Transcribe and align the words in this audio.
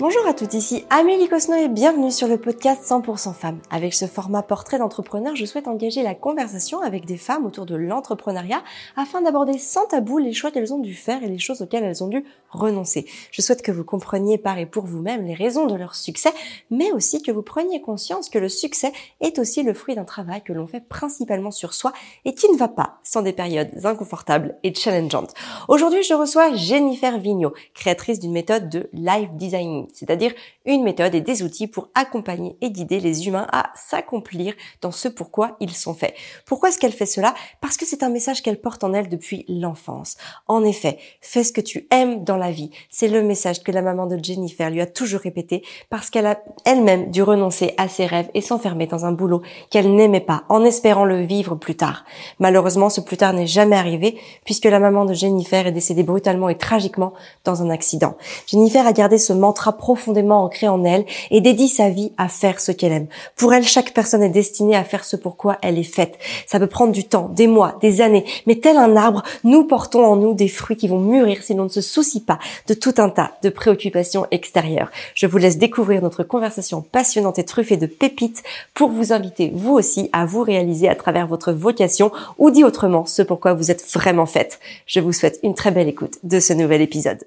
Bonjour 0.00 0.26
à 0.26 0.32
toutes, 0.32 0.54
ici 0.54 0.86
Amélie 0.88 1.28
Cosno 1.28 1.56
et 1.56 1.68
bienvenue 1.68 2.10
sur 2.10 2.26
le 2.26 2.38
podcast 2.38 2.82
100% 2.90 3.34
femmes. 3.34 3.60
Avec 3.68 3.92
ce 3.92 4.06
format 4.06 4.42
portrait 4.42 4.78
d'entrepreneur, 4.78 5.36
je 5.36 5.44
souhaite 5.44 5.68
engager 5.68 6.02
la 6.02 6.14
conversation 6.14 6.80
avec 6.80 7.04
des 7.04 7.18
femmes 7.18 7.44
autour 7.44 7.66
de 7.66 7.76
l'entrepreneuriat 7.76 8.62
afin 8.96 9.20
d'aborder 9.20 9.58
sans 9.58 9.84
tabou 9.84 10.16
les 10.16 10.32
choix 10.32 10.50
qu'elles 10.50 10.72
ont 10.72 10.78
dû 10.78 10.94
faire 10.94 11.22
et 11.22 11.28
les 11.28 11.38
choses 11.38 11.60
auxquelles 11.60 11.84
elles 11.84 12.02
ont 12.02 12.08
dû 12.08 12.24
renoncer. 12.48 13.04
Je 13.30 13.42
souhaite 13.42 13.60
que 13.60 13.72
vous 13.72 13.84
compreniez 13.84 14.38
par 14.38 14.58
et 14.58 14.64
pour 14.64 14.86
vous-même 14.86 15.26
les 15.26 15.34
raisons 15.34 15.66
de 15.66 15.74
leur 15.74 15.94
succès, 15.94 16.32
mais 16.70 16.90
aussi 16.92 17.20
que 17.20 17.30
vous 17.30 17.42
preniez 17.42 17.82
conscience 17.82 18.30
que 18.30 18.38
le 18.38 18.48
succès 18.48 18.92
est 19.20 19.38
aussi 19.38 19.62
le 19.62 19.74
fruit 19.74 19.96
d'un 19.96 20.04
travail 20.04 20.42
que 20.42 20.54
l'on 20.54 20.66
fait 20.66 20.80
principalement 20.80 21.50
sur 21.50 21.74
soi 21.74 21.92
et 22.24 22.32
qui 22.32 22.50
ne 22.50 22.56
va 22.56 22.68
pas 22.68 23.00
sans 23.02 23.20
des 23.20 23.34
périodes 23.34 23.70
inconfortables 23.84 24.56
et 24.62 24.74
challengeantes. 24.74 25.34
Aujourd'hui, 25.68 26.02
je 26.02 26.14
reçois 26.14 26.54
Jennifer 26.54 27.18
Vigneault, 27.18 27.52
créatrice 27.74 28.18
d'une 28.18 28.32
méthode 28.32 28.70
de 28.70 28.88
live 28.94 29.28
designing 29.34 29.89
c'est-à-dire 29.94 30.32
une 30.64 30.82
méthode 30.82 31.14
et 31.14 31.20
des 31.20 31.42
outils 31.42 31.66
pour 31.66 31.88
accompagner 31.94 32.56
et 32.60 32.70
guider 32.70 33.00
les 33.00 33.26
humains 33.26 33.46
à 33.52 33.70
s'accomplir 33.74 34.54
dans 34.80 34.90
ce 34.90 35.08
pourquoi 35.08 35.56
ils 35.60 35.74
sont 35.74 35.94
faits. 35.94 36.14
Pourquoi 36.46 36.68
est-ce 36.68 36.78
qu'elle 36.78 36.92
fait 36.92 37.06
cela? 37.06 37.34
Parce 37.60 37.76
que 37.76 37.86
c'est 37.86 38.02
un 38.02 38.08
message 38.08 38.42
qu'elle 38.42 38.60
porte 38.60 38.84
en 38.84 38.92
elle 38.92 39.08
depuis 39.08 39.44
l'enfance. 39.48 40.16
En 40.48 40.64
effet, 40.64 40.98
fais 41.20 41.44
ce 41.44 41.52
que 41.52 41.60
tu 41.60 41.86
aimes 41.90 42.24
dans 42.24 42.36
la 42.36 42.50
vie. 42.50 42.70
C'est 42.90 43.08
le 43.08 43.22
message 43.22 43.62
que 43.62 43.72
la 43.72 43.82
maman 43.82 44.06
de 44.06 44.18
Jennifer 44.22 44.70
lui 44.70 44.80
a 44.80 44.86
toujours 44.86 45.20
répété 45.20 45.62
parce 45.88 46.10
qu'elle 46.10 46.26
a 46.26 46.40
elle-même 46.64 47.10
dû 47.10 47.22
renoncer 47.22 47.74
à 47.76 47.88
ses 47.88 48.06
rêves 48.06 48.30
et 48.34 48.40
s'enfermer 48.40 48.86
dans 48.86 49.04
un 49.04 49.12
boulot 49.12 49.42
qu'elle 49.70 49.94
n'aimait 49.94 50.20
pas 50.20 50.44
en 50.48 50.64
espérant 50.64 51.04
le 51.04 51.20
vivre 51.20 51.54
plus 51.54 51.76
tard. 51.76 52.04
Malheureusement, 52.38 52.90
ce 52.90 53.00
plus 53.00 53.16
tard 53.16 53.32
n'est 53.32 53.46
jamais 53.46 53.76
arrivé 53.76 54.18
puisque 54.44 54.64
la 54.64 54.80
maman 54.80 55.04
de 55.04 55.14
Jennifer 55.14 55.66
est 55.66 55.72
décédée 55.72 56.02
brutalement 56.02 56.48
et 56.48 56.58
tragiquement 56.58 57.12
dans 57.44 57.62
un 57.62 57.70
accident. 57.70 58.16
Jennifer 58.46 58.86
a 58.86 58.92
gardé 58.92 59.18
ce 59.18 59.32
mantra 59.32 59.72
profondément 59.80 60.44
ancré 60.44 60.68
en 60.68 60.84
elle 60.84 61.06
et 61.30 61.40
dédie 61.40 61.68
sa 61.68 61.88
vie 61.88 62.12
à 62.18 62.28
faire 62.28 62.60
ce 62.60 62.70
qu'elle 62.70 62.92
aime. 62.92 63.06
Pour 63.34 63.54
elle, 63.54 63.64
chaque 63.64 63.94
personne 63.94 64.22
est 64.22 64.28
destinée 64.28 64.76
à 64.76 64.84
faire 64.84 65.04
ce 65.04 65.16
pourquoi 65.16 65.58
elle 65.62 65.78
est 65.78 65.82
faite. 65.82 66.18
Ça 66.46 66.60
peut 66.60 66.66
prendre 66.66 66.92
du 66.92 67.04
temps, 67.04 67.30
des 67.34 67.46
mois, 67.46 67.78
des 67.80 68.02
années, 68.02 68.26
mais 68.46 68.56
tel 68.56 68.76
un 68.76 68.94
arbre, 68.94 69.22
nous 69.42 69.64
portons 69.64 70.04
en 70.04 70.16
nous 70.16 70.34
des 70.34 70.48
fruits 70.48 70.76
qui 70.76 70.86
vont 70.86 71.00
mûrir 71.00 71.42
si 71.42 71.54
l'on 71.54 71.64
ne 71.64 71.68
se 71.68 71.80
soucie 71.80 72.20
pas 72.20 72.38
de 72.68 72.74
tout 72.74 72.94
un 72.98 73.08
tas 73.08 73.32
de 73.42 73.48
préoccupations 73.48 74.26
extérieures. 74.30 74.90
Je 75.14 75.26
vous 75.26 75.38
laisse 75.38 75.58
découvrir 75.58 76.02
notre 76.02 76.22
conversation 76.22 76.82
passionnante 76.82 77.38
et 77.38 77.44
truffée 77.44 77.78
de 77.78 77.86
pépites 77.86 78.42
pour 78.74 78.90
vous 78.90 79.12
inviter 79.12 79.50
vous 79.54 79.72
aussi 79.72 80.10
à 80.12 80.26
vous 80.26 80.42
réaliser 80.42 80.88
à 80.88 80.94
travers 80.94 81.26
votre 81.26 81.52
vocation 81.52 82.12
ou 82.38 82.50
dit 82.50 82.64
autrement 82.64 83.06
ce 83.06 83.22
pourquoi 83.22 83.54
vous 83.54 83.70
êtes 83.70 83.84
vraiment 83.92 84.26
faite. 84.26 84.60
Je 84.86 85.00
vous 85.00 85.12
souhaite 85.12 85.40
une 85.42 85.54
très 85.54 85.70
belle 85.70 85.88
écoute 85.88 86.18
de 86.22 86.40
ce 86.40 86.52
nouvel 86.52 86.82
épisode. 86.82 87.24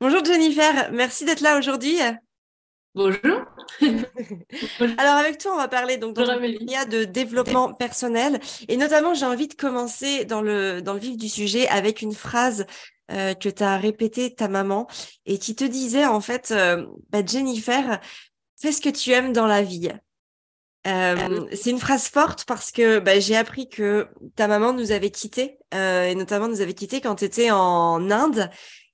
Bonjour 0.00 0.24
Jennifer, 0.24 0.90
merci 0.92 1.24
d'être 1.24 1.40
là 1.40 1.58
aujourd'hui. 1.58 1.98
Bonjour. 2.94 3.44
Alors 4.98 5.14
avec 5.14 5.38
toi, 5.38 5.52
on 5.52 5.56
va 5.56 5.68
parler 5.68 5.98
donc 5.98 6.16
de 6.16 7.04
développement 7.04 7.72
personnel 7.72 8.40
et 8.66 8.76
notamment 8.76 9.14
j'ai 9.14 9.26
envie 9.26 9.46
de 9.46 9.54
commencer 9.54 10.24
dans 10.24 10.40
le 10.40 10.80
dans 10.80 10.94
le 10.94 10.98
vif 10.98 11.16
du 11.16 11.28
sujet 11.28 11.68
avec 11.68 12.02
une 12.02 12.14
phrase 12.14 12.66
euh, 13.10 13.34
que 13.34 13.48
tu 13.48 13.62
as 13.62 13.78
répétée 13.78 14.34
ta 14.34 14.48
maman 14.48 14.86
et 15.26 15.38
qui 15.38 15.54
te 15.54 15.64
disait 15.64 16.06
en 16.06 16.20
fait 16.20 16.50
euh, 16.50 16.84
bah, 17.10 17.20
Jennifer, 17.24 18.00
fais 18.60 18.72
ce 18.72 18.80
que 18.80 18.88
tu 18.88 19.12
aimes 19.12 19.32
dans 19.32 19.46
la 19.46 19.62
vie. 19.62 19.90
Euh, 20.86 21.46
c'est 21.52 21.70
une 21.70 21.78
phrase 21.78 22.08
forte 22.08 22.44
parce 22.46 22.72
que 22.72 22.98
bah, 22.98 23.20
j'ai 23.20 23.36
appris 23.36 23.68
que 23.68 24.08
ta 24.34 24.48
maman 24.48 24.72
nous 24.72 24.92
avait 24.92 25.10
quittés 25.10 25.58
et 25.72 26.14
notamment 26.14 26.48
nous 26.48 26.62
avait 26.62 26.74
quittés 26.74 27.00
quand 27.00 27.16
tu 27.16 27.24
étais 27.24 27.50
en 27.50 28.10
Inde 28.10 28.50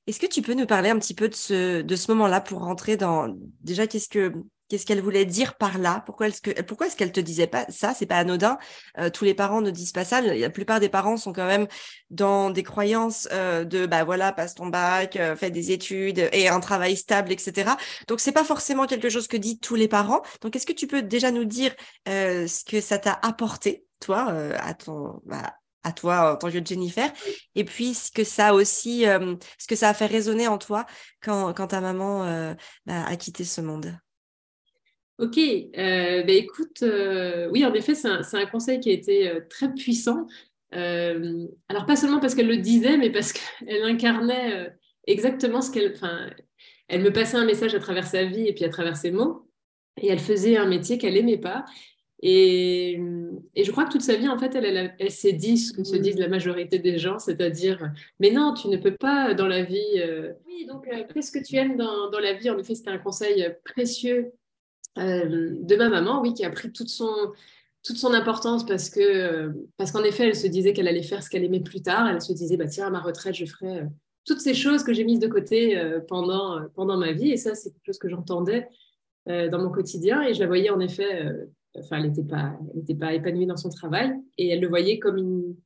est-ce 0.06 0.20
que 0.20 0.26
tu 0.26 0.42
peux 0.42 0.54
nous 0.54 0.66
parler 0.66 0.90
un 0.90 0.98
petit 0.98 1.14
peu 1.14 1.28
de 1.28 1.34
ce, 1.34 2.10
moment-là 2.12 2.40
pour 2.40 2.60
rentrer 2.60 2.96
dans 2.96 3.34
déjà 3.62 3.86
qu'est-ce 3.86 4.08
que 4.08 4.32
qu'est-ce 4.68 4.86
qu'elle 4.86 5.00
voulait 5.00 5.24
dire 5.24 5.56
par 5.56 5.78
là? 5.78 6.02
Pourquoi 6.04 6.28
est-ce 6.28 6.40
que 6.42 6.62
pourquoi 6.62 6.88
te 6.88 7.20
disait 7.20 7.46
pas 7.46 7.64
ça? 7.68 7.94
C'est 7.94 8.06
pas 8.06 8.16
anodin. 8.16 8.58
Euh, 8.98 9.08
tous 9.10 9.24
les 9.24 9.34
parents 9.34 9.60
ne 9.60 9.70
disent 9.70 9.92
pas 9.92 10.04
ça. 10.04 10.20
La 10.20 10.50
plupart 10.50 10.80
des 10.80 10.88
parents 10.88 11.16
sont 11.16 11.32
quand 11.32 11.46
même 11.46 11.66
dans 12.10 12.50
des 12.50 12.62
croyances 12.62 13.28
euh, 13.32 13.64
de 13.64 13.86
bah 13.86 14.04
voilà 14.04 14.32
passe 14.32 14.54
ton 14.54 14.66
bac, 14.66 15.16
euh, 15.16 15.36
fais 15.36 15.50
des 15.50 15.72
études 15.72 16.28
et 16.32 16.48
un 16.48 16.60
travail 16.60 16.96
stable, 16.96 17.32
etc. 17.32 17.72
Donc 18.08 18.20
c'est 18.20 18.32
pas 18.32 18.44
forcément 18.44 18.86
quelque 18.86 19.08
chose 19.08 19.28
que 19.28 19.36
disent 19.36 19.60
tous 19.60 19.74
les 19.74 19.88
parents. 19.88 20.22
Donc 20.42 20.56
est-ce 20.56 20.66
que 20.66 20.72
tu 20.72 20.86
peux 20.86 21.02
déjà 21.02 21.30
nous 21.30 21.44
dire 21.44 21.74
ce 22.06 22.64
que 22.64 22.80
ça 22.80 22.98
t'a 22.98 23.18
apporté 23.22 23.86
toi 24.00 24.34
à 24.58 24.74
ton 24.74 25.22
bah, 25.24 25.54
à 25.84 25.92
toi 25.92 26.32
en 26.32 26.36
tant 26.36 26.50
que 26.50 26.64
Jennifer, 26.64 27.12
et 27.54 27.64
puis 27.64 27.94
ce 27.94 28.10
que 28.10 28.24
ça 28.24 28.54
aussi, 28.54 29.06
euh, 29.06 29.36
ce 29.58 29.66
que 29.66 29.76
ça 29.76 29.90
a 29.90 29.94
fait 29.94 30.06
résonner 30.06 30.48
en 30.48 30.58
toi 30.58 30.86
quand, 31.22 31.52
ta 31.52 31.80
maman 31.80 32.24
euh, 32.24 32.54
bah, 32.86 33.04
a 33.06 33.16
quitté 33.16 33.44
ce 33.44 33.60
monde. 33.60 33.94
Ok, 35.18 35.38
euh, 35.38 36.22
bah, 36.24 36.32
écoute, 36.32 36.82
oui, 37.52 37.64
en 37.64 37.72
effet, 37.74 37.94
c'est 37.94 38.08
un, 38.08 38.22
un, 38.32 38.46
conseil 38.46 38.80
qui 38.80 38.90
a 38.90 38.92
été 38.92 39.32
très 39.48 39.72
puissant. 39.72 40.26
alors, 40.72 41.86
pas 41.86 41.96
seulement 41.96 42.18
parce 42.18 42.34
qu'elle 42.34 42.48
le 42.48 42.56
disait, 42.56 42.96
mais 42.96 43.10
parce 43.10 43.32
qu'elle 43.62 43.84
incarnait 43.84 44.74
exactement 45.06 45.60
ce 45.60 45.70
qu'elle. 45.70 45.92
Enfin, 45.94 46.30
elle 46.88 47.02
me 47.02 47.12
passait 47.12 47.36
un 47.36 47.46
message 47.46 47.74
à 47.74 47.78
travers 47.78 48.06
sa 48.06 48.24
vie 48.24 48.46
et 48.46 48.54
puis 48.54 48.64
à 48.64 48.68
travers 48.68 48.96
ses 48.96 49.10
mots. 49.10 49.48
Et 50.00 50.08
elle 50.08 50.18
faisait 50.18 50.56
un 50.56 50.66
métier 50.66 50.98
qu'elle 50.98 51.14
n'aimait 51.14 51.38
pas. 51.38 51.64
Et, 52.26 52.98
et, 53.54 53.64
je 53.64 53.70
crois 53.70 53.84
que 53.84 53.92
toute 53.92 54.00
sa 54.00 54.16
vie, 54.16 54.30
en 54.30 54.38
fait, 54.38 54.54
elle, 54.54 54.94
elle, 54.98 55.10
s'est 55.10 55.34
dit 55.34 55.58
ce 55.58 55.74
que 55.74 55.84
se 55.84 55.94
disent 55.94 56.18
la 56.18 56.28
majorité 56.28 56.78
des 56.78 56.96
gens, 56.96 57.18
c'est-à-dire, 57.18 57.92
mais 58.18 58.30
non, 58.30 58.54
tu 58.54 58.68
ne 58.68 58.78
peux 58.78 58.96
pas 58.96 59.34
dans 59.34 59.46
la 59.46 59.62
vie. 59.62 59.98
Euh, 59.98 60.32
oui, 60.46 60.64
donc, 60.64 60.88
euh, 60.88 61.02
qu'est-ce 61.12 61.30
que 61.30 61.44
tu 61.44 61.56
aimes 61.56 61.76
dans, 61.76 62.08
dans, 62.08 62.18
la 62.18 62.32
vie? 62.32 62.48
En 62.48 62.56
effet, 62.56 62.74
c'était 62.74 62.88
un 62.88 62.98
conseil 62.98 63.46
précieux 63.62 64.32
euh, 64.96 65.50
de 65.60 65.76
ma 65.76 65.90
maman, 65.90 66.22
oui, 66.22 66.32
qui 66.32 66.46
a 66.46 66.50
pris 66.50 66.72
toute 66.72 66.88
son, 66.88 67.12
toute 67.82 67.98
son 67.98 68.14
importance 68.14 68.64
parce 68.64 68.88
que 68.88 69.52
parce 69.76 69.92
qu'en 69.92 70.02
effet, 70.02 70.28
elle 70.28 70.34
se 70.34 70.46
disait 70.46 70.72
qu'elle 70.72 70.88
allait 70.88 71.02
faire 71.02 71.22
ce 71.22 71.28
qu'elle 71.28 71.44
aimait 71.44 71.60
plus 71.60 71.82
tard. 71.82 72.08
Elle 72.08 72.22
se 72.22 72.32
disait, 72.32 72.56
bah 72.56 72.68
tiens, 72.68 72.86
à 72.86 72.90
ma 72.90 73.00
retraite, 73.00 73.34
je 73.34 73.44
ferai 73.44 73.82
toutes 74.24 74.40
ces 74.40 74.54
choses 74.54 74.82
que 74.82 74.94
j'ai 74.94 75.04
mises 75.04 75.20
de 75.20 75.28
côté 75.28 75.78
pendant 76.08 76.62
pendant 76.74 76.96
ma 76.96 77.12
vie. 77.12 77.32
Et 77.32 77.36
ça, 77.36 77.54
c'est 77.54 77.70
quelque 77.70 77.84
chose 77.84 77.98
que 77.98 78.08
j'entendais 78.08 78.66
dans 79.26 79.58
mon 79.58 79.70
quotidien 79.70 80.22
et 80.22 80.32
je 80.32 80.40
la 80.40 80.46
voyais 80.46 80.70
en 80.70 80.80
effet 80.80 81.30
enfin, 81.78 81.98
elle 81.98 82.10
n'était 82.10 82.24
pas, 82.24 82.58
pas 83.00 83.14
épanouie 83.14 83.46
dans 83.46 83.56
son 83.56 83.70
travail 83.70 84.12
et 84.38 84.48
elle 84.48 84.60
le 84.60 84.68
voyait 84.68 84.98
comme 84.98 85.18
une, 85.18 85.56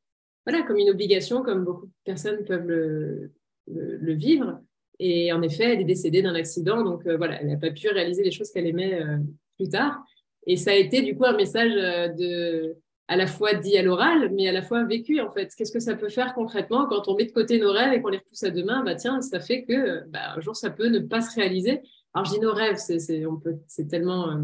voilà, 0.47 0.63
comme 0.63 0.79
une 0.79 0.91
obligation, 0.91 1.43
comme 1.43 1.65
beaucoup 1.65 1.87
de 1.87 1.93
personnes 2.05 2.45
peuvent 2.45 2.67
le, 2.67 3.33
le, 3.67 4.15
vivre. 4.15 4.61
Et 4.99 5.33
en 5.33 5.43
effet, 5.43 5.65
elle 5.65 5.81
est 5.81 5.85
décédée 5.85 6.23
d'un 6.23 6.35
accident, 6.35 6.83
donc 6.83 7.07
euh, 7.07 7.17
voilà, 7.17 7.41
elle 7.41 7.49
n'a 7.49 7.57
pas 7.57 7.71
pu 7.71 7.89
réaliser 7.89 8.23
les 8.25 8.31
choses 8.31 8.51
qu'elle 8.51 8.67
aimait 8.67 9.01
euh, 9.01 9.19
plus 9.57 9.69
tard. 9.69 10.03
Et 10.47 10.57
ça 10.57 10.71
a 10.71 10.75
été 10.75 11.03
du 11.03 11.15
coup 11.15 11.27
un 11.27 11.37
message 11.37 11.73
euh, 11.77 12.09
de, 12.09 12.77
à 13.09 13.17
la 13.17 13.27
fois 13.27 13.55
dit 13.55 13.77
à 13.77 13.83
l'oral, 13.83 14.33
mais 14.33 14.49
à 14.49 14.53
la 14.53 14.63
fois 14.63 14.85
vécu 14.85 15.21
en 15.21 15.31
fait. 15.31 15.55
Qu'est-ce 15.55 15.73
que 15.73 15.81
ça 15.81 15.95
peut 15.95 16.09
faire 16.09 16.35
concrètement 16.35 16.87
quand 16.87 17.09
on 17.09 17.15
met 17.15 17.27
de 17.27 17.33
côté 17.33 17.61
nos 17.61 17.73
rêves 17.73 17.93
et 17.93 18.01
qu'on 18.01 18.09
les 18.09 18.19
repousse 18.19 18.43
à 18.43 18.51
demain? 18.51 18.83
Bah 18.83 18.95
tiens, 18.95 19.21
ça 19.21 19.41
fait 19.41 19.65
que 19.65 20.05
bah, 20.09 20.35
un 20.37 20.41
jour 20.41 20.57
ça 20.57 20.71
peut 20.71 20.89
ne 20.89 21.01
pas 21.01 21.21
se 21.21 21.35
réaliser. 21.35 21.83
Alors 22.15 22.25
je 22.25 22.33
dis 22.33 22.41
nos 22.41 22.53
rêves, 22.53 22.79
c'est, 22.79 22.99
c'est 22.99 23.87
tellement 23.87 24.35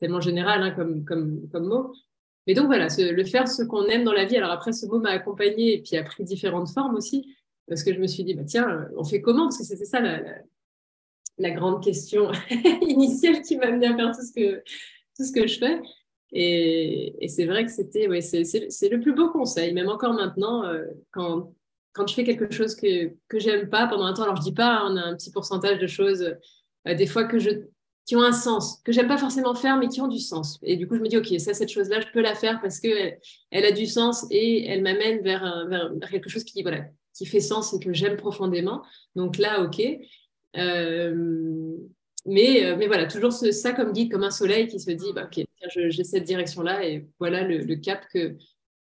tellement 0.00 0.20
général 0.20 0.62
hein, 0.62 0.70
comme, 0.72 1.04
comme, 1.04 1.48
comme 1.50 1.66
mot. 1.66 1.92
Mais 2.46 2.54
donc 2.54 2.66
voilà, 2.66 2.88
le 2.98 3.24
faire 3.24 3.46
ce 3.46 3.62
qu'on 3.62 3.84
aime 3.86 4.04
dans 4.04 4.12
la 4.12 4.24
vie. 4.24 4.36
Alors 4.36 4.50
après, 4.50 4.72
ce 4.72 4.86
mot 4.86 4.98
m'a 4.98 5.10
accompagné 5.10 5.74
et 5.74 5.82
puis 5.82 5.96
a 5.96 6.02
pris 6.02 6.24
différentes 6.24 6.70
formes 6.70 6.96
aussi, 6.96 7.36
parce 7.68 7.84
que 7.84 7.92
je 7.92 8.00
me 8.00 8.06
suis 8.06 8.24
dit, 8.24 8.34
bah, 8.34 8.44
tiens, 8.44 8.88
on 8.96 9.04
fait 9.04 9.20
comment? 9.20 9.44
Parce 9.44 9.58
que 9.58 9.64
c'était 9.64 9.84
ça 9.84 10.00
la, 10.00 10.20
la, 11.38 11.50
grande 11.50 11.82
question 11.84 12.32
initiale 12.80 13.42
qui 13.42 13.56
m'a 13.56 13.66
amené 13.66 13.86
à 13.86 13.96
faire 13.96 14.10
tout 14.12 14.22
ce 14.22 14.32
que, 14.32 14.62
tout 15.16 15.24
ce 15.24 15.32
que 15.32 15.46
je 15.46 15.58
fais. 15.58 15.80
Et, 16.32 17.28
c'est 17.28 17.44
vrai 17.44 17.64
que 17.64 17.70
c'était, 17.70 18.08
ouais, 18.08 18.20
c'est 18.20 18.88
le 18.88 19.00
plus 19.00 19.14
beau 19.14 19.30
conseil, 19.30 19.72
même 19.74 19.88
encore 19.88 20.14
maintenant, 20.14 20.64
euh, 20.64 20.86
quand, 21.10 21.52
quand 21.92 22.06
je 22.06 22.14
fais 22.14 22.24
quelque 22.24 22.50
chose 22.50 22.74
que, 22.74 23.12
que 23.28 23.38
j'aime 23.38 23.68
pas 23.68 23.86
pendant 23.86 24.04
un 24.04 24.14
temps. 24.14 24.22
Alors 24.22 24.36
je 24.36 24.42
dis 24.42 24.54
pas, 24.54 24.82
on 24.86 24.96
a 24.96 25.02
un 25.02 25.14
petit 25.14 25.30
pourcentage 25.30 25.78
de 25.78 25.86
choses, 25.86 26.22
euh, 26.88 26.94
des 26.94 27.06
fois 27.06 27.24
que 27.24 27.38
je 27.38 27.50
qui 28.06 28.16
ont 28.16 28.22
un 28.22 28.32
sens, 28.32 28.80
que 28.84 28.92
j'aime 28.92 29.08
pas 29.08 29.18
forcément 29.18 29.54
faire, 29.54 29.76
mais 29.76 29.88
qui 29.88 30.00
ont 30.00 30.08
du 30.08 30.18
sens. 30.18 30.58
Et 30.62 30.76
du 30.76 30.88
coup, 30.88 30.96
je 30.96 31.00
me 31.00 31.08
dis, 31.08 31.16
OK, 31.16 31.32
ça, 31.38 31.54
cette 31.54 31.68
chose-là, 31.68 32.00
je 32.00 32.06
peux 32.12 32.20
la 32.20 32.34
faire 32.34 32.60
parce 32.60 32.80
qu'elle 32.80 33.18
elle 33.50 33.64
a 33.64 33.72
du 33.72 33.86
sens 33.86 34.26
et 34.30 34.66
elle 34.66 34.82
m'amène 34.82 35.22
vers, 35.22 35.66
vers, 35.68 36.10
quelque 36.10 36.28
chose 36.28 36.44
qui, 36.44 36.62
voilà, 36.62 36.86
qui 37.14 37.26
fait 37.26 37.40
sens 37.40 37.72
et 37.74 37.78
que 37.78 37.92
j'aime 37.92 38.16
profondément. 38.16 38.82
Donc 39.14 39.38
là, 39.38 39.62
OK. 39.62 39.80
Euh, 40.56 41.76
mais, 42.26 42.66
euh, 42.66 42.76
mais 42.76 42.86
voilà, 42.86 43.06
toujours 43.06 43.32
ça 43.32 43.72
comme 43.72 43.92
guide, 43.92 44.10
comme 44.10 44.24
un 44.24 44.30
soleil 44.30 44.68
qui 44.68 44.78
se 44.78 44.90
dit, 44.90 45.12
bah, 45.14 45.24
OK, 45.24 45.44
j'ai 45.68 46.04
cette 46.04 46.24
direction-là 46.24 46.86
et 46.86 47.06
voilà 47.18 47.46
le, 47.46 47.76
cap 47.76 48.04
que, 48.12 48.36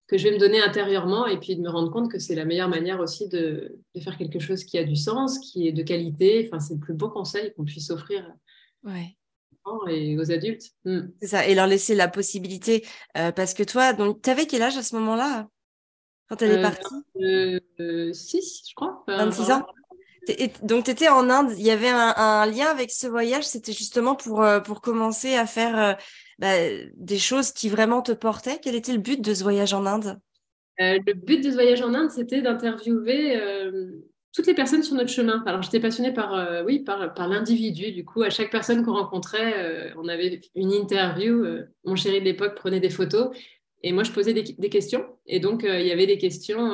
que 0.06 0.16
je 0.16 0.24
vais 0.24 0.34
me 0.34 0.38
donner 0.38 0.60
intérieurement 0.60 1.26
et 1.26 1.38
puis 1.38 1.56
de 1.56 1.60
me 1.60 1.68
rendre 1.68 1.90
compte 1.90 2.10
que 2.10 2.18
c'est 2.18 2.34
la 2.34 2.44
meilleure 2.44 2.68
manière 2.68 3.00
aussi 3.00 3.28
de, 3.28 3.78
de, 3.94 4.00
faire 4.00 4.16
quelque 4.16 4.38
chose 4.38 4.64
qui 4.64 4.78
a 4.78 4.84
du 4.84 4.96
sens, 4.96 5.38
qui 5.38 5.66
est 5.66 5.72
de 5.72 5.82
qualité. 5.82 6.46
Enfin, 6.46 6.60
c'est 6.60 6.74
le 6.74 6.80
plus 6.80 6.94
beau 6.94 7.08
conseil 7.08 7.52
qu'on 7.54 7.64
puisse 7.64 7.90
offrir 7.90 8.32
ouais. 8.84 9.16
et 9.88 10.18
aux 10.18 10.30
adultes. 10.30 10.70
Hmm. 10.84 11.08
C'est 11.20 11.28
ça, 11.28 11.46
et 11.46 11.54
leur 11.54 11.66
laisser 11.66 11.94
la 11.94 12.08
possibilité. 12.08 12.86
Euh, 13.16 13.32
parce 13.32 13.54
que 13.54 13.62
toi, 13.62 13.92
donc, 13.92 14.22
tu 14.22 14.30
avais 14.30 14.46
quel 14.46 14.62
âge 14.62 14.76
à 14.76 14.82
ce 14.82 14.94
moment-là 14.96 15.48
Quand 16.28 16.42
elle 16.42 16.52
est 16.52 16.58
euh, 16.58 16.62
partie? 16.62 17.60
euh, 17.80 18.12
6, 18.12 18.64
je 18.68 18.74
crois. 18.74 19.04
26 19.06 19.50
ans 19.50 19.66
donc, 20.62 20.84
tu 20.84 20.90
étais 20.90 21.08
en 21.08 21.30
Inde, 21.30 21.52
il 21.56 21.64
y 21.64 21.70
avait 21.70 21.88
un, 21.88 22.46
lien 22.46 22.66
avec 22.66 22.90
ce 22.90 23.06
voyage, 23.06 23.44
c'était 23.44 23.72
justement 23.72 24.14
pour, 24.14 24.42
euh, 24.42 24.60
pour 24.60 24.80
commencer 24.80 25.34
à 25.34 25.46
faire 25.46 25.78
euh, 25.78 25.92
bah, 26.38 26.54
des 26.94 27.18
choses 27.18 27.52
qui 27.52 27.68
vraiment 27.68 28.02
te 28.02 28.12
portaient? 28.12 28.58
Quel 28.60 28.74
était 28.74 28.92
le 28.92 28.98
but 28.98 29.20
de 29.20 29.34
ce 29.34 29.42
voyage 29.42 29.74
en 29.74 29.86
Inde? 29.86 30.18
Euh, 30.80 30.98
Le 31.06 31.14
but 31.14 31.42
de 31.44 31.50
ce 31.50 31.54
voyage 31.54 31.82
en 31.82 31.94
Inde, 31.94 32.10
c'était 32.10 32.42
d'interviewer 32.42 33.40
toutes 34.36 34.46
les 34.46 34.54
personnes 34.54 34.82
sur 34.82 34.94
notre 34.94 35.10
chemin. 35.10 35.42
Alors, 35.46 35.62
j'étais 35.62 35.80
passionnée 35.80 36.12
par, 36.12 36.64
oui, 36.64 36.80
par, 36.80 37.14
par 37.14 37.26
l'individu. 37.26 37.90
Du 37.92 38.04
coup, 38.04 38.22
à 38.22 38.30
chaque 38.30 38.50
personne 38.50 38.84
qu'on 38.84 38.92
rencontrait, 38.92 39.92
on 39.96 40.06
avait 40.08 40.42
une 40.54 40.72
interview. 40.72 41.44
mon 41.84 41.96
chéri 41.96 42.20
de 42.20 42.24
l'époque 42.26 42.54
prenait 42.54 42.80
des 42.80 42.90
photos 42.90 43.34
et 43.82 43.92
moi, 43.92 44.02
je 44.04 44.12
posais 44.12 44.34
des, 44.34 44.68
questions. 44.68 45.06
Et 45.26 45.40
donc, 45.40 45.64
il 45.66 45.86
y 45.86 45.90
avait 45.90 46.06
des 46.06 46.18
questions 46.18 46.70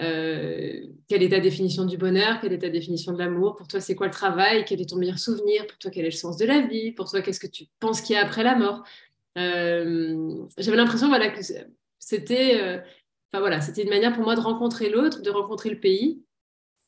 euh, 0.00 0.86
quelle 1.08 1.22
est 1.22 1.30
ta 1.30 1.40
définition 1.40 1.84
du 1.84 1.98
bonheur? 1.98 2.40
Quelle 2.40 2.52
est 2.52 2.60
ta 2.60 2.70
définition 2.70 3.12
de 3.12 3.18
l'amour? 3.18 3.56
Pour 3.56 3.68
toi, 3.68 3.80
c'est 3.80 3.94
quoi 3.94 4.06
le 4.06 4.12
travail? 4.12 4.64
Quel 4.66 4.80
est 4.80 4.88
ton 4.88 4.96
meilleur 4.96 5.18
souvenir? 5.18 5.66
Pour 5.66 5.78
toi, 5.78 5.90
quel 5.90 6.04
est 6.04 6.10
le 6.10 6.16
sens 6.16 6.36
de 6.36 6.46
la 6.46 6.60
vie? 6.60 6.92
Pour 6.92 7.10
toi, 7.10 7.20
qu'est-ce 7.20 7.40
que 7.40 7.46
tu 7.46 7.64
penses 7.78 8.00
qu'il 8.00 8.14
y 8.14 8.18
a 8.18 8.24
après 8.24 8.42
la 8.42 8.56
mort? 8.56 8.82
Euh, 9.38 10.46
J'avais 10.58 10.76
l'impression 10.76 11.08
voilà, 11.08 11.30
que 11.30 11.40
c'était 11.98 12.60
euh, 12.60 12.78
voilà, 13.32 13.60
c'était 13.60 13.82
une 13.82 13.90
manière 13.90 14.12
pour 14.12 14.24
moi 14.24 14.34
de 14.34 14.40
rencontrer 14.40 14.90
l'autre, 14.90 15.22
de 15.22 15.30
rencontrer 15.30 15.70
le 15.70 15.80
pays. 15.80 16.22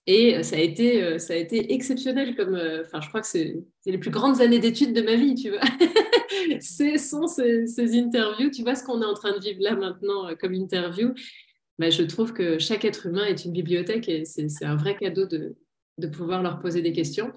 Et 0.07 0.43
ça 0.43 0.57
a 0.57 0.59
été, 0.59 1.19
ça 1.19 1.33
a 1.33 1.37
été 1.37 1.73
exceptionnel. 1.73 2.37
Comme, 2.37 2.61
enfin, 2.83 3.01
je 3.01 3.09
crois 3.09 3.23
que 3.23 3.27
c'est 3.27 3.65
les 3.87 3.99
plus 3.99 4.11
grandes 4.11 4.41
années 4.43 4.59
d'études 4.59 4.93
de 4.93 5.01
ma 5.01 5.15
vie, 5.15 5.35
tu 5.35 5.51
vois. 5.51 5.61
ce 6.61 6.99
sont 6.99 7.27
ces, 7.27 7.67
ces, 7.67 7.99
interviews. 7.99 8.51
Tu 8.51 8.63
vois 8.63 8.75
ce 8.75 8.85
qu'on 8.85 9.01
est 9.01 9.07
en 9.07 9.15
train 9.15 9.33
de 9.33 9.41
vivre 9.43 9.63
là 9.63 9.75
maintenant 9.77 10.29
comme 10.39 10.53
interview? 10.53 11.15
Je 11.79 12.03
trouve 12.05 12.33
que 12.33 12.59
chaque 12.59 12.85
être 12.85 13.07
humain 13.07 13.25
est 13.25 13.45
une 13.45 13.53
bibliothèque 13.53 14.09
et 14.09 14.25
c'est 14.25 14.65
un 14.65 14.77
vrai 14.77 14.97
cadeau 14.97 15.27
de, 15.27 15.57
de, 15.99 16.07
pouvoir 16.07 16.43
leur 16.43 16.61
poser 16.61 16.83
des 16.83 16.93
questions. 16.93 17.33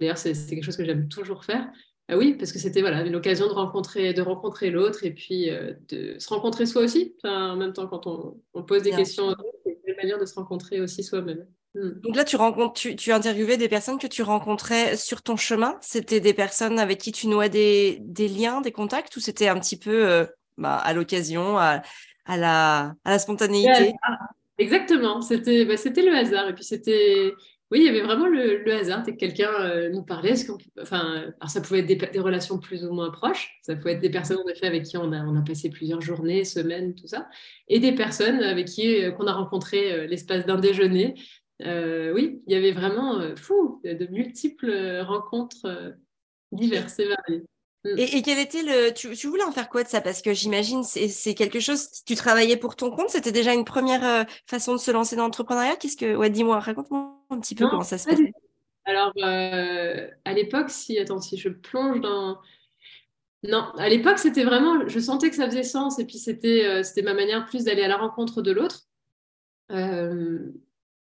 D'ailleurs, 0.00 0.18
c'est 0.18 0.34
quelque 0.48 0.64
chose 0.64 0.76
que 0.76 0.84
j'aime 0.84 1.08
toujours 1.08 1.44
faire. 1.44 1.70
Ah 2.08 2.16
oui, 2.16 2.34
parce 2.34 2.52
que 2.52 2.58
c'était 2.58 2.80
voilà, 2.80 3.04
une 3.04 3.16
occasion 3.16 3.48
de 3.48 3.52
rencontrer, 3.52 4.14
de 4.14 4.22
rencontrer 4.22 4.70
l'autre 4.70 5.04
et 5.04 5.12
puis 5.12 5.50
euh, 5.50 5.74
de 5.88 6.18
se 6.18 6.28
rencontrer 6.28 6.64
soi 6.64 6.82
aussi. 6.82 7.14
en 7.24 7.56
même 7.56 7.72
temps, 7.72 7.86
quand 7.86 8.06
on, 8.06 8.40
on 8.54 8.62
pose 8.62 8.82
des 8.82 8.92
questions, 8.92 9.34
c'est 9.64 9.78
une 9.86 9.96
manière 9.96 10.18
de 10.18 10.24
se 10.24 10.34
rencontrer 10.34 10.80
aussi 10.80 11.02
soi-même. 11.02 11.46
Hmm. 11.74 12.00
Donc 12.02 12.16
là, 12.16 12.24
tu, 12.24 12.36
rencontres, 12.36 12.74
tu, 12.74 12.96
tu 12.96 13.12
interviewais 13.12 13.56
des 13.56 13.68
personnes 13.68 13.98
que 13.98 14.06
tu 14.06 14.22
rencontrais 14.22 14.96
sur 14.96 15.22
ton 15.22 15.36
chemin. 15.36 15.76
C'était 15.80 16.20
des 16.20 16.34
personnes 16.34 16.78
avec 16.78 16.98
qui 16.98 17.12
tu 17.12 17.28
nouais 17.28 17.48
des, 17.48 17.98
des 18.00 18.28
liens, 18.28 18.60
des 18.60 18.72
contacts, 18.72 19.16
ou 19.16 19.20
c'était 19.20 19.48
un 19.48 19.58
petit 19.58 19.78
peu 19.78 20.08
euh, 20.08 20.24
bah, 20.56 20.76
à 20.76 20.92
l'occasion, 20.92 21.58
à, 21.58 21.82
à 22.24 22.36
la, 22.36 22.94
à 23.04 23.10
la 23.10 23.18
spontanéité? 23.18 23.94
Exactement, 24.58 25.20
c'était 25.22 25.64
bah, 25.64 25.74
le 25.76 26.16
hasard. 26.16 26.48
Et 26.48 26.54
puis 26.54 26.64
c'était, 26.64 27.32
oui, 27.70 27.80
il 27.80 27.84
y 27.84 27.88
avait 27.88 28.00
vraiment 28.00 28.26
le, 28.26 28.62
le 28.64 28.72
hasard. 28.72 29.02
Dès 29.02 29.12
que 29.12 29.18
quelqu'un 29.18 29.52
euh, 29.60 29.90
nous 29.90 30.02
parlait, 30.02 30.36
ce 30.36 30.50
enfin, 30.80 31.32
alors 31.40 31.50
ça 31.50 31.60
pouvait 31.60 31.80
être 31.80 31.86
des, 31.86 31.96
des, 31.96 32.18
relations 32.18 32.58
plus 32.58 32.84
ou 32.84 32.92
moins 32.92 33.10
proches, 33.10 33.58
ça 33.62 33.76
pouvait 33.76 33.92
être 33.92 34.00
des 34.00 34.10
personnes 34.10 34.38
en 34.44 34.48
effet 34.48 34.66
avec 34.66 34.84
qui 34.84 34.96
on 34.96 35.12
a, 35.12 35.22
on 35.22 35.36
a 35.36 35.42
passé 35.42 35.70
plusieurs 35.70 36.00
journées, 36.00 36.44
semaines, 36.44 36.94
tout 36.94 37.06
ça, 37.06 37.28
et 37.68 37.78
des 37.78 37.92
personnes 37.92 38.42
avec 38.42 38.66
qui 38.66 39.04
euh, 39.04 39.12
qu'on 39.12 39.26
a 39.26 39.32
rencontré 39.32 39.92
euh, 39.92 40.06
l'espace 40.06 40.44
d'un 40.46 40.58
déjeuner. 40.58 41.14
Oui, 41.60 42.42
il 42.46 42.52
y 42.52 42.54
avait 42.54 42.72
vraiment 42.72 43.20
fou 43.36 43.80
de 43.84 44.06
multiples 44.06 45.00
rencontres 45.06 45.94
diverses 46.52 46.98
et 46.98 47.08
variées. 47.08 47.44
Mm. 47.84 47.94
Et, 47.96 48.22
quel 48.22 48.38
était 48.38 48.62
le. 48.62 48.92
Tu, 48.92 49.26
voulais 49.28 49.44
en 49.44 49.52
faire 49.52 49.68
quoi 49.68 49.84
de 49.84 49.88
ça? 49.88 50.00
Parce 50.00 50.20
que 50.22 50.32
j'imagine 50.32 50.82
c'est 50.82 51.34
quelque 51.34 51.60
chose. 51.60 51.88
Tu 52.04 52.14
travaillais 52.14 52.56
pour 52.56 52.76
ton 52.76 52.90
compte? 52.90 53.10
C'était 53.10 53.32
déjà 53.32 53.54
une 53.54 53.64
première 53.64 54.04
euh, 54.04 54.24
façon 54.46 54.72
de 54.72 54.78
se 54.78 54.90
lancer 54.90 55.16
dans 55.16 55.24
l'entrepreneuriat? 55.24 55.76
Qu'est-ce 55.76 55.96
que. 55.96 56.16
Ouais, 56.16 56.30
dis-moi, 56.30 56.58
raconte-moi 56.58 57.16
un 57.30 57.40
petit 57.40 57.54
peu 57.54 57.68
comment 57.68 57.82
ça 57.82 57.98
se 57.98 58.06
passe. 58.06 58.18
Alors, 58.84 59.12
euh, 59.18 60.08
à 60.24 60.32
l'époque, 60.32 60.70
si. 60.70 60.98
Attends, 60.98 61.20
si 61.20 61.36
je 61.36 61.48
plonge 61.48 62.00
dans. 62.00 62.38
Non, 63.44 63.70
à 63.78 63.88
l'époque, 63.88 64.18
c'était 64.18 64.44
vraiment. 64.44 64.88
Je 64.88 64.98
sentais 64.98 65.30
que 65.30 65.36
ça 65.36 65.46
faisait 65.46 65.62
sens. 65.62 66.00
Et 66.00 66.04
puis, 66.04 66.18
c'était 66.18 66.64
euh, 66.64 66.82
c'était 66.82 67.02
ma 67.02 67.14
manière 67.14 67.46
plus 67.46 67.64
d'aller 67.64 67.82
à 67.82 67.88
la 67.88 67.96
rencontre 67.96 68.42
de 68.42 68.50
l'autre. 68.50 68.86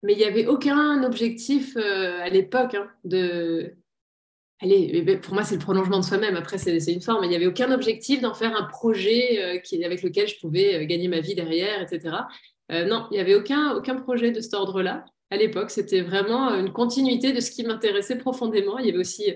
Mais 0.04 0.12
il 0.12 0.18
n'y 0.18 0.24
avait 0.24 0.46
aucun 0.46 1.02
objectif 1.02 1.76
à 1.76 2.28
l'époque 2.28 2.74
hein, 2.74 2.88
de 3.02 3.74
allez, 4.64 5.02
ben, 5.02 5.20
pour 5.20 5.34
moi, 5.34 5.44
c'est 5.44 5.56
le 5.56 5.60
prolongement 5.60 6.00
de 6.00 6.04
soi-même. 6.04 6.36
Après, 6.36 6.58
c'est 6.58 6.92
une 6.92 7.00
forme. 7.00 7.24
Il 7.24 7.30
n'y 7.30 7.36
avait 7.36 7.46
aucun 7.46 7.70
objectif 7.72 8.20
d'en 8.20 8.34
faire 8.34 8.56
un 8.56 8.64
projet 8.64 9.38
euh, 9.38 9.84
avec 9.84 10.02
lequel 10.02 10.28
je 10.28 10.38
pouvais 10.40 10.82
euh, 10.82 10.84
gagner 10.86 11.08
ma 11.08 11.20
vie 11.20 11.34
derrière, 11.34 11.82
etc. 11.82 12.16
Euh, 12.72 12.86
non, 12.86 13.06
il 13.10 13.14
n'y 13.14 13.20
avait 13.20 13.34
aucun, 13.34 13.74
aucun 13.76 13.96
projet 13.96 14.30
de 14.30 14.40
cet 14.40 14.54
ordre-là. 14.54 15.04
À 15.30 15.36
l'époque, 15.36 15.70
c'était 15.70 16.00
vraiment 16.00 16.54
une 16.54 16.72
continuité 16.72 17.32
de 17.32 17.40
ce 17.40 17.50
qui 17.50 17.64
m'intéressait 17.64 18.18
profondément. 18.18 18.78
Il 18.78 18.86
y 18.86 18.88
avait 18.90 18.98
aussi 18.98 19.32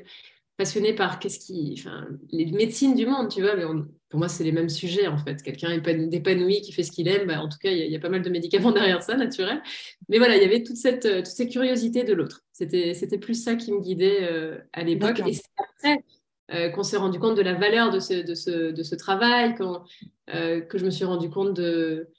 passionné 0.58 0.93
par 0.93 1.20
qu'est-ce 1.20 1.38
qui, 1.38 1.76
enfin, 1.78 2.08
les 2.31 2.46
médecines 2.46 2.96
du 2.96 3.06
monde, 3.06 3.31
tu 3.31 3.40
vois. 3.40 3.55
Mais 3.55 3.62
pour 4.10 4.19
moi, 4.19 4.28
c'est 4.28 4.43
les 4.43 4.50
mêmes 4.50 4.69
sujets 4.69 5.06
en 5.06 5.16
fait. 5.16 5.40
Quelqu'un 5.40 5.70
épanoui 5.70 6.60
qui 6.60 6.72
fait 6.72 6.82
ce 6.82 6.90
qu'il 6.90 7.06
aime, 7.06 7.28
bah, 7.28 7.40
en 7.40 7.49
tout 7.49 7.58
cas, 7.58 7.70
il 7.70 7.90
y, 7.90 7.96
a 7.96 8.00
pas 8.00 8.08
mal 8.08 8.22
de 8.22 8.28
médicaments 8.28 8.72
derrière 8.72 9.02
ça, 9.02 9.16
naturel. 9.16 9.62
Mais 10.08 10.19
voilà, 10.19 10.37
il 10.37 10.43
y 10.43 10.44
avait 10.44 10.64
toute 10.64 10.76
cette, 10.76 11.06
euh, 11.06 11.19
toutes 11.19 11.26
ces 11.26 11.49
curiosités 11.49 12.02
de 12.02 12.12
l'autre. 12.12 12.43
C'était, 12.52 12.93
c'était 12.93 13.19
plus 13.19 13.40
ça 13.40 13.55
qui 13.55 13.72
me 13.72 13.81
guidait 13.81 14.28
euh, 14.31 14.58
à 14.72 14.82
l'époque. 14.82 15.22
Et 15.26 15.32
c'est 15.32 15.44
après 15.56 16.05
euh, 16.52 16.70
qu'on 16.70 16.82
s'est 16.82 16.96
rendu 16.96 17.20
compte 17.20 17.37
de 17.37 17.43
la 17.43 17.54
valeur 17.54 17.93
de 17.93 18.00
ce, 18.00 18.14
de 18.14 18.34
ce, 18.34 18.72
de 18.72 18.82
ce 18.82 18.96
travail, 18.96 19.54
quand, 19.54 19.84
que 20.26 20.76
je 20.76 20.84
me 20.84 20.90
suis 20.90 21.04
rendu 21.04 21.31
compte 21.31 21.54
de, 21.54 22.11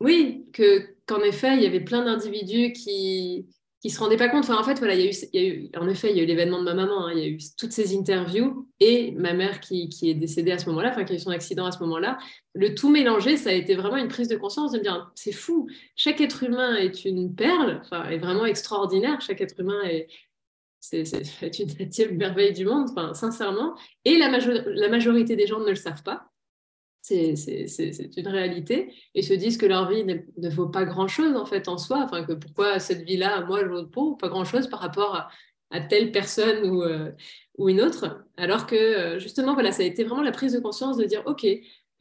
oui, 0.00 0.46
que 0.52 0.94
qu'en 1.06 1.22
effet, 1.22 1.56
il 1.56 1.62
y 1.62 1.66
avait 1.66 1.80
plein 1.80 2.04
d'individus 2.04 2.72
qui 2.72 3.46
qui 3.82 3.90
se 3.90 3.98
rendaient 3.98 4.16
pas 4.16 4.28
compte. 4.28 4.48
En 4.48 4.62
il 4.62 5.30
y 5.32 5.38
a 5.38 5.44
eu, 5.44 5.70
en 5.76 5.88
effet, 5.88 6.10
il 6.10 6.16
y 6.16 6.20
a 6.20 6.22
eu 6.22 6.26
l'événement 6.26 6.60
de 6.60 6.64
ma 6.64 6.74
maman, 6.74 7.06
hein. 7.06 7.12
il 7.12 7.18
y 7.18 7.22
a 7.22 7.26
eu 7.26 7.38
toutes 7.58 7.72
ces 7.72 7.96
interviews 7.96 8.68
et 8.78 9.10
ma 9.12 9.32
mère 9.32 9.58
qui, 9.58 9.90
est 10.02 10.14
décédée 10.14 10.52
à 10.52 10.58
ce 10.58 10.66
moment-là, 10.66 10.90
enfin, 10.90 11.02
qui 11.02 11.14
a 11.14 11.16
eu 11.16 11.18
son 11.18 11.30
accident 11.30 11.66
à 11.66 11.72
ce 11.72 11.80
moment-là. 11.80 12.16
Le 12.54 12.76
tout 12.76 12.90
mélangé, 12.90 13.36
ça 13.36 13.50
a 13.50 13.54
été 13.54 13.74
vraiment 13.74 13.96
une 13.96 14.06
prise 14.06 14.28
de 14.28 14.36
conscience 14.36 14.70
de 14.70 14.78
me 14.78 14.84
dire, 14.84 15.10
c'est 15.16 15.32
fou, 15.32 15.68
chaque 15.96 16.20
être 16.20 16.44
humain 16.44 16.76
est 16.76 17.04
une 17.04 17.34
perle, 17.34 17.80
enfin, 17.84 18.08
est 18.08 18.18
vraiment 18.18 18.46
extraordinaire, 18.46 19.20
chaque 19.20 19.40
être 19.40 19.58
humain 19.58 19.82
est, 19.82 20.06
une 20.92 22.16
merveille 22.16 22.52
du 22.52 22.64
monde, 22.64 22.88
sincèrement. 23.14 23.74
Et 24.04 24.16
la 24.16 24.88
majorité 24.88 25.34
des 25.34 25.46
gens 25.46 25.60
ne 25.60 25.70
le 25.70 25.74
savent 25.74 26.02
pas. 26.04 26.31
C'est 27.02 28.16
une 28.16 28.28
réalité 28.28 28.94
et 29.14 29.22
se 29.22 29.34
disent 29.34 29.58
que 29.58 29.66
leur 29.66 29.90
vie 29.90 30.04
ne, 30.04 30.48
vaut 30.48 30.68
pas 30.68 30.84
grand-chose 30.84 31.34
en 31.34 31.44
fait 31.44 31.66
en 31.66 31.76
soi. 31.76 32.02
Enfin, 32.04 32.24
que 32.24 32.32
pourquoi 32.32 32.78
cette 32.78 33.02
vie-là, 33.02 33.44
moi, 33.44 33.60
je 33.60 33.66
vaut 33.66 34.14
pas, 34.14 34.28
grand-chose 34.28 34.68
par 34.68 34.80
rapport 34.80 35.28
à, 35.70 35.80
telle 35.80 36.12
personne 36.12 36.70
ou, 36.70 36.82
euh, 36.82 37.10
ou, 37.58 37.68
une 37.68 37.80
autre. 37.80 38.24
Alors 38.36 38.66
que 38.66 38.76
euh, 38.76 39.18
justement, 39.18 39.54
voilà, 39.54 39.72
ça 39.72 39.82
a 39.82 39.86
été 39.86 40.04
vraiment 40.04 40.22
la 40.22 40.30
prise 40.30 40.52
de 40.52 40.60
conscience 40.60 40.96
de 40.96 41.04
dire, 41.04 41.22
OK, 41.26 41.44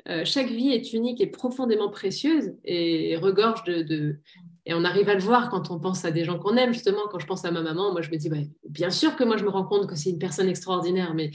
euh, 0.08 0.22
chaque 0.25 0.48
vie 0.48 0.70
est 0.70 0.93
unique 0.93 1.22
et 1.22 1.27
profondément 1.27 1.89
précieuse 1.89 2.53
et 2.63 3.15
regorge 3.17 3.63
de, 3.63 4.20
Et 4.65 4.74
on 4.74 4.84
arrive 4.84 5.10
à 5.10 5.15
le 5.15 5.22
voir 5.22 5.50
quand 5.50 5.72
on 5.72 5.79
pense 5.79 6.05
à 6.05 6.12
des 6.12 6.25
gens 6.25 6.38
qu'on 6.38 6.58
aime. 6.58 6.74
Justement, 6.74 7.08
quand 7.10 7.20
je 7.20 7.25
pense 7.25 7.46
à 7.46 7.51
ma 7.51 7.62
maman, 7.62 7.91
moi, 7.91 8.01
je 8.01 8.12
me 8.12 8.17
dis, 8.17 8.29
bah, 8.29 8.38
bien 8.70 8.89
sûr 8.89 9.15
que 9.15 9.24
moi, 9.24 9.38
je 9.38 9.43
me 9.46 9.50
rends 9.50 9.65
compte 9.65 9.88
que 9.88 9.96
c'est 9.96 10.10
une 10.12 10.20
personne 10.20 10.48
extraordinaire, 10.48 11.13
mais 11.13 11.31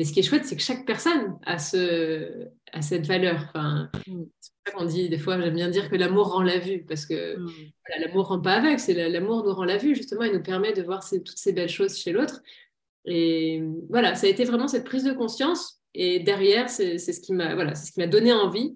mais 0.00 0.06
ce 0.06 0.14
qui 0.14 0.20
est 0.20 0.22
chouette, 0.22 0.46
c'est 0.46 0.56
que 0.56 0.62
chaque 0.62 0.86
personne 0.86 1.38
a, 1.44 1.58
ce, 1.58 2.48
a 2.72 2.80
cette 2.80 3.06
valeur. 3.06 3.44
Enfin, 3.48 3.90
mm. 4.06 4.24
C'est 4.40 4.52
pour 4.54 4.62
ça 4.64 4.72
qu'on 4.72 4.84
dit, 4.86 5.10
des 5.10 5.18
fois, 5.18 5.38
j'aime 5.38 5.54
bien 5.54 5.68
dire 5.68 5.90
que 5.90 5.96
l'amour 5.96 6.32
rend 6.32 6.40
la 6.40 6.58
vue, 6.58 6.86
parce 6.88 7.04
que 7.04 7.36
mm. 7.36 7.50
l'amour 8.00 8.22
ne 8.22 8.28
rend 8.28 8.40
pas 8.40 8.54
aveugle, 8.54 8.78
c'est 8.78 8.94
l'amour 9.10 9.44
nous 9.44 9.52
rend 9.52 9.64
la 9.64 9.76
vue, 9.76 9.94
justement, 9.94 10.22
il 10.22 10.32
nous 10.32 10.42
permet 10.42 10.72
de 10.72 10.82
voir 10.82 11.06
toutes 11.06 11.36
ces 11.36 11.52
belles 11.52 11.68
choses 11.68 11.98
chez 11.98 12.12
l'autre. 12.12 12.40
Et 13.04 13.62
voilà, 13.90 14.14
ça 14.14 14.26
a 14.26 14.30
été 14.30 14.44
vraiment 14.44 14.68
cette 14.68 14.84
prise 14.84 15.04
de 15.04 15.12
conscience. 15.12 15.82
Et 15.92 16.20
derrière, 16.20 16.70
c'est 16.70 16.96
ce 16.96 17.20
qui 17.20 17.34
m'a 17.34 17.54
voilà, 17.54 17.74
ce 17.74 17.92
qui 17.92 18.08
donné 18.08 18.32
envie 18.32 18.72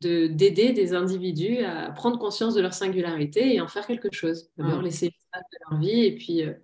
d'aider 0.00 0.72
des 0.72 0.94
individus 0.94 1.58
à 1.58 1.92
prendre 1.92 2.18
conscience 2.18 2.54
de 2.54 2.60
leur 2.60 2.74
singularité 2.74 3.54
et 3.54 3.60
en 3.60 3.68
faire 3.68 3.86
quelque 3.86 4.08
chose. 4.10 4.50
D'abord, 4.56 4.80
mm. 4.80 4.84
laisser 4.84 5.08
de 5.10 5.58
leur 5.70 5.78
vie. 5.78 6.06
Et 6.06 6.16
puis, 6.16 6.42
euh, 6.42 6.54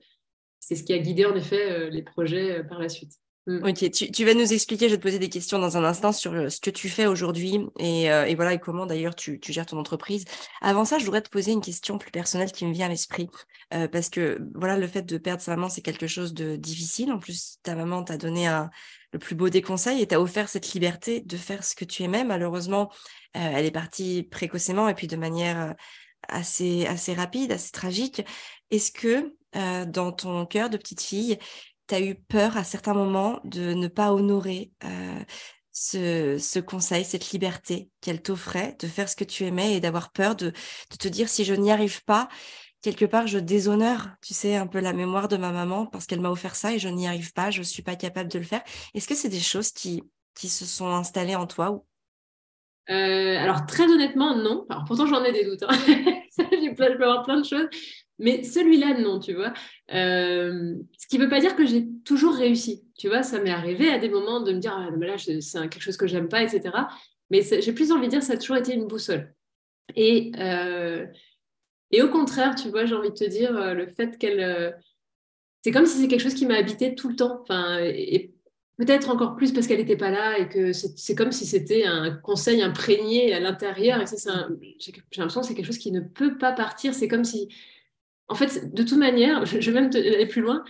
c'est 0.59 0.75
ce 0.75 0.83
qui 0.83 0.93
a 0.93 0.99
guidé, 0.99 1.25
en 1.25 1.37
effet, 1.37 1.71
euh, 1.71 1.89
les 1.89 2.03
projets 2.03 2.59
euh, 2.59 2.65
par 2.65 2.81
la 2.81 2.89
suite. 2.89 3.22
Mm. 3.47 3.69
Ok, 3.69 3.91
tu, 3.91 4.25
vas 4.25 4.35
nous 4.35 4.53
expliquer, 4.53 4.87
je 4.87 4.93
vais 4.93 4.99
te 4.99 5.03
poser 5.03 5.19
des 5.19 5.29
questions 5.29 5.59
dans 5.59 5.77
un 5.77 5.83
instant 5.83 6.13
sur 6.13 6.33
euh, 6.33 6.49
ce 6.49 6.61
que 6.61 6.71
tu 6.71 6.89
fais 6.89 7.07
aujourd'hui 7.07 7.59
et, 7.81 8.09
euh, 8.13 8.33
voilà 8.37 8.53
et 8.53 8.61
comment 8.61 8.87
d'ailleurs 8.87 9.17
tu, 9.17 9.41
gères 9.43 9.67
ton 9.67 9.79
entreprise. 9.79 10.25
Avant 10.61 10.85
ça, 10.85 10.99
je 10.99 11.05
voudrais 11.05 11.23
te 11.23 11.29
poser 11.29 11.51
une 11.51 11.61
question 11.61 11.99
plus 11.99 12.13
personnelle 12.13 12.53
qui 12.53 12.65
me 12.67 12.73
vient 12.73 12.87
à 12.87 12.89
l'esprit 12.89 13.29
euh, 13.75 13.89
parce 13.89 14.11
que 14.11 14.39
voilà, 14.55 14.79
le 14.79 14.87
fait 14.87 15.03
de 15.03 15.19
perdre 15.19 15.43
sa 15.43 15.57
maman, 15.57 15.69
c'est 15.69 15.83
quelque 15.83 16.07
chose 16.07 16.35
de 16.35 16.55
difficile. 16.55 17.11
En 17.11 17.19
plus, 17.19 17.59
ta 17.65 17.75
maman 17.75 18.05
t'a 18.05 18.17
donné 18.17 18.47
le 19.13 19.19
plus 19.19 19.35
beau 19.35 19.49
des 19.49 19.61
conseils 19.61 20.01
et 20.01 20.07
t'a 20.07 20.21
offert 20.21 20.49
cette 20.49 20.73
liberté 20.73 21.21
de 21.21 21.37
faire 21.37 21.65
ce 21.65 21.75
que 21.75 21.85
tu 21.85 22.05
aimais. 22.05 22.23
Malheureusement, 22.23 22.93
elle 23.33 23.65
est 23.65 23.73
partie 23.73 24.23
précocement 24.23 24.89
et 24.89 24.95
puis 24.95 25.09
de 25.09 25.17
manière 25.17 25.75
assez, 26.29 26.87
assez 26.87 27.13
rapide, 27.13 27.51
assez 27.51 27.73
tragique. 27.73 28.23
Est-ce 28.71 28.93
que 28.93 29.35
dans 29.87 30.13
ton 30.13 30.47
cœur 30.47 30.71
de 30.71 30.77
petite 30.77 31.03
fille, 31.03 31.39
tu 31.97 32.05
eu 32.05 32.15
peur 32.15 32.57
à 32.57 32.65
certains 32.65 32.95
moments 32.95 33.41
de 33.45 33.75
ne 33.75 33.89
pas 33.89 34.13
honorer 34.13 34.73
euh, 34.85 35.25
ce, 35.73 36.59
conseil, 36.61 37.05
cette 37.05 37.31
liberté 37.31 37.91
qu'elle 38.01 38.23
t'offrait 38.23 38.77
de 38.81 38.87
faire 38.87 39.09
ce 39.09 39.17
que 39.17 39.25
tu 39.25 39.45
aimais 39.45 39.75
et 39.75 39.81
d'avoir 39.81 40.13
peur 40.13 40.35
de, 40.37 40.53
te 40.99 41.09
dire 41.09 41.29
si 41.29 41.45
je 41.45 41.55
n'y 41.55 41.71
arrive 41.71 42.05
pas, 42.05 42.29
quelque 42.83 43.05
part, 43.05 43.27
je 43.27 43.39
déshonore, 43.39 44.09
tu 44.23 44.35
sais, 44.35 44.57
un 44.57 44.67
peu 44.67 44.81
la 44.81 44.93
mémoire 44.93 45.29
de 45.29 45.37
ma 45.37 45.53
maman 45.53 45.87
parce 45.87 46.07
qu'elle 46.07 46.21
m'a 46.21 46.31
offert 46.31 46.57
ça 46.57 46.73
et 46.73 46.79
je 46.79 46.89
n'y 46.89 47.07
arrive 47.07 47.33
pas, 47.33 47.51
je 47.51 47.61
ne 47.61 47.65
suis 47.65 47.83
pas 47.83 47.97
capable 47.97 48.31
de 48.31 48.39
le 48.39 48.45
faire. 48.45 48.63
Est-ce 48.95 49.09
que 49.09 49.15
c'est 49.15 49.29
des 49.29 49.41
choses 49.41 49.73
qui, 49.73 50.03
qui 50.35 50.49
se 50.49 50.67
sont 50.67 50.89
installées 50.89 51.37
en 51.37 51.47
toi 51.47 51.83
euh, 52.91 53.39
alors 53.39 53.65
très 53.67 53.85
honnêtement, 53.85 54.37
non. 54.37 54.67
Alors, 54.69 54.85
pourtant 54.85 55.07
j'en 55.07 55.23
ai 55.23 55.31
des 55.31 55.45
doutes. 55.45 55.63
Hein. 55.63 55.69
je 56.37 56.75
peux 56.75 57.05
avoir 57.05 57.23
plein 57.23 57.41
de 57.41 57.47
choses, 57.47 57.69
mais 58.23 58.45
celui-là, 58.45 58.99
non, 59.01 59.19
tu 59.19 59.35
vois. 59.35 59.53
Euh, 59.93 60.75
ce 60.97 61.07
qui 61.09 61.19
ne 61.19 61.25
veut 61.25 61.29
pas 61.29 61.41
dire 61.41 61.57
que 61.57 61.67
j'ai 61.67 61.87
toujours 62.05 62.35
réussi. 62.35 62.85
Tu 62.97 63.09
vois, 63.09 63.23
ça 63.23 63.41
m'est 63.41 63.51
arrivé 63.51 63.91
à 63.91 63.99
des 63.99 64.09
moments 64.09 64.41
de 64.41 64.53
me 64.53 64.59
dire, 64.59 64.75
ah, 64.75 64.89
là, 64.97 65.17
c'est 65.19 65.41
quelque 65.69 65.81
chose 65.81 65.97
que 65.97 66.07
j'aime 66.07 66.29
pas, 66.29 66.43
etc. 66.43 66.71
Mais 67.31 67.43
j'ai 67.43 67.73
plus 67.73 67.91
envie 67.91 68.07
de 68.07 68.13
dire, 68.13 68.23
ça 68.23 68.35
a 68.35 68.37
toujours 68.37 68.57
été 68.57 68.75
une 68.75 68.87
boussole. 68.87 69.35
Et, 69.97 70.31
euh, 70.39 71.05
et 71.91 72.01
au 72.01 72.09
contraire, 72.09 72.55
tu 72.55 72.69
vois, 72.71 72.87
j'ai 72.87 72.95
envie 72.95 73.11
de 73.11 73.15
te 73.15 73.29
dire, 73.29 73.57
euh, 73.57 73.75
le 73.75 73.89
fait 73.89 74.17
qu'elle. 74.19 74.81
c'est 75.65 75.73
comme 75.73 75.87
si 75.87 75.99
c'est 75.99 76.09
quelque 76.09 76.23
chose 76.23 76.35
qui 76.35 76.47
m'a 76.47 76.57
habité 76.57 76.95
tout 76.95 77.09
le 77.09 77.17
temps. 77.17 77.41
Enfin, 77.43 77.79
et, 77.83 78.33
peut-être 78.77 79.11
encore 79.11 79.37
plus 79.37 79.53
parce 79.53 79.67
qu'elle 79.67 79.79
n'était 79.79 79.97
pas 79.97 80.11
là 80.11 80.39
et 80.39 80.49
que 80.49 80.73
c'est 80.73 81.15
comme 81.15 81.33
si 81.33 81.47
c'était 81.47 81.85
un 81.85 82.11
conseil 82.11 82.63
imprégné 82.63 83.33
à 83.35 83.41
l'intérieur. 83.41 84.03
J'ai 84.07 84.93
l'impression 85.17 85.41
que 85.41 85.47
c'est 85.47 85.55
quelque 85.55 85.67
chose 85.67 85.79
qui 85.79 85.93
ne 85.93 86.01
peut 86.01 86.39
pas 86.39 86.53
partir. 86.53 86.95
C'est 86.95 87.09
comme 87.09 87.25
si 87.25 87.49
en 88.33 88.35
fait, 88.35 88.73
de 88.73 88.83
toute 88.83 88.97
manière, 88.97 89.45
je, 89.45 89.59
vais 89.71 89.79
même 89.79 89.91
aller 89.95 90.27
plus 90.27 90.41
loin. 90.41 90.65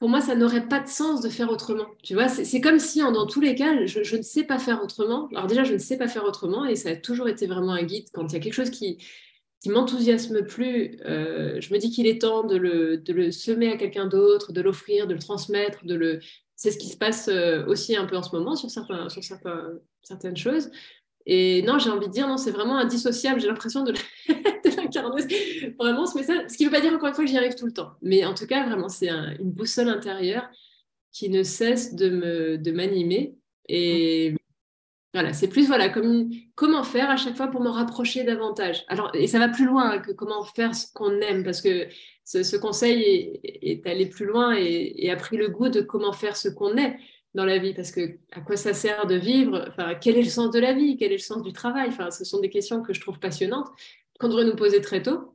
Pour 0.00 0.08
moi, 0.08 0.20
ça 0.20 0.34
n'aurait 0.34 0.66
pas 0.66 0.80
de 0.80 0.88
sens 0.88 1.22
de 1.22 1.28
faire 1.28 1.52
autrement. 1.52 1.86
Tu 2.02 2.14
vois, 2.14 2.26
c'est 2.26 2.60
comme 2.60 2.80
si, 2.80 2.98
dans 2.98 3.26
tous 3.26 3.40
les 3.40 3.54
cas, 3.54 3.86
je, 3.86 4.16
ne 4.16 4.22
sais 4.22 4.42
pas 4.42 4.58
faire 4.58 4.82
autrement. 4.82 5.28
Alors 5.28 5.46
déjà, 5.46 5.62
je 5.62 5.72
ne 5.72 5.78
sais 5.78 5.96
pas 5.96 6.08
faire 6.08 6.24
autrement, 6.24 6.66
et 6.66 6.74
ça 6.74 6.90
a 6.90 6.96
toujours 6.96 7.28
été 7.28 7.46
vraiment 7.46 7.72
un 7.72 7.84
guide. 7.84 8.08
Quand 8.12 8.26
il 8.26 8.32
y 8.32 8.36
a 8.36 8.40
quelque 8.40 8.54
chose 8.54 8.70
qui, 8.70 8.98
m'enthousiasme 9.66 10.44
plus, 10.44 10.98
euh, 11.06 11.60
je 11.60 11.72
me 11.72 11.78
dis 11.78 11.90
qu'il 11.90 12.08
est 12.08 12.20
temps 12.20 12.42
de 12.42 12.56
le, 12.56 13.30
semer 13.30 13.70
à 13.70 13.76
quelqu'un 13.76 14.06
d'autre, 14.06 14.52
de 14.52 14.60
l'offrir, 14.60 15.06
de 15.06 15.14
le 15.14 15.20
transmettre. 15.20 15.84
C'est 16.56 16.72
ce 16.72 16.78
qui 16.78 16.88
se 16.88 16.96
passe 16.96 17.28
euh, 17.28 17.64
aussi 17.66 17.94
un 17.94 18.04
peu 18.04 18.16
en 18.16 18.22
ce 18.22 18.34
moment 18.34 18.56
sur, 18.56 18.68
certaines 18.70 20.36
choses. 20.36 20.70
Et 21.26 21.62
non, 21.62 21.78
j'ai 21.78 21.90
envie 21.90 22.06
de 22.06 22.12
dire, 22.12 22.28
non, 22.28 22.36
c'est 22.36 22.52
vraiment 22.52 22.78
indissociable. 22.78 23.40
J'ai 23.40 23.48
l'impression 23.48 23.82
de 23.82 23.92
l'incarner 24.76 25.74
vraiment 25.78 26.06
ce 26.06 26.16
message. 26.16 26.44
Ce 26.48 26.56
qui 26.56 26.64
ne 26.64 26.68
veut 26.68 26.74
pas 26.74 26.80
dire 26.80 26.92
encore 26.92 27.08
une 27.08 27.14
fois 27.14 27.24
que 27.24 27.30
j'y 27.30 27.36
arrive 27.36 27.56
tout 27.56 27.66
le 27.66 27.72
temps. 27.72 27.92
Mais 28.00 28.24
en 28.24 28.34
tout 28.34 28.46
cas, 28.46 28.64
vraiment, 28.66 28.88
c'est 28.88 29.08
une 29.08 29.50
boussole 29.50 29.88
intérieure 29.88 30.48
qui 31.10 31.28
ne 31.28 31.42
cesse 31.42 31.94
de, 31.94 32.56
de 32.56 32.70
m'animer. 32.70 33.34
Et 33.68 34.34
voilà, 35.14 35.32
c'est 35.32 35.48
plus 35.48 35.66
voilà, 35.66 35.88
comme, 35.88 36.30
comment 36.54 36.84
faire 36.84 37.10
à 37.10 37.16
chaque 37.16 37.36
fois 37.36 37.48
pour 37.48 37.60
me 37.60 37.70
rapprocher 37.70 38.22
davantage. 38.22 38.84
Alors, 38.86 39.10
et 39.14 39.26
ça 39.26 39.40
va 39.40 39.48
plus 39.48 39.64
loin 39.64 39.98
que 39.98 40.12
comment 40.12 40.44
faire 40.44 40.74
ce 40.74 40.92
qu'on 40.92 41.20
aime, 41.22 41.42
parce 41.42 41.60
que 41.60 41.88
ce, 42.24 42.56
conseil 42.56 43.40
est, 43.42 43.86
allé 43.86 44.06
plus 44.06 44.26
loin 44.26 44.54
et, 44.56 44.92
et 44.96 45.10
a 45.10 45.16
pris 45.16 45.36
le 45.36 45.48
goût 45.48 45.70
de 45.70 45.80
comment 45.80 46.12
faire 46.12 46.36
ce 46.36 46.48
qu'on 46.48 46.76
est 46.76 46.98
dans 47.36 47.44
la 47.44 47.58
vie 47.58 47.74
Parce 47.74 47.92
que 47.92 48.18
à 48.32 48.40
quoi 48.40 48.56
ça 48.56 48.74
sert 48.74 49.06
de 49.06 49.14
vivre 49.14 49.64
enfin, 49.68 49.94
Quel 49.94 50.16
est 50.16 50.22
le 50.22 50.28
sens 50.28 50.50
de 50.50 50.58
la 50.58 50.72
vie 50.72 50.96
Quel 50.96 51.12
est 51.12 51.16
le 51.16 51.22
sens 51.22 51.42
du 51.42 51.52
travail 51.52 51.88
enfin, 51.88 52.10
Ce 52.10 52.24
sont 52.24 52.40
des 52.40 52.50
questions 52.50 52.82
que 52.82 52.92
je 52.92 53.00
trouve 53.00 53.20
passionnantes, 53.20 53.68
qu'on 54.18 54.28
devrait 54.28 54.44
nous 54.44 54.56
poser 54.56 54.80
très 54.80 55.02
tôt, 55.02 55.34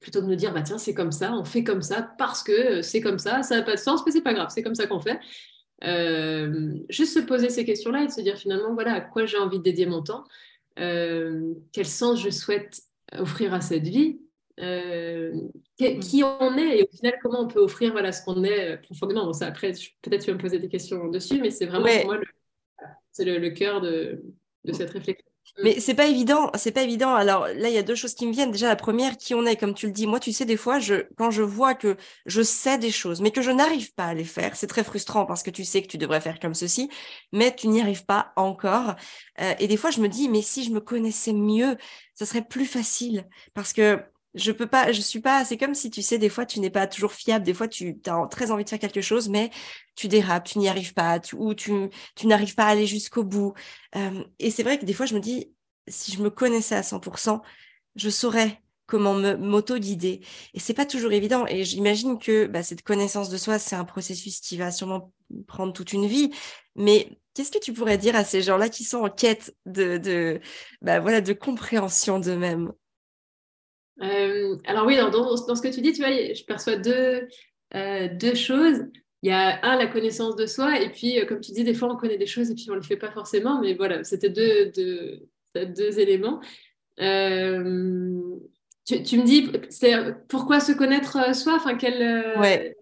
plutôt 0.00 0.20
que 0.20 0.26
de 0.26 0.30
nous 0.30 0.36
dire 0.36 0.52
bah, 0.52 0.62
tiens, 0.62 0.78
c'est 0.78 0.94
comme 0.94 1.10
ça, 1.10 1.32
on 1.32 1.44
fait 1.44 1.64
comme 1.64 1.82
ça 1.82 2.14
parce 2.18 2.44
que 2.44 2.82
c'est 2.82 3.00
comme 3.00 3.18
ça, 3.18 3.42
ça 3.42 3.56
n'a 3.56 3.62
pas 3.62 3.74
de 3.74 3.80
sens, 3.80 4.02
mais 4.06 4.12
c'est 4.12 4.22
pas 4.22 4.34
grave, 4.34 4.48
c'est 4.50 4.62
comme 4.62 4.76
ça 4.76 4.86
qu'on 4.86 5.00
fait. 5.00 5.18
Euh, 5.84 6.74
juste 6.88 7.14
se 7.14 7.20
poser 7.20 7.50
ces 7.50 7.64
questions-là 7.64 8.02
et 8.02 8.06
de 8.06 8.12
se 8.12 8.20
dire 8.20 8.36
finalement 8.36 8.74
voilà 8.74 8.94
à 8.94 9.00
quoi 9.00 9.26
j'ai 9.26 9.38
envie 9.38 9.58
de 9.58 9.62
dédier 9.62 9.86
mon 9.86 10.02
temps, 10.02 10.24
euh, 10.78 11.54
quel 11.72 11.86
sens 11.86 12.20
je 12.20 12.30
souhaite 12.30 12.80
offrir 13.16 13.54
à 13.54 13.60
cette 13.60 13.86
vie, 13.86 14.20
euh, 14.60 15.32
mm. 15.80 16.00
qui 16.00 16.24
on 16.24 16.56
est 16.56 16.78
et 16.78 16.82
au 16.82 16.96
final 16.96 17.14
comment 17.22 17.42
on 17.42 17.48
peut 17.48 17.60
offrir 17.60 17.92
voilà, 17.92 18.12
ce 18.12 18.24
qu'on 18.24 18.42
est 18.44 18.74
euh, 18.74 18.76
profondément. 18.76 19.26
Bon, 19.26 19.32
ça, 19.32 19.46
après, 19.46 19.72
peut-être 20.02 20.24
tu 20.24 20.30
vas 20.30 20.36
me 20.36 20.40
poser 20.40 20.58
des 20.58 20.68
questions 20.68 21.08
dessus, 21.08 21.40
mais 21.40 21.50
c'est 21.50 21.66
vraiment 21.66 21.86
pour 21.86 22.06
moi 22.06 22.16
le, 22.16 22.26
c'est 23.12 23.24
le, 23.24 23.50
cœur 23.50 23.80
de, 23.80 24.22
de, 24.64 24.72
cette 24.72 24.90
réflexion. 24.90 25.24
Mm. 25.58 25.62
Mais 25.64 25.80
c'est 25.80 25.94
pas 25.94 26.06
évident, 26.06 26.50
c'est 26.54 26.72
pas 26.72 26.82
évident. 26.82 27.14
Alors 27.14 27.46
là, 27.46 27.68
il 27.68 27.74
y 27.74 27.78
a 27.78 27.82
deux 27.82 27.94
choses 27.94 28.14
qui 28.14 28.26
me 28.26 28.32
viennent. 28.32 28.50
Déjà, 28.50 28.68
la 28.68 28.76
première, 28.76 29.16
qui 29.16 29.34
on 29.34 29.46
est, 29.46 29.56
comme 29.56 29.74
tu 29.74 29.86
le 29.86 29.92
dis. 29.92 30.06
Moi, 30.06 30.20
tu 30.20 30.32
sais, 30.32 30.44
des 30.44 30.56
fois, 30.56 30.78
je, 30.78 31.06
quand 31.16 31.30
je 31.30 31.42
vois 31.42 31.74
que 31.74 31.96
je 32.26 32.42
sais 32.42 32.78
des 32.78 32.90
choses, 32.90 33.20
mais 33.20 33.30
que 33.30 33.42
je 33.42 33.50
n'arrive 33.50 33.94
pas 33.94 34.06
à 34.06 34.14
les 34.14 34.24
faire, 34.24 34.56
c'est 34.56 34.66
très 34.66 34.84
frustrant 34.84 35.24
parce 35.26 35.42
que 35.42 35.50
tu 35.50 35.64
sais 35.64 35.82
que 35.82 35.88
tu 35.88 35.98
devrais 35.98 36.20
faire 36.20 36.40
comme 36.40 36.54
ceci, 36.54 36.90
mais 37.32 37.54
tu 37.54 37.68
n'y 37.68 37.80
arrives 37.80 38.04
pas 38.04 38.32
encore. 38.36 38.96
Euh, 39.40 39.54
et 39.58 39.68
des 39.68 39.76
fois, 39.76 39.90
je 39.90 40.00
me 40.00 40.08
dis, 40.08 40.28
mais 40.28 40.42
si 40.42 40.64
je 40.64 40.70
me 40.70 40.80
connaissais 40.80 41.32
mieux, 41.32 41.76
ça 42.14 42.26
serait 42.26 42.44
plus 42.44 42.66
facile 42.66 43.24
parce 43.54 43.72
que 43.72 44.00
je 44.34 44.52
peux 44.52 44.66
pas, 44.66 44.92
je 44.92 45.00
suis 45.00 45.20
pas, 45.20 45.44
c'est 45.44 45.56
comme 45.56 45.74
si 45.74 45.90
tu 45.90 46.02
sais, 46.02 46.18
des 46.18 46.28
fois 46.28 46.46
tu 46.46 46.60
n'es 46.60 46.70
pas 46.70 46.86
toujours 46.86 47.12
fiable, 47.12 47.44
des 47.44 47.54
fois 47.54 47.68
tu 47.68 47.98
as 48.06 48.26
très 48.30 48.50
envie 48.50 48.64
de 48.64 48.68
faire 48.68 48.78
quelque 48.78 49.00
chose, 49.00 49.28
mais 49.28 49.50
tu 49.96 50.08
dérapes, 50.08 50.48
tu 50.48 50.58
n'y 50.58 50.68
arrives 50.68 50.94
pas, 50.94 51.20
ou 51.34 51.54
tu, 51.54 51.72
n'arrives 52.24 52.54
pas 52.54 52.64
à 52.64 52.68
aller 52.68 52.86
jusqu'au 52.86 53.24
bout. 53.24 53.54
Euh, 53.96 54.22
et 54.38 54.50
c'est 54.50 54.62
vrai 54.62 54.78
que 54.78 54.84
des 54.84 54.92
fois 54.92 55.06
je 55.06 55.14
me 55.14 55.20
dis, 55.20 55.52
si 55.88 56.12
je 56.12 56.22
me 56.22 56.30
connaissais 56.30 56.74
à 56.74 56.82
100%, 56.82 57.40
je 57.96 58.10
saurais 58.10 58.60
comment 58.86 59.14
m'auto-guider. 59.14 60.20
Et 60.54 60.60
c'est 60.60 60.74
pas 60.74 60.86
toujours 60.86 61.12
évident. 61.12 61.46
Et 61.46 61.64
j'imagine 61.64 62.18
que 62.18 62.46
bah, 62.46 62.62
cette 62.62 62.82
connaissance 62.82 63.28
de 63.28 63.36
soi, 63.36 63.58
c'est 63.58 63.76
un 63.76 63.84
processus 63.84 64.40
qui 64.40 64.56
va 64.56 64.70
sûrement 64.72 65.12
prendre 65.46 65.72
toute 65.74 65.92
une 65.92 66.06
vie. 66.06 66.30
Mais 66.74 67.20
qu'est-ce 67.34 67.52
que 67.52 67.58
tu 67.58 67.74
pourrais 67.74 67.98
dire 67.98 68.16
à 68.16 68.24
ces 68.24 68.40
gens-là 68.40 68.70
qui 68.70 68.84
sont 68.84 68.98
en 68.98 69.10
quête 69.10 69.54
de, 69.66 69.98
de, 69.98 70.40
bah, 70.80 71.00
voilà, 71.00 71.20
de 71.20 71.34
compréhension 71.34 72.18
d'eux-mêmes? 72.18 72.72
Euh, 74.02 74.56
alors 74.64 74.86
oui, 74.86 74.96
dans, 74.96 75.36
ce 75.36 75.62
que 75.62 75.72
tu 75.72 75.80
dis, 75.80 75.92
tu 75.92 76.02
vois, 76.02 76.10
je 76.10 76.44
perçois 76.44 76.76
deux, 76.76 77.28
euh, 77.74 78.08
deux 78.14 78.34
choses. 78.34 78.84
Il 79.22 79.30
y 79.30 79.32
a 79.32 79.64
un, 79.64 79.76
la 79.76 79.88
connaissance 79.88 80.36
de 80.36 80.46
soi, 80.46 80.80
et 80.80 80.90
puis, 80.90 81.18
euh, 81.18 81.26
comme 81.26 81.40
tu 81.40 81.52
dis, 81.52 81.64
des 81.64 81.74
fois, 81.74 81.92
on 81.92 81.96
connaît 81.96 82.18
des 82.18 82.26
choses 82.26 82.50
et 82.50 82.54
puis 82.54 82.66
on 82.68 82.74
ne 82.74 82.78
le 82.78 82.84
fait 82.84 82.96
pas 82.96 83.10
forcément, 83.10 83.60
mais 83.60 83.74
voilà, 83.74 84.04
c'était 84.04 84.30
deux, 84.30 84.70
deux, 84.70 85.28
deux, 85.54 85.98
éléments. 85.98 86.40
Tu, 88.86 89.02
tu, 89.02 89.18
me 89.18 89.24
dis, 89.24 89.50
pourquoi 90.28 90.60
se 90.60 90.72
connaître 90.72 91.34
soi? 91.34 91.56
Enfin, 91.56 91.76
quel, 91.76 92.38
ouais. 92.38 92.77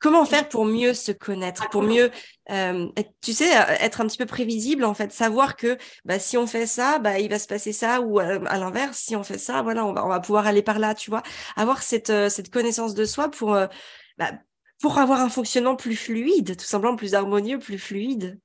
Comment 0.00 0.24
faire 0.24 0.48
pour 0.48 0.64
mieux 0.64 0.94
se 0.94 1.12
connaître, 1.12 1.68
pour 1.68 1.82
mieux, 1.82 2.10
euh, 2.50 2.88
être, 2.96 3.12
tu 3.20 3.32
sais, 3.32 3.54
euh, 3.54 3.76
être 3.80 4.00
un 4.00 4.06
petit 4.06 4.16
peu 4.16 4.26
prévisible 4.26 4.84
en 4.84 4.94
fait, 4.94 5.12
savoir 5.12 5.56
que 5.56 5.76
bah, 6.04 6.18
si 6.18 6.38
on 6.38 6.46
fait 6.46 6.66
ça, 6.66 6.98
bah, 6.98 7.18
il 7.18 7.28
va 7.28 7.38
se 7.38 7.46
passer 7.46 7.72
ça, 7.72 8.00
ou 8.00 8.18
euh, 8.18 8.40
à 8.46 8.58
l'inverse, 8.58 8.98
si 8.98 9.14
on 9.14 9.22
fait 9.22 9.38
ça, 9.38 9.62
voilà, 9.62 9.84
on 9.84 9.92
va, 9.92 10.04
on 10.04 10.08
va 10.08 10.20
pouvoir 10.20 10.46
aller 10.46 10.62
par 10.62 10.78
là, 10.78 10.94
tu 10.94 11.10
vois, 11.10 11.22
avoir 11.54 11.82
cette, 11.82 12.12
cette 12.30 12.50
connaissance 12.50 12.94
de 12.94 13.04
soi 13.04 13.30
pour, 13.30 13.50
bah, 14.18 14.32
pour 14.80 14.98
avoir 14.98 15.20
un 15.20 15.28
fonctionnement 15.28 15.76
plus 15.76 15.96
fluide, 15.96 16.56
tout 16.56 16.64
simplement 16.64 16.96
plus 16.96 17.14
harmonieux, 17.14 17.58
plus 17.58 17.78
fluide. 17.78 18.40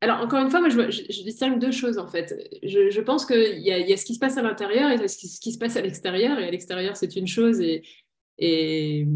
Alors, 0.00 0.20
encore 0.20 0.40
une 0.40 0.50
fois, 0.50 0.60
moi, 0.60 0.68
je, 0.68 0.90
je, 0.90 1.22
distingue 1.22 1.58
deux 1.58 1.72
choses, 1.72 1.98
en 1.98 2.06
fait. 2.06 2.34
Je, 2.62 2.90
je 2.90 3.00
pense 3.00 3.24
qu'il 3.24 3.58
y, 3.58 3.70
y, 3.70 3.92
a 3.92 3.96
ce 3.96 4.04
qui 4.04 4.14
se 4.14 4.18
passe 4.18 4.36
à 4.36 4.42
l'intérieur 4.42 4.90
et 4.90 5.08
ce 5.08 5.16
qui, 5.16 5.26
ce 5.26 5.40
qui, 5.40 5.52
se 5.52 5.58
passe 5.58 5.76
à 5.76 5.80
l'extérieur. 5.80 6.38
Et 6.38 6.44
à 6.44 6.50
l'extérieur, 6.50 6.96
c'est 6.96 7.16
une 7.16 7.26
chose. 7.26 7.60
Et, 7.60 7.82
et, 8.38 9.06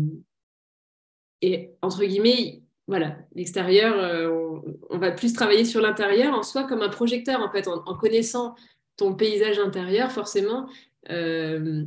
et 1.42 1.70
entre 1.82 2.04
guillemets, 2.04 2.62
voilà, 2.86 3.16
l'extérieur, 3.34 3.96
euh, 3.98 4.58
on, 4.90 4.98
va 4.98 5.12
plus 5.12 5.32
travailler 5.32 5.64
sur 5.64 5.80
l'intérieur 5.80 6.34
en 6.34 6.42
soi 6.42 6.64
comme 6.64 6.82
un 6.82 6.88
projecteur, 6.88 7.40
en 7.40 7.50
fait, 7.50 7.68
en, 7.68 7.94
connaissant 7.96 8.54
ton 8.96 9.14
paysage 9.14 9.58
intérieur, 9.58 10.10
forcément. 10.10 10.68
Euh, 11.08 11.84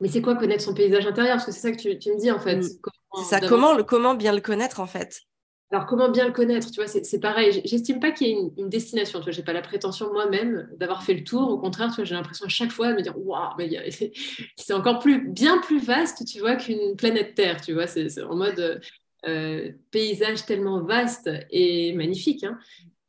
mais 0.00 0.08
c'est 0.08 0.20
quoi 0.20 0.36
connaître 0.36 0.62
son 0.62 0.74
paysage 0.74 1.06
intérieur? 1.06 1.36
Parce 1.36 1.46
que 1.46 1.52
c'est 1.52 1.60
ça 1.60 1.72
que 1.72 1.78
tu, 1.78 2.12
me 2.12 2.20
dis, 2.20 2.30
en 2.30 2.38
fait. 2.38 2.56
Mm. 2.56 2.62
C'est 2.62 3.24
ça, 3.24 3.40
comment, 3.40 3.72
le, 3.72 3.82
comment 3.84 4.14
bien 4.14 4.34
le 4.34 4.40
connaître, 4.40 4.80
en 4.80 4.86
fait? 4.86 5.22
Alors, 5.70 5.84
comment 5.84 6.08
bien 6.08 6.26
le 6.26 6.32
connaître 6.32 6.70
Tu 6.70 6.80
vois, 6.80 6.86
c'est 6.86 7.20
pareil. 7.20 7.60
J'estime 7.64 8.00
pas 8.00 8.10
qu'il 8.10 8.28
y 8.28 8.30
ait 8.30 8.38
une, 8.56 8.70
destination. 8.70 9.18
Tu 9.18 9.24
vois, 9.24 9.32
j'ai 9.32 9.42
pas 9.42 9.52
la 9.52 9.60
prétention 9.60 10.10
moi-même 10.12 10.66
d'avoir 10.78 11.02
fait 11.02 11.12
le 11.12 11.24
tour. 11.24 11.50
Au 11.50 11.58
contraire, 11.58 11.90
tu 11.90 11.96
vois, 11.96 12.04
j'ai 12.04 12.14
l'impression 12.14 12.46
à 12.46 12.48
chaque 12.48 12.70
fois 12.70 12.92
de 12.92 12.96
me 12.96 13.02
dire, 13.02 13.14
waouh, 13.18 13.52
mais 13.58 13.68
c'est 14.56 14.72
encore 14.72 14.98
plus, 14.98 15.28
bien 15.28 15.58
plus 15.58 15.78
vaste, 15.78 16.24
tu 16.26 16.38
vois, 16.38 16.56
qu'une 16.56 16.96
planète 16.96 17.34
Terre. 17.34 17.60
Tu 17.60 17.74
vois, 17.74 17.86
c'est 17.86 18.22
en 18.22 18.34
mode 18.34 18.80
euh, 19.26 19.72
paysage 19.90 20.46
tellement 20.46 20.82
vaste 20.82 21.30
et 21.50 21.92
magnifique 21.92 22.44
hein, 22.44 22.58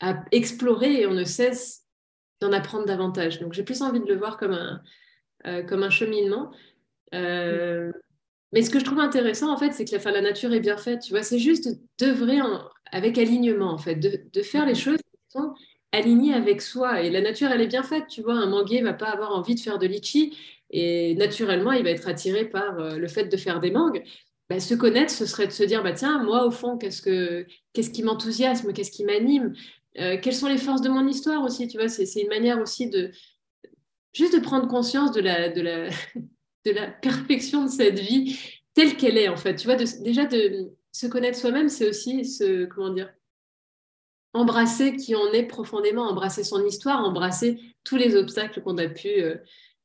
à 0.01 0.21
explorer 0.31 1.01
et 1.01 1.07
on 1.07 1.13
ne 1.13 1.23
cesse 1.23 1.85
d'en 2.41 2.51
apprendre 2.51 2.85
davantage. 2.85 3.39
Donc, 3.39 3.53
j'ai 3.53 3.63
plus 3.63 3.81
envie 3.81 4.01
de 4.01 4.07
le 4.07 4.17
voir 4.17 4.37
comme 4.37 4.53
un, 4.53 4.81
euh, 5.47 5.63
comme 5.63 5.83
un 5.83 5.89
cheminement. 5.89 6.51
Euh, 7.13 7.93
mais 8.51 8.61
ce 8.61 8.69
que 8.69 8.79
je 8.79 8.85
trouve 8.85 8.99
intéressant, 8.99 9.51
en 9.51 9.57
fait, 9.57 9.73
c'est 9.73 9.85
que 9.85 9.95
la, 9.95 10.11
la 10.11 10.21
nature 10.21 10.53
est 10.53 10.59
bien 10.59 10.77
faite. 10.77 11.01
Tu 11.01 11.11
vois, 11.11 11.23
c'est 11.23 11.39
juste 11.39 11.69
d'œuvrer 11.99 12.39
avec 12.91 13.17
alignement, 13.17 13.71
en 13.71 13.77
fait, 13.77 13.95
de, 13.95 14.41
faire 14.41 14.65
les 14.65 14.75
choses 14.75 14.97
qui 14.97 15.19
sont 15.29 15.53
alignées 15.91 16.33
avec 16.33 16.61
soi. 16.61 17.01
Et 17.01 17.11
la 17.11 17.21
nature, 17.21 17.49
elle 17.51 17.61
est 17.61 17.67
bien 17.67 17.83
faite. 17.83 18.05
Tu 18.09 18.21
vois, 18.21 18.33
un 18.33 18.47
manguier 18.47 18.81
va 18.81 18.93
pas 18.93 19.09
avoir 19.09 19.31
envie 19.31 19.55
de 19.55 19.59
faire 19.59 19.77
de 19.77 19.85
litchi 19.85 20.35
et 20.71 21.15
naturellement, 21.15 21.71
il 21.71 21.83
va 21.83 21.89
être 21.89 22.07
attiré 22.07 22.45
par 22.45 22.79
euh, 22.79 22.97
le 22.97 23.07
fait 23.07 23.25
de 23.25 23.37
faire 23.37 23.59
des 23.59 23.71
mangues. 23.71 24.03
Bah, 24.49 24.59
se 24.59 24.73
connaître, 24.73 25.11
ce 25.11 25.25
serait 25.25 25.47
de 25.47 25.51
se 25.51 25.63
dire, 25.63 25.83
bah, 25.83 25.93
tiens, 25.93 26.23
moi, 26.23 26.45
au 26.45 26.51
fond, 26.51 26.77
qu'est-ce, 26.77 27.01
que, 27.01 27.45
qu'est-ce 27.73 27.91
qui 27.91 28.03
m'enthousiasme, 28.03 28.73
qu'est-ce 28.73 28.91
qui 28.91 29.03
m'anime? 29.03 29.53
Euh, 29.99 30.17
Quelles 30.21 30.35
sont 30.35 30.47
les 30.47 30.57
forces 30.57 30.81
de 30.81 30.89
mon 30.89 31.07
histoire 31.07 31.43
aussi 31.43 31.67
Tu 31.67 31.77
vois, 31.77 31.87
c'est, 31.87 32.21
une 32.21 32.29
manière 32.29 32.59
aussi 32.59 32.89
de 32.89 33.11
juste 34.13 34.33
de 34.33 34.39
prendre 34.39 34.67
conscience 34.67 35.11
de 35.11 35.21
la, 35.21 35.89
de 36.65 36.71
la 36.71 36.87
perfection 36.87 37.65
de 37.65 37.69
cette 37.69 37.99
vie 37.99 38.39
telle 38.73 38.97
qu'elle 38.97 39.17
est, 39.17 39.29
en 39.29 39.37
fait. 39.37 39.55
Tu 39.55 39.67
vois, 39.67 39.75
déjà 39.75 40.25
de 40.25 40.71
se 40.91 41.07
connaître 41.07 41.37
soi-même, 41.37 41.69
c'est 41.69 41.87
aussi 41.87 42.25
se, 42.25 42.65
comment 42.65 42.93
dire, 42.93 43.09
embrasser 44.33 44.95
qui 44.95 45.15
on 45.15 45.31
est 45.31 45.43
profondément, 45.43 46.03
embrasser 46.03 46.43
son 46.43 46.63
histoire, 46.65 47.03
embrasser 47.03 47.59
tous 47.83 47.97
les 47.97 48.15
obstacles 48.15 48.61
qu'on 48.61 48.77
a 48.77 48.87
pu, 48.87 49.09
euh, 49.21 49.35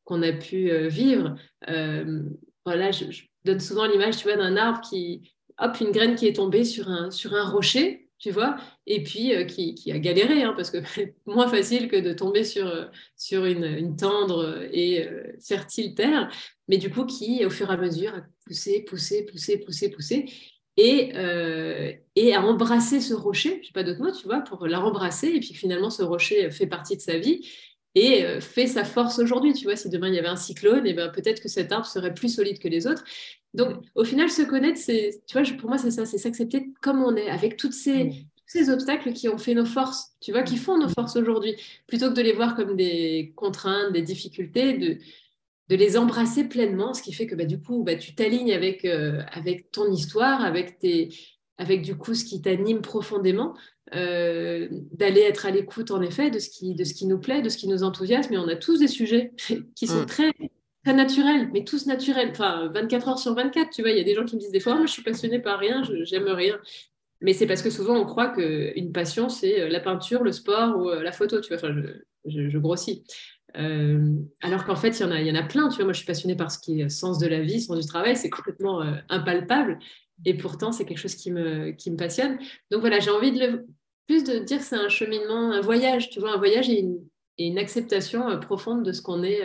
qu'on 0.05 0.23
a 0.23 0.33
pu 0.33 0.71
euh, 0.71 0.89
vivre. 0.89 1.35
Euh, 1.69 2.23
voilà, 2.65 2.91
je, 2.91 3.05
donne 3.45 3.61
souvent 3.61 3.87
l'image, 3.87 4.17
tu 4.17 4.25
vois, 4.25 4.37
d'un 4.37 4.57
arbre 4.57 4.81
qui, 4.81 5.35
hop, 5.59 5.77
une 5.81 5.91
graine 5.91 6.15
qui 6.15 6.27
est 6.27 6.37
tombée 6.37 6.65
sur 6.65 6.89
un, 6.89 7.11
sur 7.11 7.35
un 7.35 7.49
rocher, 7.49 8.09
tu 8.19 8.31
vois, 8.31 8.57
et 8.87 9.03
puis 9.03 9.33
qui, 9.47 9.75
qui, 9.75 9.93
a 9.93 9.99
galéré, 9.99 10.43
hein, 10.43 10.55
parce 10.57 10.71
que 10.71 10.79
moins 11.27 11.49
facile 11.49 11.89
que 11.89 11.97
de 11.97 12.13
tomber 12.15 12.45
sur, 12.45 12.91
sur 13.17 13.45
une 13.45 13.97
tendre 13.97 14.67
et 14.73 15.07
fertile 15.47 15.95
terre, 15.95 16.31
mais 16.69 16.79
du 16.79 16.91
coup 16.91 17.05
qui, 17.05 17.45
au 17.45 17.51
fur 17.51 17.71
et 17.71 17.75
à 17.75 17.77
mesure, 17.77 18.15
a 18.15 18.23
poussé, 18.47 18.85
poussé, 18.89 19.25
poussé, 19.25 19.59
poussé, 19.59 19.91
poussé, 19.91 20.27
et, 20.77 21.13
euh, 21.15 21.93
et 22.17 22.35
à 22.35 22.43
embrasser 22.43 23.01
ce 23.01 23.15
rocher, 23.15 23.61
je 23.63 23.69
sais 23.69 23.73
pas 23.73 23.85
d'autre 23.85 24.03
mot, 24.03 24.11
tu 24.11 24.27
vois, 24.27 24.41
pour 24.41 24.67
la 24.67 24.79
rembrasser, 24.79 25.29
et 25.29 25.41
puis 25.41 25.55
finalement 25.55 25.91
ce 25.91 26.03
rocher 26.03 26.51
fait 26.51 26.67
partie 26.67 26.97
de 26.97 27.03
sa 27.03 27.19
vie 27.19 27.47
et 27.95 28.25
euh, 28.25 28.41
fait 28.41 28.67
sa 28.67 28.85
force 28.85 29.19
aujourd'hui, 29.21 29.53
tu 29.53 29.65
vois, 29.65 29.77
si 29.77 29.89
demain 29.89 30.09
il 30.09 30.15
y 30.15 30.19
avait 30.19 30.29
un 30.29 30.37
cyclone, 30.37 30.87
et 30.87 30.95
ben 30.95 31.11
peut-être 31.11 31.41
que 31.41 31.49
cet 31.49 31.71
arbre 31.71 31.87
serait 31.87 32.13
plus 32.13 32.35
solide 32.35 32.59
que 32.59 32.69
les 32.69 32.87
autres. 32.87 33.05
Donc 33.55 33.85
au 33.95 34.05
final, 34.05 34.29
se 34.31 34.43
connaître, 34.43 34.79
c'est, 34.79 35.23
tu 35.27 35.39
vois, 35.39 35.49
pour 35.57 35.69
moi 35.69 35.79
c'est 35.79 35.93
ça, 35.93 36.05
c'est 36.07 36.19
s'accepter 36.19 36.71
comme 36.83 37.03
on 37.05 37.15
est, 37.15 37.31
avec 37.31 37.57
toutes 37.57 37.73
ces, 37.73 38.09
tous 38.09 38.49
ces 38.49 38.71
obstacles 38.71 39.13
qui 39.13 39.29
ont 39.29 39.39
fait 39.39 39.55
nos 39.55 39.65
forces, 39.65 40.17
tu 40.21 40.33
vois, 40.33 40.43
qui 40.43 40.57
font 40.57 40.77
nos 40.77 40.89
forces 40.89 41.15
aujourd'hui, 41.15 41.55
plutôt 41.87 42.09
que 42.09 42.15
de 42.15 42.23
les 42.23 42.33
voir 42.33 42.57
comme 42.57 42.75
des 42.75 43.33
contraintes, 43.37 43.93
des 43.93 44.03
difficultés, 44.03 44.77
de, 44.77 44.99
de 45.69 45.77
les 45.77 45.97
embrasser 45.97 46.45
pleinement, 46.45 46.95
ce 46.95 47.03
qui 47.03 47.13
fait 47.13 47.27
que 47.27 47.35
bah, 47.35 47.45
du 47.45 47.61
coup, 47.61 47.83
bah, 47.85 47.97
tu 47.97 48.15
t'alignes 48.15 48.53
avec, 48.53 48.85
euh, 48.85 49.23
avec 49.33 49.71
ton 49.71 49.91
histoire, 49.91 50.43
avec, 50.43 50.79
tes, 50.79 51.09
avec 51.57 51.83
du 51.83 51.97
coup 51.97 52.15
ce 52.15 52.25
qui 52.25 52.43
t'anime 52.43 52.83
profondément, 52.83 53.55
euh, 53.95 54.69
d'aller 54.93 55.21
être 55.21 55.47
à 55.47 55.51
l'écoute 55.51 55.91
en 55.91 56.03
effet 56.03 56.31
de 56.31 56.39
ce, 56.39 56.51
qui, 56.51 56.75
de 56.75 56.85
ce 56.85 56.95
qui 56.95 57.07
nous 57.07 57.19
plaît, 57.19 57.43
de 57.43 57.49
ce 57.49 57.57
qui 57.57 57.69
nous 57.69 57.83
enthousiasme. 57.83 58.35
Et 58.35 58.39
on 58.39 58.49
a 58.49 58.57
tous 58.57 58.81
des 58.81 58.89
sujets 58.89 59.33
qui 59.75 59.87
sont 59.87 60.03
mm. 60.03 60.07
très, 60.07 60.33
très 60.85 60.95
naturels, 60.95 61.51
mais 61.53 61.65
tous 61.65 61.87
naturels. 61.87 62.31
Enfin, 62.31 62.71
24 62.75 63.09
heures 63.09 63.19
sur 63.19 63.35
24, 63.35 63.71
tu 63.71 63.83
vois, 63.83 63.91
il 63.91 63.97
y 63.97 64.01
a 64.01 64.05
des 64.05 64.15
gens 64.15 64.25
qui 64.25 64.37
me 64.37 64.41
disent 64.41 64.53
des 64.53 64.61
fois, 64.61 64.75
oh, 64.75 64.79
moi 64.79 64.87
je 64.87 64.93
suis 64.93 65.03
passionnée 65.03 65.39
par 65.39 65.59
rien, 65.59 65.83
j'aime 66.03 66.29
rien. 66.29 66.59
Mais 67.23 67.33
c'est 67.33 67.47
parce 67.47 67.63
que 67.63 67.71
souvent 67.71 67.97
on 67.97 68.05
croit 68.05 68.29
qu'une 68.29 68.93
passion, 68.93 69.31
c'est 69.31 69.63
euh, 69.63 69.69
la 69.69 69.81
peinture, 69.81 70.23
le 70.25 70.33
sport 70.33 70.77
ou 70.77 70.91
la 70.91 71.13
photo, 71.13 71.41
tu 71.41 71.49
vois. 71.49 71.57
Enfin, 71.57 71.75
je, 72.27 72.49
je 72.51 72.59
grossis. 72.59 73.05
Euh, 73.57 74.17
alors 74.41 74.65
qu'en 74.65 74.77
fait, 74.77 74.99
il 74.99 75.27
y, 75.27 75.31
en 75.31 75.35
a, 75.35 75.43
plein. 75.43 75.69
Tu 75.69 75.77
vois, 75.77 75.85
moi, 75.85 75.93
je 75.93 75.99
suis 75.99 76.07
passionnée 76.07 76.37
par 76.37 76.51
ce 76.51 76.59
qui 76.59 76.81
est 76.81 76.89
sens 76.89 77.19
de 77.19 77.27
la 77.27 77.41
vie, 77.41 77.61
sens 77.61 77.79
du 77.79 77.87
travail. 77.87 78.17
C'est 78.17 78.31
complètement 78.31 78.83
euh, 78.83 78.97
impalpable. 79.09 79.79
Et 80.25 80.35
pourtant, 80.35 80.73
c'est 80.73 80.85
quelque 80.85 80.99
chose 80.99 81.15
qui 81.15 81.31
me, 81.31 81.71
qui 81.73 81.91
me 81.91 81.97
passionne. 81.97 82.39
Donc 82.71 82.81
voilà, 82.81 83.01
j'ai 83.01 83.11
envie 83.11 83.33
de 83.33 83.39
le, 83.39 83.67
plus 84.07 84.25
de 84.25 84.39
dire 84.39 84.61
c'est 84.61 84.77
un 84.77 84.89
cheminement, 84.89 85.53
un 85.53 85.61
voyage. 85.61 86.11
Tu 86.11 86.21
vois, 86.21 86.33
un 86.33 86.39
voyage 86.39 86.69
et 86.69 86.81
une, 86.81 86.99
et 87.39 87.47
une 87.47 87.59
acceptation 87.59 88.29
euh, 88.29 88.39
profonde 88.39 88.85
de 88.85 88.93
ce 88.93 89.03
qu'on 89.03 89.23
est. 89.23 89.43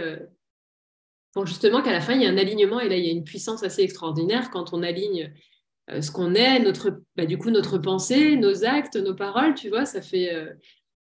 justement 1.46 1.82
qu'à 1.82 1.92
la 1.92 2.02
fin, 2.02 2.14
il 2.14 2.24
y 2.24 2.26
a 2.26 2.30
un 2.30 2.38
alignement. 2.38 2.80
Et 2.80 2.90
là, 2.90 2.98
il 2.98 3.06
y 3.06 3.10
a 3.10 3.14
une 3.14 3.24
puissance 3.24 3.64
assez 3.64 3.84
extraordinaire 3.84 4.50
quand 4.50 4.74
on 4.74 4.82
aligne 4.82 5.32
ce 6.02 6.12
qu'on 6.12 6.36
est, 6.36 6.60
notre, 6.60 7.02
bah, 7.16 7.26
du 7.26 7.40
coup, 7.40 7.50
notre 7.50 7.80
pensée, 7.80 8.36
nos 8.36 8.64
actes, 8.64 8.96
nos 8.96 9.16
paroles. 9.16 9.56
Tu 9.56 9.70
vois, 9.70 9.86
ça 9.86 10.02
fait. 10.02 10.56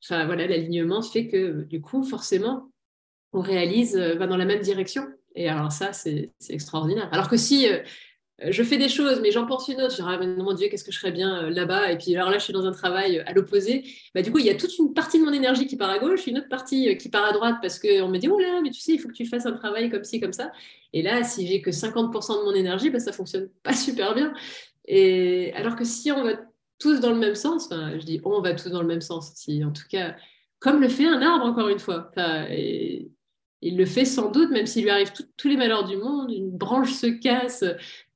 Enfin, 0.03 0.27
voilà, 0.27 0.47
l'alignement 0.47 1.01
fait 1.01 1.29
que, 1.29 1.63
du 1.63 1.81
coup, 1.81 2.03
forcément, 2.03 2.73
on 3.35 3.41
réalise 3.41 3.97
euh, 3.97 4.15
va 4.15 4.27
dans 4.27 4.37
la 4.37 4.47
même 4.47 4.61
direction. 4.61 5.07
Et 5.35 5.49
alors 5.49 5.73
ça, 5.73 5.93
c'est 5.93 6.31
extraordinaire. 6.49 7.09
Alors 7.13 7.29
que 7.29 7.37
si 7.37 7.69
euh, 7.69 7.81
je 8.41 8.63
fais 8.63 8.79
des 8.79 8.89
choses, 8.89 9.21
mais 9.21 9.33
j'en 9.33 9.47
pense 9.47 9.69
une 9.69 9.81
autre, 9.81 9.91
je 9.91 9.97
dirais, 9.97 10.17
ah, 10.21 10.27
mon 10.27 10.53
Dieu, 10.53 10.69
qu'est-ce 10.69 10.85
que 10.85 10.93
je 10.93 10.99
ferais 10.99 11.11
bien 11.11 11.45
euh, 11.45 11.51
là-bas 11.51 11.91
Et 11.91 11.99
puis 11.99 12.15
alors 12.17 12.31
là, 12.31 12.39
je 12.39 12.45
suis 12.45 12.53
dans 12.53 12.65
un 12.65 12.71
travail 12.71 13.19
à 13.27 13.33
l'opposé. 13.33 13.85
Bah, 14.15 14.23
du 14.23 14.31
coup, 14.31 14.39
il 14.39 14.47
y 14.47 14.51
a 14.51 14.55
toute 14.55 14.79
une 14.79 14.95
partie 14.95 15.19
de 15.19 15.25
mon 15.25 15.33
énergie 15.33 15.67
qui 15.67 15.77
part 15.77 15.91
à 15.91 15.99
gauche, 15.99 16.29
une 16.29 16.39
autre 16.39 16.49
partie 16.49 16.97
qui 16.97 17.09
part 17.09 17.25
à 17.25 17.33
droite 17.33 17.57
parce 17.61 17.81
qu'on 17.81 18.09
me 18.09 18.19
dit, 18.19 18.29
oh 18.29 18.39
là, 18.39 18.61
mais 18.63 18.71
tu 18.71 18.81
sais, 18.81 18.93
il 18.93 18.99
faut 18.99 19.09
que 19.09 19.15
tu 19.15 19.27
fasses 19.27 19.47
un 19.47 19.53
travail 19.53 19.91
comme 19.91 20.05
ci, 20.05 20.21
comme 20.21 20.33
ça. 20.33 20.53
Et 20.93 21.03
là, 21.03 21.25
si 21.25 21.47
j'ai 21.49 21.61
que 21.61 21.71
50% 21.71 22.39
de 22.39 22.45
mon 22.45 22.55
énergie, 22.55 22.91
bah, 22.91 23.01
ça 23.01 23.13
fonctionne 23.13 23.49
pas 23.65 23.75
super 23.75 24.15
bien. 24.15 24.33
Et 24.87 25.53
alors 25.55 25.75
que 25.75 25.85
si 25.85 26.13
on 26.13 26.23
va 26.23 26.35
tous 26.79 27.01
dans 27.01 27.11
le 27.11 27.19
même 27.19 27.35
sens, 27.35 27.69
je 27.71 28.05
dis 28.05 28.21
on 28.25 28.41
va 28.41 28.55
tous 28.55 28.71
dans 28.71 28.83
le 28.83 28.89
même 28.89 29.01
sens, 29.01 29.33
si 29.35 29.65
en 29.65 29.73
tout 29.73 29.89
cas, 29.89 30.15
comme 30.61 30.81
le 30.81 30.89
fait 30.89 31.07
un 31.07 31.21
arbre, 31.23 31.45
encore 31.45 31.69
une 31.69 31.79
fois. 31.79 32.11
et 32.51 33.11
il 33.65 33.79
le 33.79 33.87
fait 33.87 34.05
sans 34.05 34.31
doute, 34.31 34.51
même 34.51 34.67
s'il 34.67 34.85
lui 34.85 34.91
arrive 34.91 35.11
tous 35.39 35.49
les 35.49 35.57
malheurs 35.57 35.85
du 35.85 35.97
monde, 35.97 36.31
une 36.31 36.51
branche 36.51 36.93
se 36.93 37.07
casse, 37.07 37.65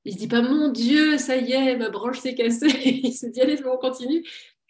il 0.04 0.12
se 0.12 0.18
dit 0.18 0.28
pas 0.28 0.42
mon 0.42 0.68
Dieu, 0.68 1.16
ça 1.16 1.36
y 1.38 1.52
est, 1.52 1.74
ma 1.76 1.88
branche 1.88 2.18
s'est 2.18 2.34
cassée, 2.34 2.66
il 2.84 3.14
se 3.14 3.26
dit 3.26 3.40
allez, 3.40 3.58
on 3.66 3.78
continue. 3.78 4.22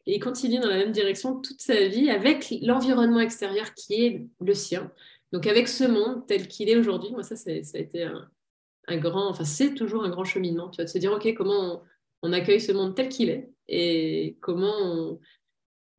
Et 0.06 0.14
il 0.14 0.20
continue 0.20 0.60
dans 0.60 0.68
la 0.68 0.76
même 0.76 0.92
direction 0.92 1.40
toute 1.40 1.60
sa 1.60 1.88
vie 1.88 2.10
avec 2.10 2.54
l'environnement 2.62 3.20
extérieur 3.20 3.74
qui 3.74 4.04
est 4.04 4.26
le 4.40 4.54
sien. 4.54 4.90
Donc 5.32 5.48
avec 5.48 5.66
ce 5.66 5.82
monde 5.82 6.26
tel 6.28 6.46
qu'il 6.46 6.70
est 6.70 6.76
aujourd'hui, 6.76 7.10
moi 7.10 7.24
ça, 7.24 7.34
ça 7.34 7.50
a 7.50 7.78
été 7.78 8.04
un, 8.04 8.96
grand, 8.98 9.28
enfin 9.28 9.44
c'est 9.44 9.74
toujours 9.74 10.04
un 10.04 10.10
grand 10.10 10.24
cheminement, 10.24 10.70
tu 10.70 10.76
vois, 10.76 10.84
de 10.84 10.90
se 10.90 10.98
dire 10.98 11.12
ok, 11.12 11.34
comment 11.34 11.82
on, 12.22 12.32
accueille 12.32 12.60
ce 12.60 12.70
monde 12.70 12.94
tel 12.94 13.08
qu'il 13.08 13.30
est 13.30 13.50
et 13.66 14.38
comment 14.40 14.74
on, 14.80 15.20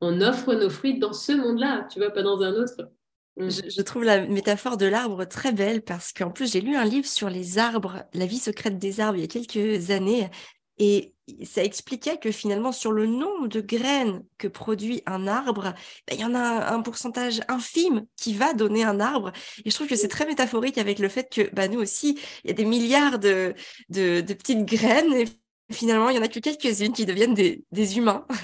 on 0.00 0.20
offre 0.22 0.54
nos 0.54 0.70
fruits 0.70 0.98
dans 0.98 1.12
ce 1.12 1.32
monde-là, 1.32 1.86
tu 1.92 1.98
vois, 1.98 2.10
pas 2.10 2.22
dans 2.22 2.40
un 2.40 2.54
autre. 2.54 2.90
Mm. 3.36 3.48
Je, 3.48 3.82
trouve 3.82 4.04
la 4.04 4.26
métaphore 4.26 4.76
de 4.76 4.86
l'arbre 4.86 5.24
très 5.24 5.52
belle 5.52 5.82
parce 5.82 6.12
qu'en 6.12 6.30
plus, 6.30 6.52
j'ai 6.52 6.60
lu 6.60 6.76
un 6.76 6.84
livre 6.84 7.06
sur 7.06 7.30
les 7.30 7.58
arbres, 7.58 8.04
la 8.12 8.26
vie 8.26 8.38
secrète 8.38 8.78
des 8.78 9.00
arbres, 9.00 9.18
il 9.18 9.22
y 9.22 9.24
a 9.24 9.26
quelques 9.28 9.90
années. 9.90 10.28
Et 10.78 11.14
ça 11.44 11.62
expliquait 11.62 12.18
que 12.18 12.32
finalement, 12.32 12.72
sur 12.72 12.90
le 12.90 13.06
nombre 13.06 13.48
de 13.48 13.60
graines 13.60 14.24
que 14.38 14.48
produit 14.48 15.02
un 15.06 15.26
arbre, 15.26 15.74
ben, 16.08 16.14
il 16.14 16.20
y 16.20 16.24
en 16.24 16.34
a 16.34 16.72
un, 16.72 16.80
pourcentage 16.80 17.42
infime 17.48 18.06
qui 18.16 18.34
va 18.34 18.54
donner 18.54 18.84
un 18.84 18.98
arbre. 18.98 19.32
Et 19.64 19.70
je 19.70 19.74
trouve 19.74 19.88
que 19.88 19.96
c'est 19.96 20.08
très 20.08 20.26
métaphorique 20.26 20.78
avec 20.78 20.98
le 20.98 21.08
fait 21.08 21.28
que 21.30 21.54
bah, 21.54 21.68
nous 21.68 21.80
aussi, 21.80 22.18
il 22.44 22.48
y 22.48 22.50
a 22.50 22.54
des 22.54 22.64
milliards 22.64 23.18
de, 23.18 23.54
de, 23.90 24.22
de 24.22 24.34
petites 24.34 24.64
graines. 24.64 25.12
Et 25.12 25.26
finalement, 25.70 26.10
il 26.10 26.16
y 26.16 26.18
en 26.18 26.22
a 26.22 26.28
que 26.28 26.40
quelques-unes 26.40 26.92
qui 26.92 27.06
deviennent 27.06 27.34
des, 27.34 27.98
humains. 27.98 28.26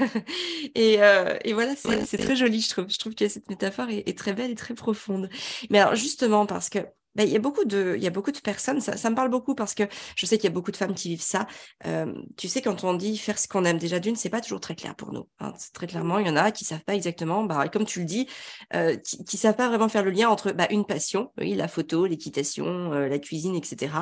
Euh, 0.78 1.38
et, 1.44 1.52
voilà, 1.52 1.74
c'est 1.76 2.18
très 2.18 2.36
joli, 2.36 2.60
je 2.60 2.68
trouve. 2.68 2.86
Je 2.88 2.98
trouve 2.98 3.14
que 3.14 3.28
cette 3.28 3.48
métaphore 3.48 3.88
est, 3.90 4.16
très 4.16 4.32
belle 4.32 4.50
et 4.50 4.54
très 4.54 4.74
profonde. 4.74 5.28
Mais 5.70 5.78
alors, 5.78 5.94
justement, 5.94 6.46
parce 6.46 6.68
que 6.68 6.78
bah, 7.16 7.24
il 7.24 7.30
y 7.30 7.36
a 7.36 7.40
beaucoup 7.40 7.64
de, 7.64 7.94
il 7.96 8.02
y 8.02 8.06
a 8.06 8.10
beaucoup 8.10 8.32
de 8.32 8.38
personnes, 8.38 8.80
ça, 8.80 9.10
me 9.10 9.14
parle 9.14 9.30
beaucoup 9.30 9.54
parce 9.54 9.74
que 9.74 9.84
je 10.16 10.26
sais 10.26 10.36
qu'il 10.38 10.44
y 10.44 10.52
a 10.52 10.54
beaucoup 10.54 10.70
de 10.70 10.76
femmes 10.76 10.94
qui 10.94 11.08
vivent 11.08 11.22
ça. 11.22 11.46
Tu 12.36 12.48
sais, 12.48 12.62
quand 12.62 12.84
on 12.84 12.94
dit 12.94 13.16
faire 13.18 13.38
ce 13.38 13.48
qu'on 13.48 13.64
aime 13.64 13.78
déjà 13.78 13.98
d'une, 13.98 14.16
c'est 14.16 14.30
pas 14.30 14.40
toujours 14.40 14.60
très 14.60 14.74
clair 14.74 14.94
pour 14.94 15.12
nous. 15.12 15.28
Hein. 15.40 15.52
Très 15.72 15.86
clairement, 15.86 16.18
il 16.18 16.26
y 16.26 16.30
en 16.30 16.36
a 16.36 16.52
qui 16.52 16.64
savent 16.64 16.84
pas 16.84 16.94
exactement, 16.94 17.44
bah, 17.44 17.68
comme 17.68 17.84
tu 17.84 18.00
le 18.00 18.04
dis, 18.04 18.28
qui, 18.72 19.24
qui 19.24 19.36
savent 19.36 19.56
pas 19.56 19.68
vraiment 19.68 19.88
faire 19.88 20.04
le 20.04 20.10
lien 20.10 20.28
entre 20.28 20.52
bah, 20.52 20.66
une 20.70 20.84
passion, 20.84 21.32
oui, 21.38 21.54
la 21.54 21.68
photo, 21.68 22.06
l'équitation, 22.06 22.90
la 22.90 23.18
cuisine, 23.18 23.56
etc. 23.56 23.92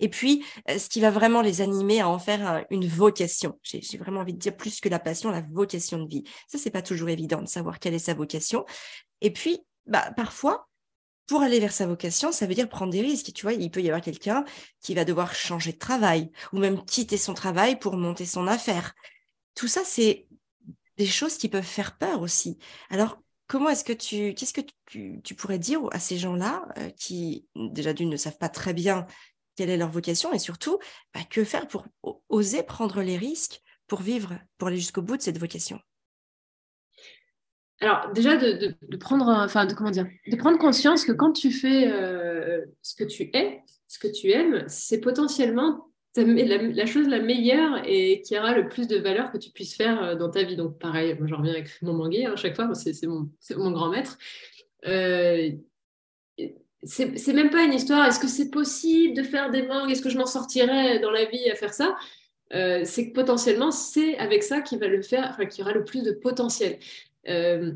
Et 0.00 0.08
puis, 0.08 0.44
ce 0.68 0.88
qui 0.88 1.00
va 1.00 1.10
vraiment 1.10 1.42
les 1.42 1.60
animer 1.60 2.00
à 2.00 2.08
en 2.08 2.18
faire 2.18 2.64
une 2.70 2.86
vocation. 2.86 3.58
J'ai 3.62 3.98
vraiment 3.98 4.20
envie 4.20 4.34
de 4.34 4.38
dire 4.38 4.56
plus 4.56 4.80
que 4.80 4.88
la 4.88 4.98
passion, 4.98 5.30
la 5.30 5.42
vocation 5.42 5.98
de 5.98 6.08
vie. 6.08 6.24
Ça, 6.48 6.58
c'est 6.58 6.70
pas 6.70 6.82
toujours 6.82 7.08
évident 7.08 7.40
de 7.40 7.48
savoir 7.48 7.78
quelle 7.78 7.94
est 7.94 8.00
sa 8.00 8.14
vocation. 8.14 8.64
Et 9.20 9.32
puis, 9.32 9.60
bah, 9.86 10.12
parfois, 10.16 10.68
pour 11.26 11.42
aller 11.42 11.60
vers 11.60 11.72
sa 11.72 11.86
vocation, 11.86 12.32
ça 12.32 12.46
veut 12.46 12.54
dire 12.54 12.68
prendre 12.68 12.92
des 12.92 13.00
risques. 13.00 13.32
Tu 13.32 13.42
vois, 13.42 13.52
il 13.52 13.70
peut 13.70 13.80
y 13.80 13.88
avoir 13.88 14.02
quelqu'un 14.02 14.44
qui 14.80 14.94
va 14.94 15.04
devoir 15.04 15.34
changer 15.34 15.72
de 15.72 15.78
travail 15.78 16.30
ou 16.52 16.58
même 16.58 16.84
quitter 16.84 17.16
son 17.16 17.34
travail 17.34 17.78
pour 17.78 17.96
monter 17.96 18.26
son 18.26 18.46
affaire. 18.46 18.94
Tout 19.54 19.68
ça, 19.68 19.82
c'est 19.84 20.26
des 20.96 21.06
choses 21.06 21.38
qui 21.38 21.48
peuvent 21.48 21.62
faire 21.62 21.96
peur 21.96 22.20
aussi. 22.20 22.58
Alors, 22.90 23.18
comment 23.46 23.68
est-ce 23.68 23.84
que 23.84 23.92
tu, 23.92 24.34
qu'est-ce 24.34 24.52
que 24.52 24.60
tu, 24.86 25.34
pourrais 25.34 25.58
dire 25.58 25.80
à 25.92 26.00
ces 26.00 26.18
gens-là 26.18 26.66
euh, 26.78 26.90
qui, 26.90 27.46
déjà 27.54 27.92
d'une, 27.92 28.10
ne 28.10 28.16
savent 28.16 28.38
pas 28.38 28.48
très 28.48 28.74
bien 28.74 29.06
quelle 29.56 29.70
est 29.70 29.76
leur 29.76 29.90
vocation 29.90 30.32
et 30.32 30.38
surtout, 30.38 30.78
bah, 31.14 31.20
que 31.28 31.44
faire 31.44 31.68
pour 31.68 31.86
oser 32.28 32.62
prendre 32.62 33.02
les 33.02 33.16
risques 33.16 33.60
pour 33.86 34.00
vivre, 34.00 34.38
pour 34.56 34.68
aller 34.68 34.78
jusqu'au 34.78 35.02
bout 35.02 35.16
de 35.16 35.22
cette 35.22 35.38
vocation? 35.38 35.78
Alors 37.82 38.12
déjà 38.12 38.36
de, 38.36 38.96
prendre, 38.96 39.28
enfin 39.28 39.66
de 39.66 39.74
comment 39.74 39.90
dire, 39.90 40.06
de 40.28 40.36
prendre 40.36 40.58
conscience 40.58 41.04
que 41.04 41.12
quand 41.12 41.32
tu 41.32 41.50
fais 41.50 41.90
euh, 41.90 42.64
ce 42.80 42.94
que 42.94 43.04
tu 43.04 43.30
es, 43.34 43.60
ce 43.88 43.98
que 43.98 44.08
tu 44.08 44.30
aimes, 44.30 44.64
c'est 44.68 45.00
potentiellement 45.00 45.88
la, 46.14 46.86
chose 46.86 47.08
la 47.08 47.20
meilleure 47.20 47.82
et 47.84 48.22
qui 48.22 48.38
aura 48.38 48.54
le 48.54 48.68
plus 48.68 48.86
de 48.86 48.98
valeur 48.98 49.32
que 49.32 49.38
tu 49.38 49.50
puisses 49.50 49.74
faire 49.74 50.02
euh, 50.02 50.14
dans 50.14 50.30
ta 50.30 50.44
vie. 50.44 50.56
Donc 50.56 50.78
pareil, 50.78 51.16
moi 51.18 51.26
je 51.26 51.34
reviens 51.34 51.52
avec 51.52 51.70
mon 51.82 51.94
manguier 51.94 52.26
à 52.26 52.32
hein, 52.32 52.36
chaque 52.36 52.54
fois, 52.54 52.72
c'est 52.74 53.06
mon, 53.06 53.70
grand 53.72 53.90
maître. 53.90 54.16
Euh, 54.86 55.50
c'est 56.84 57.32
même 57.32 57.50
pas 57.50 57.64
une 57.64 57.72
histoire, 57.72 58.06
est-ce 58.06 58.18
que 58.18 58.28
c'est 58.28 58.50
possible 58.50 59.16
de 59.16 59.22
faire 59.22 59.50
des 59.50 59.62
mangues, 59.62 59.90
est-ce 59.90 60.02
que 60.02 60.10
je 60.10 60.18
m'en 60.18 60.26
sortirais 60.26 60.98
dans 60.98 61.10
la 61.10 61.24
vie 61.24 61.50
à 61.50 61.54
faire 61.54 61.72
ça? 61.72 61.96
Euh, 62.54 62.82
c'est 62.84 63.08
que 63.08 63.14
potentiellement, 63.14 63.70
c'est 63.70 64.18
avec 64.18 64.42
ça 64.42 64.60
qui 64.60 64.76
va 64.76 64.86
le 64.86 65.00
faire, 65.00 65.28
enfin, 65.30 65.46
qui 65.46 65.62
aura 65.62 65.72
le 65.72 65.84
plus 65.84 66.02
de 66.02 66.12
potentiel. 66.12 66.78
Euh, 67.28 67.72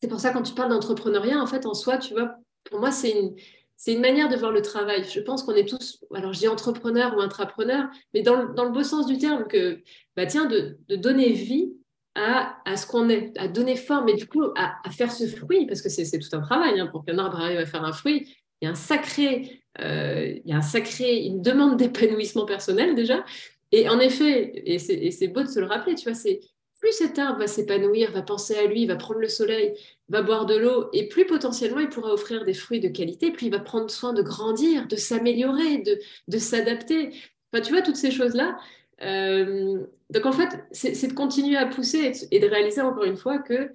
c'est 0.00 0.08
pour 0.08 0.20
ça 0.20 0.30
quand 0.30 0.42
tu 0.42 0.54
parles 0.54 0.70
d'entrepreneuriat, 0.70 1.40
en 1.40 1.46
fait, 1.46 1.66
en 1.66 1.74
soi, 1.74 1.98
tu 1.98 2.14
vois, 2.14 2.36
pour 2.64 2.80
moi, 2.80 2.90
c'est 2.90 3.10
une, 3.10 3.34
c'est 3.76 3.92
une 3.92 4.00
manière 4.00 4.28
de 4.28 4.36
voir 4.36 4.52
le 4.52 4.62
travail. 4.62 5.04
Je 5.04 5.20
pense 5.20 5.42
qu'on 5.42 5.54
est 5.54 5.68
tous, 5.68 6.04
alors 6.14 6.32
je 6.32 6.40
dis 6.40 6.48
entrepreneur 6.48 7.16
ou 7.16 7.20
intrapreneur, 7.20 7.88
mais 8.14 8.22
dans 8.22 8.36
le, 8.42 8.54
dans 8.54 8.64
le 8.64 8.72
beau 8.72 8.82
sens 8.82 9.06
du 9.06 9.18
terme, 9.18 9.46
que, 9.48 9.80
bah 10.16 10.26
tiens, 10.26 10.46
de, 10.46 10.78
de 10.88 10.96
donner 10.96 11.32
vie 11.32 11.72
à, 12.14 12.56
à 12.64 12.76
ce 12.76 12.86
qu'on 12.86 13.08
est, 13.08 13.36
à 13.36 13.48
donner 13.48 13.76
forme, 13.76 14.08
et 14.08 14.14
du 14.14 14.26
coup, 14.26 14.44
à, 14.56 14.76
à 14.84 14.90
faire 14.90 15.12
ce 15.12 15.26
fruit, 15.26 15.66
parce 15.66 15.82
que 15.82 15.88
c'est 15.88 16.18
tout 16.18 16.34
un 16.34 16.40
travail 16.40 16.80
hein, 16.80 16.86
pour 16.86 17.04
qu'un 17.04 17.18
arbre 17.18 17.40
arrive 17.40 17.58
à 17.58 17.66
faire 17.66 17.84
un 17.84 17.92
fruit. 17.92 18.36
Il 18.62 18.64
y 18.64 18.68
a 18.68 18.70
un 18.70 18.74
sacré, 18.74 19.62
euh, 19.80 20.34
il 20.42 20.50
y 20.50 20.52
a 20.54 20.56
un 20.56 20.62
sacré, 20.62 21.24
une 21.24 21.42
demande 21.42 21.76
d'épanouissement 21.76 22.46
personnel 22.46 22.94
déjà. 22.94 23.22
Et 23.70 23.88
en 23.90 24.00
effet, 24.00 24.62
et 24.64 24.78
c'est 24.78 25.28
beau 25.28 25.42
de 25.42 25.48
se 25.48 25.60
le 25.60 25.66
rappeler, 25.66 25.94
tu 25.94 26.04
vois, 26.04 26.14
c'est 26.14 26.40
plus 26.80 26.92
cet 26.92 27.18
arbre 27.18 27.38
va 27.38 27.46
s'épanouir, 27.46 28.12
va 28.12 28.22
penser 28.22 28.54
à 28.56 28.66
lui, 28.66 28.86
va 28.86 28.96
prendre 28.96 29.20
le 29.20 29.28
soleil, 29.28 29.74
va 30.08 30.22
boire 30.22 30.46
de 30.46 30.56
l'eau, 30.56 30.88
et 30.92 31.08
plus 31.08 31.26
potentiellement 31.26 31.80
il 31.80 31.88
pourra 31.88 32.12
offrir 32.12 32.44
des 32.44 32.54
fruits 32.54 32.80
de 32.80 32.88
qualité, 32.88 33.30
puis 33.30 33.46
il 33.46 33.52
va 33.52 33.58
prendre 33.58 33.90
soin 33.90 34.12
de 34.12 34.22
grandir, 34.22 34.86
de 34.86 34.96
s'améliorer, 34.96 35.78
de, 35.78 36.38
s'adapter. 36.38 37.14
Enfin, 37.52 37.62
tu 37.62 37.72
vois, 37.72 37.82
toutes 37.82 37.96
ces 37.96 38.10
choses-là. 38.10 38.58
Euh, 39.02 39.86
donc 40.10 40.26
en 40.26 40.32
fait, 40.32 40.64
c'est 40.72 41.08
de 41.08 41.14
continuer 41.14 41.56
à 41.56 41.66
pousser 41.66 42.12
et 42.30 42.40
de, 42.40 42.46
réaliser 42.46 42.80
encore 42.80 43.04
une 43.04 43.16
fois 43.16 43.38
que, 43.38 43.72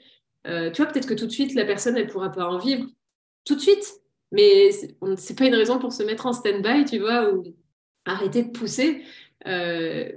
euh, 0.47 0.71
tu 0.71 0.81
vois, 0.81 0.91
peut-être 0.91 1.07
que 1.07 1.13
tout 1.13 1.25
de 1.25 1.31
suite, 1.31 1.53
la 1.55 1.65
personne, 1.65 1.97
elle 1.97 2.05
ne 2.05 2.11
pourra 2.11 2.31
pas 2.31 2.47
en 2.47 2.57
vivre 2.57 2.85
tout 3.45 3.55
de 3.55 3.61
suite, 3.61 3.85
mais 4.31 4.71
ce 4.71 4.85
n'est 4.87 5.35
pas 5.35 5.45
une 5.45 5.55
raison 5.55 5.79
pour 5.79 5.91
se 5.91 6.03
mettre 6.03 6.25
en 6.25 6.33
stand-by, 6.33 6.85
tu 6.85 6.99
vois, 6.99 7.33
ou 7.33 7.43
arrêter 8.05 8.43
de 8.43 8.51
pousser. 8.51 9.03
Euh, 9.47 10.11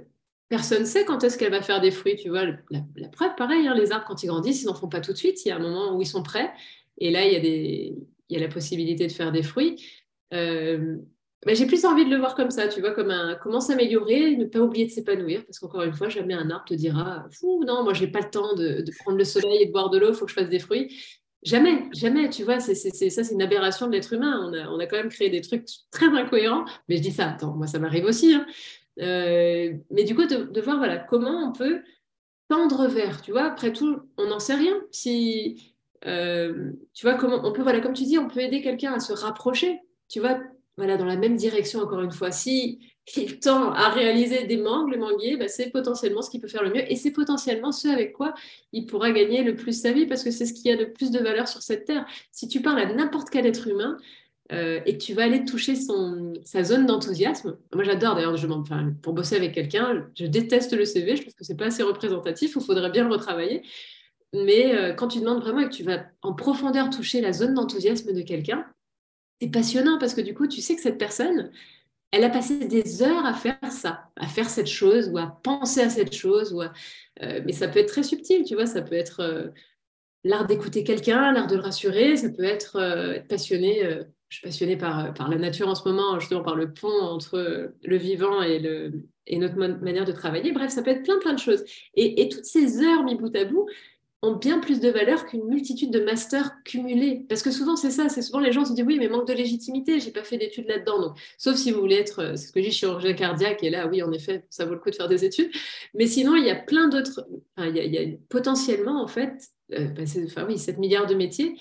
personne 0.49 0.81
ne 0.81 0.85
sait 0.85 1.05
quand 1.05 1.23
est-ce 1.23 1.37
qu'elle 1.37 1.51
va 1.51 1.61
faire 1.61 1.81
des 1.81 1.91
fruits, 1.91 2.15
tu 2.15 2.29
vois. 2.29 2.45
La, 2.69 3.07
preuve, 3.09 3.35
pareil, 3.35 3.67
hein, 3.67 3.75
les 3.75 3.91
arbres, 3.91 4.05
quand 4.07 4.23
ils 4.23 4.27
grandissent, 4.27 4.63
ils 4.63 4.67
n'en 4.67 4.75
font 4.75 4.89
pas 4.89 5.01
tout 5.01 5.11
de 5.11 5.17
suite. 5.17 5.43
Il 5.45 5.49
y 5.49 5.51
a 5.51 5.55
un 5.55 5.59
moment 5.59 5.95
où 5.95 6.01
ils 6.01 6.07
sont 6.07 6.23
prêts. 6.23 6.51
Et 6.97 7.11
là, 7.11 7.25
il 7.25 7.95
y 8.29 8.35
a, 8.35 8.39
la 8.39 8.47
possibilité 8.47 9.07
de 9.07 9.11
faire 9.11 9.31
des 9.31 9.43
fruits. 9.43 9.83
Euh, 10.33 10.97
mais 11.45 11.53
j'ai 11.53 11.67
plus 11.67 11.85
envie 11.85 12.05
de 12.05 12.09
le 12.09 12.17
voir 12.17 12.33
comme 12.33 12.49
ça, 12.49 12.67
tu 12.67 12.79
vois, 12.79 12.91
comme 12.91 13.13
comment 13.41 13.59
s'améliorer, 13.59 14.35
ne 14.35 14.45
pas 14.45 14.59
oublier 14.59 14.87
de 14.87 14.91
s'épanouir, 14.91 15.45
parce 15.45 15.59
qu'encore 15.59 15.83
une 15.83 15.93
fois, 15.93 16.09
jamais 16.09 16.33
un 16.33 16.49
arbre 16.49 16.65
te 16.65 16.73
dira, 16.73 17.27
non, 17.43 17.83
moi, 17.83 17.93
j'ai 17.93 18.07
pas 18.07 18.21
le 18.21 18.29
temps 18.31 18.55
de, 18.55 18.83
prendre 18.99 19.17
le 19.17 19.23
soleil 19.23 19.61
et 19.61 19.65
de 19.67 19.71
boire 19.71 19.91
de 19.91 19.99
l'eau, 19.99 20.09
il 20.09 20.15
faut 20.15 20.25
que 20.25 20.31
je 20.31 20.35
fasse 20.35 20.49
des 20.49 20.59
fruits. 20.59 20.95
Jamais, 21.43 21.83
jamais, 21.93 22.29
tu 22.31 22.43
vois, 22.43 22.59
c'est, 22.59 22.73
ça, 22.73 23.23
c'est 23.23 23.33
une 23.33 23.43
aberration 23.43 23.85
de 23.85 23.91
l'être 23.91 24.11
humain. 24.13 24.41
On 24.49 24.53
a, 24.53 24.67
on 24.69 24.79
a, 24.79 24.87
quand 24.87 24.97
même 24.97 25.09
créé 25.09 25.29
des 25.29 25.41
trucs 25.41 25.67
très 25.91 26.07
incohérents, 26.07 26.65
mais 26.89 26.97
je 26.97 27.03
dis 27.03 27.11
ça, 27.11 27.29
attends, 27.29 27.53
moi, 27.55 27.67
ça 27.67 27.77
m'arrive 27.77 28.05
aussi. 28.05 28.33
Hein. 28.33 28.47
Euh, 29.01 29.73
mais 29.91 30.03
du 30.03 30.15
coup, 30.15 30.25
de, 30.25 30.61
voir 30.61 30.77
voilà, 30.77 30.97
comment 30.97 31.49
on 31.49 31.51
peut 31.51 31.81
tendre 32.47 32.87
vers, 32.87 33.21
tu 33.21 33.31
vois, 33.31 33.45
après 33.45 33.73
tout, 33.73 33.99
on 34.17 34.27
n'en 34.27 34.39
sait 34.39 34.55
rien. 34.55 34.75
Si, 34.91 35.75
euh, 36.05 36.71
tu 36.93 37.05
vois, 37.05 37.15
comment 37.15 37.41
on 37.43 37.51
peut, 37.51 37.63
voilà, 37.63 37.81
comme 37.81 37.93
tu 37.93 38.03
dis, 38.03 38.17
on 38.17 38.27
peut 38.27 38.41
aider 38.41 38.61
quelqu'un 38.61 38.93
à 38.93 38.99
se 38.99 39.13
rapprocher, 39.13 39.79
tu 40.07 40.19
vois, 40.19 40.39
voilà, 40.77 40.97
dans 40.97 41.05
la 41.05 41.17
même 41.17 41.35
direction, 41.35 41.79
encore 41.79 42.01
une 42.01 42.11
fois. 42.11 42.31
Si 42.31 42.79
il 43.15 43.39
tend 43.39 43.71
à 43.71 43.89
réaliser 43.89 44.45
des 44.45 44.57
mangues, 44.57 44.91
le 44.91 44.97
manguier, 44.97 45.37
bah, 45.37 45.47
c'est 45.47 45.69
potentiellement 45.69 46.21
ce 46.21 46.29
qu'il 46.29 46.41
peut 46.41 46.47
faire 46.47 46.63
le 46.63 46.71
mieux 46.71 46.91
et 46.91 46.95
c'est 46.95 47.11
potentiellement 47.11 47.71
ce 47.71 47.87
avec 47.87 48.13
quoi 48.13 48.33
il 48.73 48.87
pourra 48.87 49.11
gagner 49.11 49.43
le 49.43 49.55
plus 49.55 49.79
sa 49.79 49.91
vie 49.91 50.07
parce 50.07 50.23
que 50.23 50.31
c'est 50.31 50.45
ce 50.45 50.53
qui 50.53 50.71
a 50.71 50.75
le 50.75 50.91
plus 50.91 51.11
de 51.11 51.19
valeur 51.19 51.47
sur 51.47 51.61
cette 51.61 51.85
terre. 51.85 52.05
Si 52.31 52.47
tu 52.47 52.61
parles 52.61 52.79
à 52.79 52.91
n'importe 52.93 53.29
quel 53.29 53.45
être 53.45 53.67
humain, 53.67 53.97
euh, 54.51 54.79
et 54.85 54.95
que 54.95 55.03
tu 55.03 55.15
vas 55.15 55.23
aller 55.23 55.43
toucher 55.43 55.75
son, 55.75 56.33
sa 56.43 56.63
zone 56.63 56.85
d'enthousiasme. 56.85 57.57
Moi, 57.73 57.83
j'adore 57.83 58.13
d'ailleurs, 58.13 58.35
enfin, 58.51 58.93
pour 59.01 59.13
bosser 59.13 59.35
avec 59.35 59.53
quelqu'un, 59.55 60.07
je 60.15 60.27
déteste 60.27 60.73
le 60.73 60.85
CV, 60.85 61.15
je 61.15 61.21
trouve 61.23 61.33
que 61.33 61.43
c'est 61.43 61.57
pas 61.57 61.65
assez 61.65 61.81
représentatif, 61.81 62.53
il 62.55 62.61
faudrait 62.61 62.91
bien 62.91 63.05
le 63.05 63.11
retravailler. 63.11 63.63
Mais 64.33 64.75
euh, 64.75 64.93
quand 64.93 65.07
tu 65.07 65.19
demandes 65.19 65.41
vraiment 65.41 65.61
et 65.61 65.65
que 65.65 65.73
tu 65.73 65.83
vas 65.83 66.05
en 66.21 66.33
profondeur 66.33 66.91
toucher 66.91 67.21
la 67.21 67.33
zone 67.33 67.55
d'enthousiasme 67.55 68.13
de 68.13 68.21
quelqu'un, 68.21 68.67
c'est 69.41 69.49
passionnant 69.49 69.97
parce 69.97 70.13
que 70.13 70.21
du 70.21 70.35
coup, 70.35 70.45
tu 70.47 70.61
sais 70.61 70.75
que 70.75 70.81
cette 70.81 70.99
personne, 70.99 71.49
elle 72.11 72.23
a 72.23 72.29
passé 72.29 72.67
des 72.67 73.01
heures 73.01 73.25
à 73.25 73.33
faire 73.33 73.57
ça, 73.71 74.09
à 74.15 74.27
faire 74.27 74.49
cette 74.49 74.67
chose 74.67 75.09
ou 75.09 75.17
à 75.17 75.39
penser 75.41 75.81
à 75.81 75.89
cette 75.89 76.13
chose. 76.13 76.53
Ou 76.53 76.61
euh, 76.61 77.41
mais 77.45 77.51
ça 77.51 77.67
peut 77.67 77.79
être 77.79 77.91
très 77.91 78.03
subtil, 78.03 78.43
tu 78.43 78.53
vois, 78.53 78.67
ça 78.67 78.83
peut 78.83 78.95
être 78.95 79.53
l'art 80.23 80.45
d'écouter 80.45 80.83
quelqu'un, 80.83 81.31
l'art 81.31 81.47
de 81.47 81.55
le 81.55 81.61
rassurer, 81.61 82.15
ça 82.15 82.29
peut 82.29 82.43
être 82.43 82.79
être 82.79 83.27
passionné 83.27 84.05
je 84.29 84.37
suis 84.37 84.43
passionnée 84.43 84.77
par, 84.77 85.13
par 85.13 85.29
la 85.29 85.37
nature 85.37 85.67
en 85.67 85.75
ce 85.75 85.87
moment, 85.87 86.19
justement 86.19 86.41
par 86.41 86.55
le 86.55 86.73
pont 86.73 86.99
entre 87.01 87.73
le 87.83 87.97
vivant 87.97 88.41
et, 88.41 88.59
notre 89.37 89.55
manière 89.55 90.05
de 90.05 90.11
travailler. 90.11 90.51
Bref, 90.51 90.71
ça 90.71 90.81
peut 90.81 90.91
être 90.91 91.03
plein, 91.03 91.19
plein 91.19 91.33
de 91.33 91.39
choses. 91.39 91.63
Et, 91.95 92.27
toutes 92.29 92.45
ces 92.45 92.81
heures 92.83 93.03
mis 93.03 93.15
bout 93.15 93.35
à 93.35 93.45
bout 93.45 93.67
ont 94.21 94.35
bien 94.35 94.59
plus 94.59 94.79
de 94.79 94.89
valeur 94.89 95.27
qu'une 95.27 95.45
multitude 95.45 95.91
de 95.91 95.99
masters 95.99 96.51
cumulés. 96.63 97.25
Parce 97.29 97.43
que 97.43 97.51
souvent, 97.51 97.75
c'est 97.75 97.91
ça. 97.91 98.09
C'est 98.09 98.23
souvent 98.23 98.39
les 98.39 98.51
gens 98.51 98.65
se 98.65 98.73
disent 98.73 98.85
oui, 98.85 98.97
mais 98.97 99.07
manque 99.07 99.27
de 99.27 99.33
légitimité, 99.33 99.99
j'ai 99.99 100.11
pas 100.11 100.23
fait 100.23 100.37
d'études 100.37 100.67
là-dedans. 100.67 101.13
Sauf 101.37 101.55
si 101.55 101.71
vous 101.71 101.79
voulez 101.79 101.97
être, 101.97 102.33
c'est 102.35 102.47
ce 102.47 102.51
que 102.51 102.61
j'ai 102.61 102.71
chirurgien 102.71 103.13
cardiaque, 103.13 103.63
et 103.63 103.69
là, 103.69 103.87
oui, 103.87 104.01
en 104.01 104.11
effet, 104.11 104.45
ça 104.49 104.65
vaut 104.65 104.73
le 104.73 104.79
coup 104.79 104.89
de 104.89 104.95
faire 104.95 105.07
des 105.07 105.23
études. 105.23 105.51
Mais 105.93 106.07
sinon, 106.07 106.35
il 106.35 106.45
y 106.45 106.49
a 106.49 106.55
plein 106.55 106.87
d'autres. 106.87 107.27
Il, 107.59 107.75
y 107.75 107.97
a, 107.97 108.17
potentiellement, 108.29 109.03
en 109.03 109.07
fait, 109.07 109.33
euh, 109.73 109.87
bah, 109.89 110.45
oui, 110.47 110.57
7 110.57 110.79
milliards 110.79 111.05
de 111.05 111.13
métiers 111.13 111.55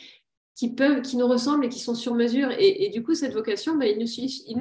qui 0.57 0.73
peuvent, 0.75 1.03
qui 1.03 1.17
nous 1.17 1.27
ressemblent 1.27 1.65
et 1.65 1.69
qui 1.69 1.81
sont 1.81 1.95
sur 1.95 2.15
mesure. 2.15 2.51
Et, 2.59 2.89
du 2.91 3.03
coup, 3.03 3.15
cette 3.15 3.33
vocation, 3.33 3.77
bah, 3.77 3.87
il, 3.87 3.99
nous 3.99 4.07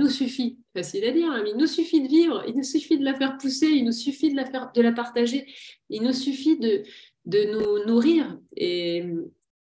suffit, 0.09 0.57
facile 0.75 1.05
à 1.05 1.11
dire, 1.11 1.29
hein, 1.29 1.41
mais 1.43 1.51
il 1.51 1.57
nous 1.57 1.67
suffit 1.67 2.01
de 2.01 2.07
vivre, 2.07 2.43
il 2.47 2.55
nous 2.55 2.63
suffit 2.63 2.97
de 2.97 3.05
la 3.05 3.13
faire 3.13 3.37
pousser, 3.37 3.67
il 3.67 3.85
nous 3.85 3.91
suffit 3.91 4.31
de 4.31 4.35
la, 4.35 4.45
faire, 4.45 4.71
de 4.73 4.81
la 4.81 4.91
partager, 4.91 5.45
il 5.89 6.01
nous 6.01 6.13
suffit 6.13 6.57
de, 6.57 6.83
de 7.25 7.43
nous 7.51 7.85
nourrir. 7.85 8.39
Et, 8.55 9.05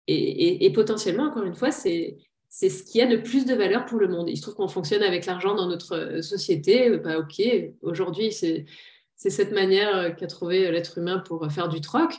et, 0.06 0.66
et 0.66 0.72
potentiellement, 0.72 1.24
encore 1.24 1.44
une 1.44 1.54
fois, 1.54 1.70
c'est 1.70 2.18
c'est 2.52 2.68
ce 2.68 2.82
qui 2.82 3.00
a 3.00 3.06
de 3.06 3.16
plus 3.16 3.46
de 3.46 3.54
valeur 3.54 3.86
pour 3.86 4.00
le 4.00 4.08
monde. 4.08 4.28
Il 4.28 4.36
se 4.36 4.42
trouve 4.42 4.56
qu'on 4.56 4.66
fonctionne 4.66 5.04
avec 5.04 5.24
l'argent 5.24 5.54
dans 5.54 5.68
notre 5.68 6.20
société. 6.20 6.98
Bah, 6.98 7.18
ok, 7.18 7.40
aujourd'hui, 7.80 8.32
c'est 8.32 8.66
cette 9.14 9.52
manière 9.52 10.16
qu'a 10.16 10.26
trouvé 10.26 10.68
l'être 10.72 10.98
humain 10.98 11.20
pour 11.20 11.46
faire 11.52 11.68
du 11.68 11.80
troc. 11.80 12.18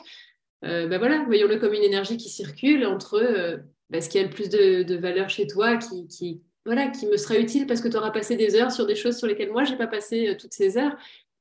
Euh, 0.64 0.86
bah 0.86 0.98
voilà, 0.98 1.24
voyons-le 1.24 1.58
comme 1.58 1.74
une 1.74 1.82
énergie 1.82 2.16
qui 2.16 2.28
circule 2.28 2.86
entre 2.86 3.14
euh, 3.14 3.56
bah, 3.92 4.00
ce 4.00 4.08
qui 4.08 4.18
a 4.18 4.22
le 4.22 4.30
plus 4.30 4.48
de, 4.48 4.96
valeur 4.96 5.28
chez 5.28 5.46
toi, 5.46 5.76
qui, 5.76 6.40
voilà, 6.64 6.88
qui 6.88 7.06
me 7.06 7.18
sera 7.18 7.36
utile 7.36 7.66
parce 7.66 7.82
que 7.82 7.88
tu 7.88 7.96
auras 7.96 8.10
passé 8.10 8.36
des 8.36 8.54
heures 8.56 8.72
sur 8.72 8.86
des 8.86 8.94
choses 8.94 9.18
sur 9.18 9.26
lesquelles 9.26 9.52
moi, 9.52 9.64
je 9.64 9.72
n'ai 9.72 9.76
pas 9.78 9.86
passé 9.86 10.28
euh, 10.28 10.34
toutes 10.34 10.54
ces 10.54 10.78
heures. 10.78 10.96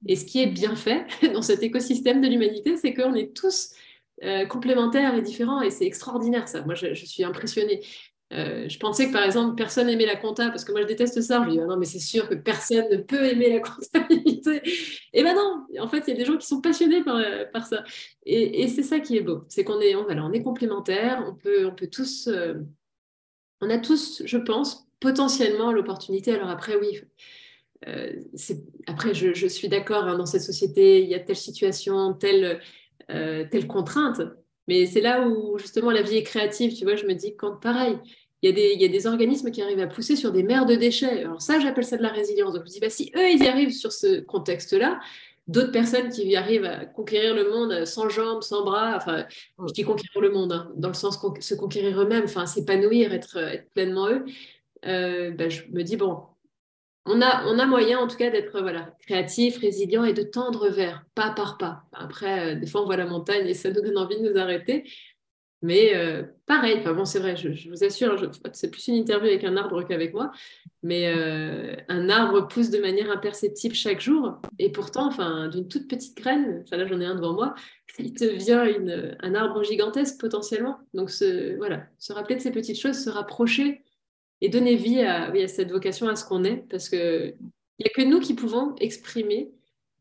Et 0.05 0.17
ce 0.17 0.25
qui 0.25 0.41
est 0.41 0.47
bien 0.47 0.75
fait 0.75 1.05
dans 1.33 1.41
cet 1.41 1.63
écosystème 1.63 2.19
de 2.21 2.27
l'humanité, 2.27 2.75
c'est 2.75 2.93
qu'on 2.93 3.15
est 3.15 3.33
tous 3.33 3.71
euh, 4.23 4.45
complémentaires 4.45 5.15
et 5.15 5.21
différents, 5.21 5.61
et 5.61 5.71
c'est 5.71 5.85
extraordinaire 5.85 6.49
ça. 6.49 6.61
Moi, 6.63 6.75
je 6.75 6.93
suis 6.93 7.23
impressionnée. 7.23 7.81
Euh, 8.33 8.69
je 8.69 8.79
pensais 8.79 9.07
que 9.07 9.13
par 9.13 9.23
exemple 9.23 9.55
personne 9.55 9.87
n'aimait 9.87 10.05
la 10.05 10.15
compta 10.15 10.49
parce 10.49 10.63
que 10.63 10.71
moi 10.71 10.81
je 10.81 10.87
déteste 10.87 11.21
ça. 11.21 11.43
Je 11.45 11.51
dis 11.51 11.59
ah 11.59 11.65
non 11.65 11.77
mais 11.77 11.85
c'est 11.85 11.99
sûr 11.99 12.29
que 12.29 12.35
personne 12.35 12.85
ne 12.89 12.97
peut 12.97 13.25
aimer 13.25 13.49
la 13.49 13.59
comptabilité. 13.99 14.61
Et 15.13 15.23
ben 15.23 15.35
non, 15.35 15.65
en 15.79 15.87
fait 15.87 16.03
il 16.07 16.11
y 16.11 16.13
a 16.13 16.15
des 16.15 16.25
gens 16.25 16.37
qui 16.37 16.47
sont 16.47 16.61
passionnés 16.61 17.03
par, 17.03 17.21
par 17.51 17.65
ça. 17.65 17.83
Et, 18.25 18.67
c'est 18.69 18.83
ça 18.83 18.99
qui 18.99 19.17
est 19.17 19.21
beau, 19.21 19.43
c'est 19.49 19.63
qu'on 19.63 19.81
est, 19.81 19.95
on, 19.95 20.03
voilà, 20.03 20.23
on 20.23 20.31
est 20.31 20.43
complémentaires, 20.43 21.23
on 21.27 21.33
peut, 21.33 21.65
on 21.65 21.75
peut 21.75 21.87
tous, 21.87 22.27
euh, 22.27 22.53
on 23.59 23.69
a 23.69 23.77
tous, 23.77 24.23
je 24.25 24.37
pense, 24.37 24.87
potentiellement 24.99 25.73
l'opportunité. 25.73 26.33
Alors 26.33 26.49
après 26.49 26.75
oui, 26.77 27.01
euh, 27.87 28.13
après 28.87 29.13
je, 29.13 29.33
je 29.33 29.47
suis 29.47 29.67
d'accord 29.67 30.05
hein, 30.05 30.17
dans 30.17 30.25
cette 30.25 30.43
société, 30.43 31.01
il 31.03 31.09
y 31.09 31.15
a 31.15 31.19
telle 31.19 31.35
situation, 31.35 32.13
telle, 32.13 32.61
telle 33.07 33.67
contrainte. 33.67 34.21
Mais 34.67 34.85
c'est 34.85 35.01
là 35.01 35.27
où 35.27 35.57
justement 35.57 35.91
la 35.91 36.01
vie 36.01 36.17
est 36.17 36.23
créative, 36.23 36.73
tu 36.73 36.83
vois, 36.83 36.95
je 36.95 37.05
me 37.05 37.13
dis 37.13 37.35
quand 37.35 37.59
pareil, 37.59 37.97
il 38.43 38.49
y, 38.49 38.53
a 38.53 38.55
des, 38.55 38.71
il 38.73 38.81
y, 38.81 38.85
a 38.85 38.87
des, 38.87 39.05
organismes 39.05 39.51
qui 39.51 39.61
arrivent 39.61 39.79
à 39.79 39.87
pousser 39.87 40.15
sur 40.15 40.31
des 40.31 40.41
mers 40.41 40.65
de 40.65 40.75
déchets. 40.75 41.21
Alors 41.21 41.41
ça, 41.41 41.59
j'appelle 41.59 41.83
ça 41.83 41.97
de 41.97 42.01
la 42.01 42.09
résilience. 42.09 42.53
Donc 42.53 42.63
je 42.63 42.69
me 42.69 42.73
dis, 42.73 42.79
bah, 42.79 42.89
si 42.89 43.11
eux, 43.15 43.29
ils 43.29 43.43
y 43.43 43.47
arrivent 43.47 43.71
sur 43.71 43.91
ce 43.91 44.21
contexte-là, 44.21 44.99
d'autres 45.47 45.71
personnes 45.71 46.09
qui 46.09 46.25
y 46.27 46.35
arrivent 46.35 46.65
à 46.65 46.85
conquérir 46.85 47.35
le 47.35 47.49
monde 47.49 47.85
sans 47.85 48.09
jambes, 48.09 48.41
sans 48.41 48.63
bras, 48.63 48.95
enfin, 48.95 49.25
je 49.67 49.73
dis 49.73 49.83
conquérir 49.83 50.21
le 50.21 50.31
monde, 50.31 50.53
hein, 50.53 50.71
dans 50.75 50.87
le 50.87 50.93
sens 50.95 51.19
se 51.39 51.55
conquérir 51.55 52.01
eux-mêmes, 52.01 52.23
enfin, 52.23 52.45
s'épanouir, 52.45 53.13
être, 53.13 53.37
être, 53.37 53.69
pleinement 53.73 54.09
eux, 54.09 54.25
euh, 54.85 55.31
bah, 55.31 55.49
je 55.49 55.63
me 55.71 55.83
dis, 55.83 55.97
bon, 55.97 56.23
on 57.05 57.21
a, 57.21 57.45
on 57.47 57.57
a 57.57 57.65
moyen 57.65 57.99
en 57.99 58.07
tout 58.07 58.17
cas 58.17 58.29
d'être 58.29 58.61
voilà, 58.61 58.95
créatif, 59.01 59.57
résilient 59.57 60.03
et 60.03 60.13
de 60.13 60.21
tendre 60.21 60.69
vers, 60.69 61.03
pas 61.15 61.31
par 61.31 61.57
pas. 61.57 61.83
Après, 61.93 62.55
euh, 62.55 62.59
des 62.59 62.67
fois, 62.67 62.83
on 62.83 62.85
voit 62.85 62.97
la 62.97 63.07
montagne 63.07 63.47
et 63.47 63.53
ça 63.53 63.71
nous 63.71 63.81
donne 63.81 63.97
envie 63.97 64.21
de 64.21 64.29
nous 64.29 64.37
arrêter. 64.37 64.89
Mais 65.63 65.95
euh, 65.95 66.23
pareil, 66.47 66.77
enfin 66.79 66.93
bon, 66.93 67.05
c'est 67.05 67.19
vrai, 67.19 67.35
je, 67.35 67.69
vous 67.69 67.83
assure, 67.83 68.31
c'est 68.51 68.71
plus 68.71 68.87
une 68.87 68.95
interview 68.95 69.27
avec 69.27 69.43
un 69.43 69.57
arbre 69.57 69.83
qu'avec 69.83 70.11
moi, 70.11 70.31
mais 70.81 71.13
euh, 71.15 71.75
un 71.87 72.09
arbre 72.09 72.47
pousse 72.47 72.71
de 72.71 72.79
manière 72.79 73.11
imperceptible 73.11 73.75
chaque 73.75 74.01
jour, 74.01 74.41
et 74.57 74.71
pourtant, 74.71 75.05
enfin, 75.05 75.49
d'une 75.49 75.67
toute 75.67 75.87
petite 75.87 76.17
graine, 76.17 76.63
enfin 76.63 76.77
là 76.77 76.87
j'en 76.87 76.99
ai 76.99 77.05
un 77.05 77.13
devant 77.13 77.33
moi, 77.33 77.53
il 77.99 78.11
devient 78.11 78.73
une, 78.75 79.15
un 79.19 79.35
arbre 79.35 79.61
gigantesque 79.61 80.19
potentiellement. 80.19 80.79
Donc 80.95 81.11
voilà, 81.57 81.83
se 81.99 82.11
rappeler 82.11 82.37
de 82.37 82.41
ces 82.41 82.51
petites 82.51 82.79
choses, 82.79 82.97
se 82.97 83.11
rapprocher 83.11 83.83
et 84.41 84.49
donner 84.49 84.75
vie 84.75 85.01
à, 85.01 85.31
oui, 85.31 85.43
à 85.43 85.47
cette 85.47 85.71
vocation, 85.71 86.07
à 86.07 86.15
ce 86.15 86.25
qu'on 86.25 86.43
est, 86.43 86.57
parce 86.69 86.89
qu'il 86.89 87.35
n'y 87.79 87.85
a 87.85 87.89
que 87.89 88.01
nous 88.01 88.19
qui 88.19 88.33
pouvons 88.33 88.75
exprimer 88.75 89.51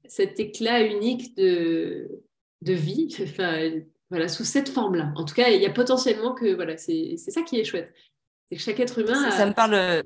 cet 0.06 0.40
éclat 0.40 0.82
unique 0.82 1.36
de, 1.36 2.08
de 2.62 2.72
vie. 2.72 3.14
Enfin, 3.22 3.70
voilà, 4.08 4.26
sous 4.26 4.44
cette 4.44 4.68
forme-là. 4.68 5.12
En 5.14 5.24
tout 5.24 5.34
cas, 5.34 5.50
il 5.50 5.62
y 5.62 5.66
a 5.66 5.70
potentiellement 5.70 6.34
que 6.34 6.54
voilà, 6.54 6.76
c'est 6.76 7.16
ça 7.16 7.42
qui 7.42 7.60
est 7.60 7.64
chouette. 7.64 7.94
C'est 8.50 8.56
que 8.56 8.62
chaque 8.62 8.80
être 8.80 8.98
humain. 8.98 9.30
Ça, 9.30 9.46
me 9.46 9.52
parle. 9.52 10.02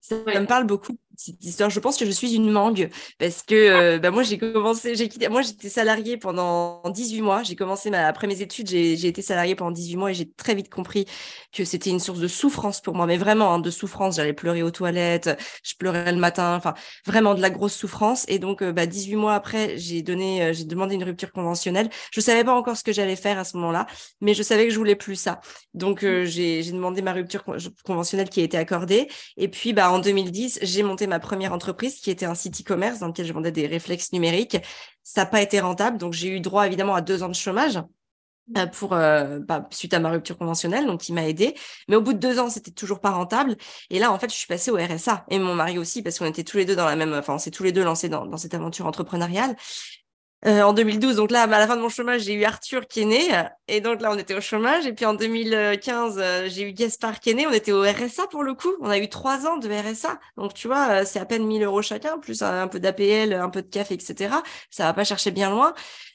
Ça, 0.00 0.16
me 0.16 0.46
parle 0.46 0.66
beaucoup 0.66 0.96
cette 1.16 1.44
histoire. 1.44 1.70
Je 1.70 1.80
pense 1.80 1.96
que 1.98 2.06
je 2.06 2.10
suis 2.10 2.34
une 2.34 2.50
mangue 2.50 2.90
parce 3.18 3.42
que 3.42 3.54
euh, 3.54 3.98
bah, 3.98 4.10
moi 4.10 4.22
j'ai 4.22 4.38
commencé, 4.38 4.94
j'ai 4.94 5.08
quitté, 5.08 5.28
moi 5.28 5.42
j'étais 5.42 5.68
salariée 5.68 6.16
pendant 6.16 6.82
18 6.88 7.20
mois. 7.22 7.42
J'ai 7.42 7.56
commencé 7.56 7.90
ma, 7.90 8.06
après 8.06 8.26
mes 8.26 8.40
études, 8.40 8.68
j'ai 8.68 9.06
été 9.06 9.22
salariée 9.22 9.54
pendant 9.54 9.70
18 9.70 9.96
mois 9.96 10.10
et 10.10 10.14
j'ai 10.14 10.30
très 10.30 10.54
vite 10.54 10.70
compris 10.70 11.06
que 11.52 11.64
c'était 11.64 11.90
une 11.90 12.00
source 12.00 12.18
de 12.18 12.28
souffrance 12.28 12.80
pour 12.80 12.94
moi, 12.94 13.06
mais 13.06 13.16
vraiment 13.16 13.54
hein, 13.54 13.58
de 13.58 13.70
souffrance. 13.70 14.16
J'allais 14.16 14.32
pleurer 14.32 14.62
aux 14.62 14.70
toilettes, 14.70 15.30
je 15.62 15.74
pleurais 15.76 16.12
le 16.12 16.18
matin, 16.18 16.54
enfin 16.56 16.74
vraiment 17.06 17.34
de 17.34 17.40
la 17.40 17.50
grosse 17.50 17.74
souffrance. 17.74 18.24
Et 18.28 18.38
donc 18.38 18.62
euh, 18.62 18.72
bah, 18.72 18.86
18 18.86 19.16
mois 19.16 19.34
après, 19.34 19.76
j'ai 19.78 20.02
donné, 20.02 20.42
euh, 20.42 20.52
j'ai 20.52 20.64
demandé 20.64 20.94
une 20.94 21.04
rupture 21.04 21.32
conventionnelle. 21.32 21.90
Je 22.12 22.20
savais 22.20 22.44
pas 22.44 22.54
encore 22.54 22.76
ce 22.76 22.84
que 22.84 22.92
j'allais 22.92 23.16
faire 23.16 23.38
à 23.38 23.44
ce 23.44 23.56
moment-là, 23.58 23.86
mais 24.20 24.34
je 24.34 24.42
savais 24.42 24.66
que 24.66 24.72
je 24.72 24.78
voulais 24.78 24.96
plus 24.96 25.16
ça. 25.16 25.40
Donc 25.74 26.02
mmh. 26.02 26.24
j'ai 26.24 26.62
demandé 26.72 27.02
ma 27.02 27.12
rupture 27.12 27.44
conventionnelle 27.84 28.28
qui 28.28 28.40
a 28.40 28.44
été 28.44 28.56
accordée. 28.56 29.08
Et 29.36 29.48
puis 29.48 29.72
bah 29.72 29.90
en 29.90 29.98
2010, 29.98 30.60
j'ai 30.62 30.82
monté 30.82 31.01
ma 31.06 31.20
première 31.20 31.52
entreprise 31.52 31.96
qui 32.00 32.10
était 32.10 32.26
un 32.26 32.34
site 32.34 32.60
e-commerce 32.60 33.00
dans 33.00 33.08
lequel 33.08 33.26
je 33.26 33.32
vendais 33.32 33.52
des 33.52 33.66
réflexes 33.66 34.12
numériques. 34.12 34.58
Ça 35.02 35.22
n'a 35.22 35.26
pas 35.26 35.42
été 35.42 35.60
rentable, 35.60 35.98
donc 35.98 36.12
j'ai 36.12 36.28
eu 36.28 36.40
droit 36.40 36.66
évidemment 36.66 36.94
à 36.94 37.00
deux 37.00 37.22
ans 37.22 37.28
de 37.28 37.34
chômage 37.34 37.80
euh, 38.56 38.66
pour 38.66 38.92
euh, 38.92 39.38
bah, 39.38 39.68
suite 39.70 39.94
à 39.94 40.00
ma 40.00 40.10
rupture 40.10 40.36
conventionnelle, 40.36 40.86
donc 40.86 41.08
il 41.08 41.14
m'a 41.14 41.26
aidé. 41.28 41.54
Mais 41.88 41.96
au 41.96 42.00
bout 42.00 42.12
de 42.12 42.18
deux 42.18 42.38
ans, 42.38 42.50
c'était 42.50 42.72
toujours 42.72 43.00
pas 43.00 43.10
rentable. 43.10 43.56
Et 43.90 43.98
là, 43.98 44.12
en 44.12 44.18
fait, 44.18 44.30
je 44.30 44.36
suis 44.36 44.48
passée 44.48 44.70
au 44.70 44.76
RSA 44.76 45.24
et 45.30 45.38
mon 45.38 45.54
mari 45.54 45.78
aussi 45.78 46.02
parce 46.02 46.18
qu'on 46.18 46.26
était 46.26 46.44
tous 46.44 46.56
les 46.56 46.64
deux 46.64 46.76
dans 46.76 46.86
la 46.86 46.96
même, 46.96 47.14
enfin, 47.14 47.34
on 47.34 47.38
s'est 47.38 47.50
tous 47.50 47.62
les 47.62 47.72
deux 47.72 47.84
lancés 47.84 48.08
dans, 48.08 48.26
dans 48.26 48.36
cette 48.36 48.54
aventure 48.54 48.86
entrepreneuriale. 48.86 49.56
Euh, 50.44 50.62
en 50.62 50.72
2012. 50.72 51.16
Donc 51.16 51.30
là, 51.30 51.42
à 51.42 51.46
la 51.46 51.68
fin 51.68 51.76
de 51.76 51.82
mon 51.82 51.88
chômage, 51.88 52.22
j'ai 52.22 52.34
eu 52.34 52.42
Arthur 52.44 52.88
qui 52.88 53.02
est 53.02 53.04
né. 53.04 53.28
Et 53.68 53.80
donc 53.80 54.00
là, 54.00 54.10
on 54.10 54.18
était 54.18 54.34
au 54.34 54.40
chômage. 54.40 54.86
Et 54.86 54.92
puis 54.92 55.04
en 55.04 55.14
2015, 55.14 56.16
euh, 56.18 56.48
j'ai 56.48 56.62
eu 56.68 56.72
Gaspard 56.72 57.20
qui 57.20 57.30
est 57.30 57.34
né. 57.34 57.46
On 57.46 57.52
était 57.52 57.70
au 57.70 57.82
RSA 57.82 58.26
pour 58.26 58.42
le 58.42 58.54
coup. 58.54 58.72
On 58.80 58.90
a 58.90 58.98
eu 58.98 59.08
trois 59.08 59.46
ans 59.46 59.56
de 59.56 59.68
RSA. 59.68 60.18
Donc 60.36 60.54
tu 60.54 60.66
vois, 60.66 61.02
euh, 61.02 61.04
c'est 61.06 61.20
à 61.20 61.26
peine 61.26 61.46
1000 61.46 61.62
euros 61.62 61.80
chacun, 61.80 62.18
plus 62.18 62.42
un, 62.42 62.66
peu 62.66 62.80
d'APL, 62.80 63.32
un 63.34 63.50
peu 63.50 63.62
de 63.62 63.68
CAF, 63.68 63.92
etc. 63.92 64.34
Ça 64.70 64.84
va 64.84 64.92
pas 64.92 65.04
chercher 65.04 65.30
bien 65.30 65.48
loin. 65.50 65.74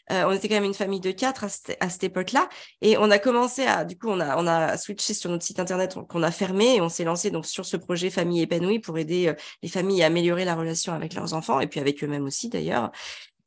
on 0.10 0.32
était 0.32 0.48
quand 0.50 0.56
même 0.56 0.64
une 0.66 0.74
famille 0.74 1.00
de 1.00 1.12
quatre 1.12 1.46
à, 1.46 1.90
cette 1.90 2.04
époque-là. 2.04 2.50
Et 2.82 2.98
on 2.98 3.10
a 3.12 3.20
commencé 3.20 3.66
à, 3.66 3.86
du 3.86 3.98
coup, 3.98 4.10
on 4.10 4.20
a, 4.20 4.38
on 4.38 4.48
a 4.48 4.78
switché 4.78 5.14
sur 5.14 5.30
notre 5.30 5.44
site 5.46 5.60
internet 5.60 5.96
qu'on 6.10 6.24
a 6.24 6.32
fermé 6.32 6.76
et 6.76 6.82
on 6.82 6.90
s'est 6.90 7.04
lancé 7.06 7.32
donc 7.32 7.46
sur 7.46 7.66
ce 7.66 7.78
projet 7.78 8.10
Famille 8.10 8.42
épanouie 8.42 8.80
pour 8.80 8.98
aider 8.98 9.34
les 9.64 9.70
familles 9.70 10.04
à 10.04 10.08
améliorer 10.08 10.46
la 10.46 10.56
relation 10.56 10.94
avec 10.94 11.14
leurs 11.14 11.34
enfants 11.34 11.60
et 11.62 11.68
puis 11.68 11.80
avec 11.80 12.04
eux-mêmes 12.04 12.26
aussi 12.26 12.50
d'ailleurs. 12.50 12.92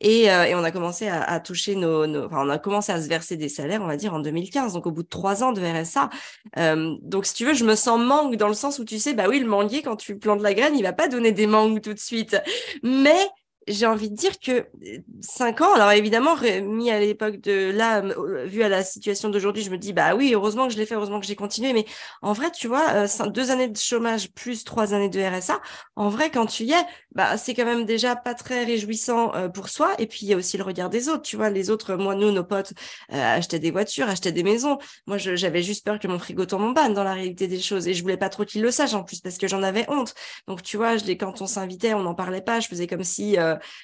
Et, 0.00 0.30
euh, 0.30 0.44
et, 0.44 0.54
on 0.54 0.64
a 0.64 0.70
commencé 0.70 1.08
à, 1.08 1.22
à 1.22 1.40
toucher 1.40 1.74
nos, 1.74 2.06
nos, 2.06 2.24
enfin, 2.24 2.46
on 2.46 2.48
a 2.48 2.58
commencé 2.58 2.90
à 2.90 3.02
se 3.02 3.08
verser 3.08 3.36
des 3.36 3.48
salaires, 3.48 3.82
on 3.82 3.86
va 3.86 3.96
dire, 3.96 4.14
en 4.14 4.20
2015, 4.20 4.72
donc 4.72 4.86
au 4.86 4.90
bout 4.90 5.02
de 5.02 5.08
trois 5.08 5.42
ans 5.42 5.52
de 5.52 5.60
RSA. 5.60 6.08
Euh, 6.56 6.96
donc, 7.02 7.26
si 7.26 7.34
tu 7.34 7.44
veux, 7.44 7.54
je 7.54 7.64
me 7.64 7.74
sens 7.74 8.00
mangue 8.00 8.36
dans 8.36 8.48
le 8.48 8.54
sens 8.54 8.78
où 8.78 8.84
tu 8.84 8.98
sais, 8.98 9.12
bah 9.14 9.26
oui, 9.28 9.40
le 9.40 9.46
manguier, 9.46 9.82
quand 9.82 9.96
tu 9.96 10.18
plantes 10.18 10.40
la 10.40 10.54
graine, 10.54 10.76
il 10.76 10.82
va 10.82 10.92
pas 10.92 11.08
donner 11.08 11.32
des 11.32 11.46
mangues 11.46 11.80
tout 11.82 11.94
de 11.94 11.98
suite. 11.98 12.36
Mais 12.82 13.28
j'ai 13.68 13.86
envie 13.86 14.10
de 14.10 14.16
dire 14.16 14.38
que 14.40 14.52
euh, 14.52 14.98
cinq 15.20 15.60
ans, 15.60 15.72
alors 15.74 15.92
évidemment, 15.92 16.36
mis 16.62 16.90
à 16.90 16.98
l'époque 16.98 17.40
de 17.40 17.70
là, 17.70 18.02
euh, 18.02 18.46
vu 18.46 18.62
à 18.62 18.68
la 18.68 18.82
situation 18.82 19.28
d'aujourd'hui, 19.28 19.62
je 19.62 19.70
me 19.70 19.78
dis, 19.78 19.92
bah 19.92 20.14
oui, 20.14 20.32
heureusement 20.34 20.66
que 20.66 20.72
je 20.72 20.78
l'ai 20.78 20.86
fait, 20.86 20.94
heureusement 20.94 21.20
que 21.20 21.26
j'ai 21.26 21.36
continué. 21.36 21.72
Mais 21.72 21.84
en 22.22 22.32
vrai, 22.32 22.50
tu 22.50 22.68
vois, 22.68 22.90
euh, 22.92 23.28
deux 23.28 23.50
années 23.50 23.68
de 23.68 23.76
chômage 23.76 24.30
plus 24.32 24.64
trois 24.64 24.94
années 24.94 25.08
de 25.08 25.20
RSA, 25.20 25.60
en 25.96 26.08
vrai, 26.08 26.30
quand 26.30 26.46
tu 26.46 26.64
y 26.64 26.72
es, 26.72 26.84
bah, 27.14 27.36
c'est 27.36 27.54
quand 27.54 27.64
même 27.64 27.84
déjà 27.84 28.16
pas 28.16 28.34
très 28.34 28.64
réjouissant 28.64 29.32
pour 29.52 29.68
soi. 29.68 29.94
Et 29.98 30.06
puis, 30.06 30.20
il 30.22 30.28
y 30.28 30.34
a 30.34 30.36
aussi 30.36 30.56
le 30.56 30.62
regard 30.64 30.90
des 30.90 31.08
autres. 31.08 31.22
Tu 31.22 31.36
vois, 31.36 31.50
les 31.50 31.70
autres, 31.70 31.94
moi, 31.96 32.14
nous, 32.14 32.30
nos 32.30 32.44
potes, 32.44 32.72
achetaient 33.08 33.58
des 33.58 33.70
voitures, 33.70 34.08
achetaient 34.08 34.32
des 34.32 34.42
maisons. 34.42 34.78
Moi, 35.06 35.18
j'avais 35.18 35.62
juste 35.62 35.84
peur 35.84 35.98
que 35.98 36.08
mon 36.08 36.18
frigo 36.18 36.46
tombe 36.46 36.62
en 36.62 36.74
panne 36.74 36.94
dans 36.94 37.04
la 37.04 37.14
réalité 37.14 37.48
des 37.48 37.60
choses. 37.60 37.88
Et 37.88 37.94
je 37.94 38.02
voulais 38.02 38.16
pas 38.16 38.28
trop 38.28 38.44
qu'ils 38.44 38.62
le 38.62 38.70
sachent 38.70 38.94
en 38.94 39.02
plus 39.02 39.20
parce 39.20 39.38
que 39.38 39.48
j'en 39.48 39.62
avais 39.62 39.84
honte. 39.88 40.14
Donc, 40.46 40.62
tu 40.62 40.76
vois, 40.76 40.96
quand 41.18 41.42
on 41.42 41.46
s'invitait, 41.46 41.94
on 41.94 42.02
n'en 42.02 42.14
parlait 42.14 42.42
pas. 42.42 42.60
Je 42.60 42.68
faisais 42.68 42.86
comme 42.86 43.04
si, 43.04 43.36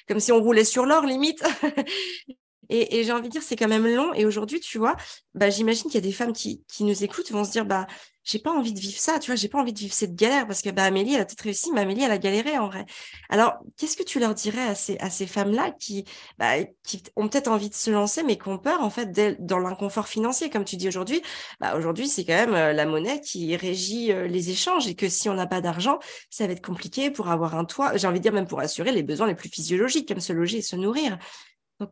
comme 0.07 0.19
si 0.19 0.31
on 0.31 0.41
roulait 0.41 0.63
sur 0.63 0.85
l'or 0.85 1.05
limite. 1.05 1.43
et, 2.69 3.03
j'ai 3.03 3.11
envie 3.11 3.27
de 3.27 3.33
dire, 3.33 3.43
c'est 3.43 3.55
quand 3.55 3.67
même 3.67 3.87
long. 3.87 4.13
Et 4.13 4.25
aujourd'hui, 4.25 4.59
tu 4.59 4.77
vois, 4.77 4.95
bah, 5.33 5.49
j'imagine 5.49 5.83
qu'il 5.83 5.95
y 5.95 5.97
a 5.97 6.01
des 6.01 6.11
femmes 6.11 6.33
qui, 6.33 6.63
nous 6.81 7.03
écoutent 7.03 7.31
vont 7.31 7.43
se 7.43 7.51
dire, 7.51 7.65
bah, 7.65 7.87
j'ai 8.27 8.39
pas 8.39 8.51
envie 8.51 8.73
de 8.73 8.79
vivre 8.79 8.99
ça, 8.99 9.19
tu 9.19 9.31
vois, 9.31 9.35
j'ai 9.37 9.47
pas 9.47 9.57
envie 9.57 9.71
de 9.71 9.79
vivre 9.79 9.93
cette 9.93 10.13
galère 10.13 10.45
parce 10.47 10.61
que 10.61 10.69
bah, 10.69 10.83
Amélie, 10.83 11.13
elle 11.13 11.21
a 11.21 11.25
peut-être 11.25 11.41
réussi, 11.41 11.71
mais 11.71 11.81
Amélie, 11.81 12.03
elle 12.03 12.11
a 12.11 12.17
galéré 12.17 12.57
en 12.57 12.67
vrai. 12.67 12.85
Alors, 13.29 13.53
qu'est-ce 13.77 13.95
que 13.95 14.03
tu 14.03 14.19
leur 14.19 14.33
dirais 14.33 14.67
à 14.67 14.75
ces, 14.75 14.97
à 14.97 15.09
ces 15.09 15.25
femmes-là 15.27 15.71
qui, 15.79 16.03
bah, 16.37 16.55
qui 16.83 17.01
ont 17.15 17.29
peut-être 17.29 17.47
envie 17.47 17.69
de 17.69 17.75
se 17.75 17.89
lancer, 17.89 18.23
mais 18.23 18.37
qui 18.37 18.49
ont 18.49 18.57
peur 18.57 18.81
en 18.81 18.89
fait 18.89 19.11
dans 19.39 19.59
l'inconfort 19.59 20.09
financier, 20.09 20.49
comme 20.49 20.65
tu 20.65 20.75
dis 20.75 20.89
aujourd'hui 20.89 21.21
bah, 21.61 21.77
Aujourd'hui, 21.77 22.09
c'est 22.09 22.25
quand 22.25 22.33
même 22.33 22.53
euh, 22.53 22.73
la 22.73 22.85
monnaie 22.85 23.21
qui 23.21 23.55
régit 23.55 24.11
euh, 24.11 24.27
les 24.27 24.49
échanges 24.49 24.87
et 24.87 24.95
que 24.95 25.07
si 25.07 25.29
on 25.29 25.33
n'a 25.33 25.47
pas 25.47 25.61
d'argent, 25.61 25.99
ça 26.29 26.45
va 26.47 26.53
être 26.53 26.65
compliqué 26.65 27.09
pour 27.11 27.29
avoir 27.29 27.55
un 27.55 27.63
toit, 27.63 27.95
j'ai 27.95 28.07
envie 28.07 28.19
de 28.19 28.23
dire 28.23 28.33
même 28.33 28.47
pour 28.47 28.59
assurer 28.59 28.91
les 28.91 29.03
besoins 29.03 29.27
les 29.27 29.35
plus 29.35 29.49
physiologiques, 29.49 30.07
comme 30.09 30.19
se 30.19 30.33
loger 30.33 30.57
et 30.57 30.61
se 30.61 30.75
nourrir. 30.75 31.17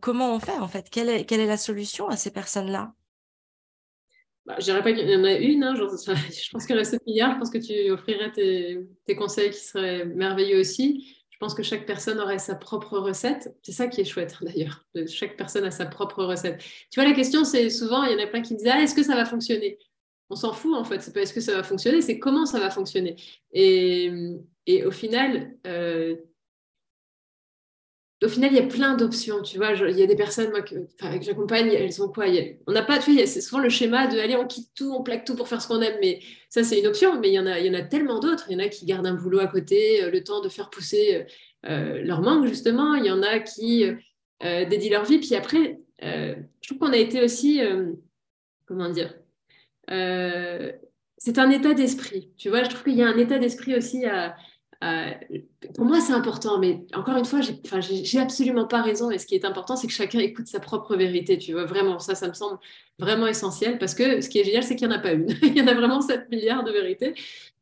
Comment 0.02 0.34
on 0.34 0.40
fait 0.40 0.58
en 0.58 0.68
fait? 0.68 0.90
Quelle 0.90 1.10
est, 1.10 1.46
la 1.46 1.58
solution 1.58 2.08
à 2.08 2.18
ces 2.18 2.32
personnes-là? 2.32 2.94
Bah, 4.46 4.56
je 4.60 4.66
dirais 4.66 4.84
pas 4.84 4.94
qu'il 4.94 5.10
y 5.10 5.16
en 5.16 5.24
a 5.24 5.34
une, 5.34 5.64
hein, 5.64 5.76
je 5.76 6.50
pense 6.52 6.66
qu'il 6.66 6.76
y 6.76 6.78
en 6.78 6.82
a 6.82 6.86
7 6.86 7.06
milliards, 7.06 7.34
je 7.34 7.40
pense 7.40 7.50
que 7.50 7.58
tu 7.58 7.92
offrirais 7.92 8.32
tes, 8.32 9.16
conseils 9.16 9.52
qui 9.52 9.60
seraient 9.60 10.06
merveilleux 10.06 10.60
aussi. 10.60 11.16
Je 11.30 11.38
pense 11.38 11.54
que 11.54 11.64
chaque 11.64 11.86
personne 11.86 12.20
aurait 12.20 12.40
sa 12.40 12.56
propre 12.56 12.98
recette. 12.98 13.54
C'est 13.62 13.74
ça 13.74 13.88
qui 13.88 14.02
est 14.02 14.06
chouette 14.06 14.38
d'ailleurs. 14.42 14.86
Chaque 15.08 15.36
personne 15.36 15.66
a 15.66 15.72
sa 15.72 15.86
propre 15.86 16.24
recette. 16.24 16.64
Tu 16.90 17.00
vois, 17.00 17.10
la 17.10 17.16
question, 17.16 17.44
c'est 17.44 17.70
souvent, 17.70 18.04
il 18.04 18.14
y 18.14 18.16
en 18.16 18.24
a 18.24 18.28
plein 18.28 18.42
qui 18.42 18.56
disent 18.56 18.70
Ah, 18.72 18.82
est-ce 18.82 18.96
que 18.96 19.04
ça 19.04 19.16
va 19.16 19.26
fonctionner? 19.26 19.78
On 20.30 20.36
s'en 20.36 20.54
fout 20.54 20.74
en 20.76 20.84
fait. 20.84 21.02
C'est 21.02 21.14
pas 21.14 21.22
est-ce 21.22 21.34
que 21.34 21.42
ça 21.42 21.56
va 21.56 21.64
fonctionner, 21.64 22.02
c'est 22.02 22.18
comment 22.18 22.46
ça 22.46 22.60
va 22.60 22.72
fonctionner? 22.72 23.18
Et, 23.52 24.12
et 24.66 24.86
au 24.86 24.92
final, 24.92 25.56
euh, 25.68 26.16
au 28.24 28.30
final, 28.30 28.52
il 28.52 28.56
y 28.56 28.60
a 28.60 28.68
plein 28.68 28.96
d'options, 28.96 29.42
tu 29.42 29.58
vois. 29.58 29.74
il 29.74 29.98
y 29.98 30.04
a 30.04 30.06
des 30.06 30.16
personnes 30.16 30.50
moi, 30.50 30.62
que, 30.62 30.76
j'accompagne, 31.22 31.70
elles 31.70 31.92
sont 31.92 32.08
quoi? 32.08 32.26
On 32.66 32.72
n'a 32.72 32.82
pas, 32.82 32.98
tu 32.98 33.12
vois, 33.12 33.26
c'est 33.26 33.42
souvent 33.42 33.62
le 33.62 33.70
schéma 33.70 34.08
de 34.08 34.18
aller, 34.18 34.36
on 34.36 34.48
quitte 34.48 34.70
tout, 34.74 34.94
on 34.94 35.04
plaque 35.04 35.26
tout 35.26 35.36
pour 35.36 35.50
faire 35.50 35.62
ce 35.62 35.68
qu'on 35.68 35.82
aime. 35.82 35.98
Mais 36.02 36.22
ça, 36.50 36.64
c'est 36.64 36.80
une 36.80 36.88
option. 36.88 37.20
Mais 37.20 37.30
il 37.30 37.34
y 37.34 37.40
en 37.40 37.46
a, 37.46 37.60
y 37.60 37.70
en 37.70 37.74
a 37.74 37.82
tellement 37.82 38.20
d'autres. 38.20 38.46
Il 38.50 38.54
y 38.54 38.56
en 38.56 38.66
a 38.66 38.70
qui 38.70 38.86
gardent 38.86 39.08
un 39.08 39.16
boulot 39.16 39.40
à 39.40 39.48
côté, 39.48 40.04
euh, 40.04 40.12
le 40.12 40.24
temps 40.24 40.42
de 40.42 40.48
faire 40.48 40.70
pousser 40.70 41.26
euh, 41.66 42.02
leur 42.04 42.22
manque, 42.22 42.48
justement. 42.48 42.96
Il 42.96 43.06
y 43.06 43.12
en 43.12 43.22
a 43.22 43.40
qui 43.40 43.84
euh, 43.84 44.66
dédient 44.66 44.92
leur 44.92 45.06
vie. 45.06 45.20
Puis 45.20 45.36
après, 45.36 45.80
je 46.02 46.68
trouve 46.68 46.78
qu'on 46.78 46.94
a 46.94 46.98
été 46.98 47.22
aussi, 47.22 47.60
comment 48.66 48.90
dire, 48.90 49.14
c'est 51.18 51.38
un 51.38 51.50
état 51.50 51.74
d'esprit. 51.74 52.32
Tu 52.38 52.50
vois, 52.50 52.64
je 52.64 52.70
trouve 52.70 52.84
qu'il 52.84 52.96
y 52.96 53.04
a 53.04 53.08
un 53.08 53.18
état 53.18 53.40
d'esprit 53.40 53.76
aussi 53.76 54.06
à 54.06 54.36
euh, 54.84 55.12
pour 55.74 55.86
moi, 55.86 56.00
c'est 56.00 56.14
important, 56.14 56.60
mais 56.60 56.86
encore 56.94 57.18
une 57.18 57.26
fois, 57.26 57.40
j'ai 57.42 58.20
absolument 58.20 58.66
pas 58.66 58.82
raison. 58.82 59.12
Et 59.12 59.18
ce 59.18 59.26
qui 59.26 59.36
est 59.36 59.46
important, 59.46 59.76
c'est 59.76 59.88
que 59.88 59.94
chacun 59.94 60.20
écoute 60.20 60.48
sa 60.48 60.60
propre 60.60 60.96
vérité. 60.96 61.38
Tu 61.38 61.54
vois, 61.54 61.66
vraiment, 61.66 62.00
ça, 62.00 62.16
ça 62.16 62.28
me 62.28 62.34
semble 62.34 62.60
vraiment 63.00 63.28
essentiel 63.28 63.78
parce 63.78 63.96
que 63.96 64.22
ce 64.22 64.30
qui 64.30 64.40
est 64.40 64.44
génial, 64.44 64.64
c'est 64.64 64.76
qu'il 64.76 64.88
n'y 64.88 64.94
en 64.94 64.98
a 64.98 65.02
pas 65.02 65.14
une. 65.14 65.28
Il 65.42 65.58
y 65.58 65.62
en 65.62 65.68
a 65.68 65.74
vraiment 65.74 66.02
7 66.02 66.30
milliards 66.30 66.64
de 66.64 66.72
vérités. 66.72 67.14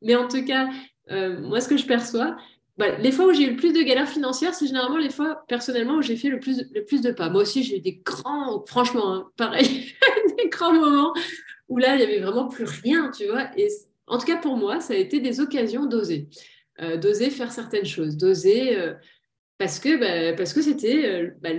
Mais 0.01 0.15
en 0.15 0.27
tout 0.27 0.43
cas, 0.43 0.69
euh, 1.11 1.39
moi, 1.41 1.61
ce 1.61 1.67
que 1.67 1.77
je 1.77 1.85
perçois, 1.85 2.35
bah, 2.77 2.97
les 2.97 3.11
fois 3.11 3.27
où 3.27 3.33
j'ai 3.33 3.43
eu 3.43 3.51
le 3.51 3.55
plus 3.55 3.71
de 3.71 3.81
galères 3.83 4.09
financières, 4.09 4.55
c'est 4.55 4.65
généralement 4.65 4.97
les 4.97 5.11
fois, 5.11 5.43
personnellement, 5.47 5.97
où 5.97 6.01
j'ai 6.01 6.15
fait 6.15 6.29
le 6.29 6.39
plus, 6.39 6.63
le 6.73 6.83
plus 6.83 7.01
de 7.01 7.11
pas. 7.11 7.29
Moi 7.29 7.43
aussi, 7.43 7.63
j'ai 7.63 7.77
eu 7.77 7.81
des 7.81 8.01
grands, 8.03 8.63
franchement, 8.65 9.13
hein, 9.13 9.29
pareil, 9.37 9.93
des 10.37 10.49
grands 10.49 10.73
moments 10.73 11.13
où 11.69 11.77
là, 11.77 11.95
il 11.95 11.97
n'y 11.99 12.03
avait 12.03 12.19
vraiment 12.19 12.47
plus 12.47 12.65
rien, 12.65 13.11
tu 13.11 13.27
vois. 13.27 13.47
Et 13.57 13.67
en 14.07 14.17
tout 14.17 14.25
cas, 14.25 14.37
pour 14.37 14.57
moi, 14.57 14.79
ça 14.79 14.93
a 14.93 14.97
été 14.97 15.19
des 15.19 15.39
occasions 15.39 15.85
d'oser. 15.85 16.27
Euh, 16.81 16.97
d'oser 16.97 17.29
faire 17.29 17.51
certaines 17.51 17.85
choses, 17.85 18.17
d'oser 18.17 18.75
euh, 18.75 18.95
parce 19.59 19.79
que 19.79 19.95
bah, 19.95 20.35
parce 20.35 20.53
que 20.53 20.61
c'était 20.63 21.05
euh, 21.05 21.29
bah, 21.39 21.49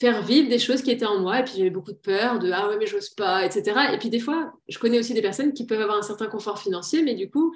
faire 0.00 0.22
vivre 0.22 0.48
des 0.48 0.60
choses 0.60 0.82
qui 0.82 0.92
étaient 0.92 1.04
en 1.04 1.18
moi 1.18 1.40
et 1.40 1.44
puis 1.44 1.54
j'avais 1.56 1.70
beaucoup 1.70 1.90
de 1.90 1.96
peur 1.96 2.38
de 2.38 2.48
ah 2.52 2.68
ouais 2.68 2.76
mais 2.78 2.86
j'ose 2.86 3.10
pas 3.10 3.44
etc 3.44 3.76
et 3.92 3.98
puis 3.98 4.08
des 4.08 4.20
fois 4.20 4.52
je 4.68 4.78
connais 4.78 5.00
aussi 5.00 5.14
des 5.14 5.22
personnes 5.22 5.52
qui 5.52 5.66
peuvent 5.66 5.80
avoir 5.80 5.98
un 5.98 6.02
certain 6.02 6.28
confort 6.28 6.60
financier 6.60 7.02
mais 7.02 7.14
du 7.14 7.28
coup 7.28 7.52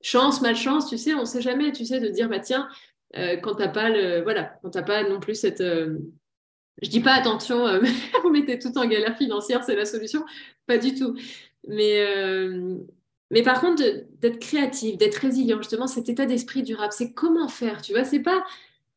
chance 0.00 0.40
malchance 0.40 0.88
tu 0.88 0.98
sais 0.98 1.14
on 1.14 1.24
sait 1.24 1.42
jamais 1.42 1.70
tu 1.70 1.84
sais 1.84 2.00
de 2.00 2.08
dire 2.08 2.28
bah 2.28 2.40
tiens 2.40 2.68
quand 3.42 3.54
t'as 3.54 3.68
pas 3.68 3.90
voilà 4.22 4.58
quand 4.62 4.70
t'as 4.70 4.82
pas 4.82 5.08
non 5.08 5.20
plus 5.20 5.36
cette 5.36 5.62
je 5.62 6.88
dis 6.88 7.00
pas 7.00 7.14
attention 7.14 7.66
vous 8.22 8.30
mettez 8.30 8.58
tout 8.58 8.76
en 8.76 8.86
galère 8.86 9.16
financière 9.16 9.62
c'est 9.64 9.76
la 9.76 9.84
solution 9.84 10.24
pas 10.66 10.78
du 10.78 10.94
tout. 10.94 11.16
Mais 11.66 12.04
mais 13.30 13.42
par 13.42 13.60
contre, 13.60 13.82
d'être 14.20 14.38
créatif, 14.38 14.96
d'être 14.96 15.16
résilient, 15.16 15.58
justement, 15.58 15.86
cet 15.86 16.08
état 16.08 16.26
d'esprit 16.26 16.62
durable, 16.62 16.92
c'est 16.92 17.12
comment 17.12 17.48
faire, 17.48 17.82
tu 17.82 17.92
vois, 17.92 18.04
c'est 18.04 18.20
pas... 18.20 18.44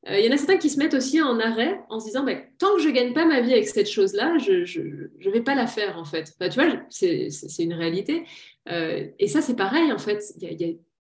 Euh, 0.10 0.18
il 0.18 0.26
y 0.26 0.30
en 0.30 0.32
a 0.34 0.38
certains 0.38 0.58
qui 0.58 0.70
se 0.70 0.80
mettent 0.80 0.96
aussi 0.96 1.22
en 1.22 1.40
arrêt 1.40 1.80
en 1.90 2.00
se 2.00 2.08
disant, 2.08 2.24
bah, 2.24 2.34
tant 2.58 2.76
que 2.76 2.82
je 2.82 2.90
gagne 2.90 3.14
pas 3.14 3.26
ma 3.26 3.42
vie 3.42 3.54
avec 3.54 3.68
cette 3.68 3.90
chose-là, 3.90 4.38
je 4.40 4.52
ne 4.54 5.32
vais 5.32 5.42
pas 5.42 5.54
la 5.54 5.68
faire, 5.68 5.98
en 6.00 6.06
fait. 6.06 6.34
tu 6.40 6.60
vois, 6.60 6.80
c'est 6.90 7.30
une 7.60 7.74
réalité. 7.74 8.24
Euh, 8.70 9.06
et 9.20 9.28
ça, 9.28 9.42
c'est 9.42 9.56
pareil, 9.56 9.92
en 9.92 10.00
fait. 10.00 10.24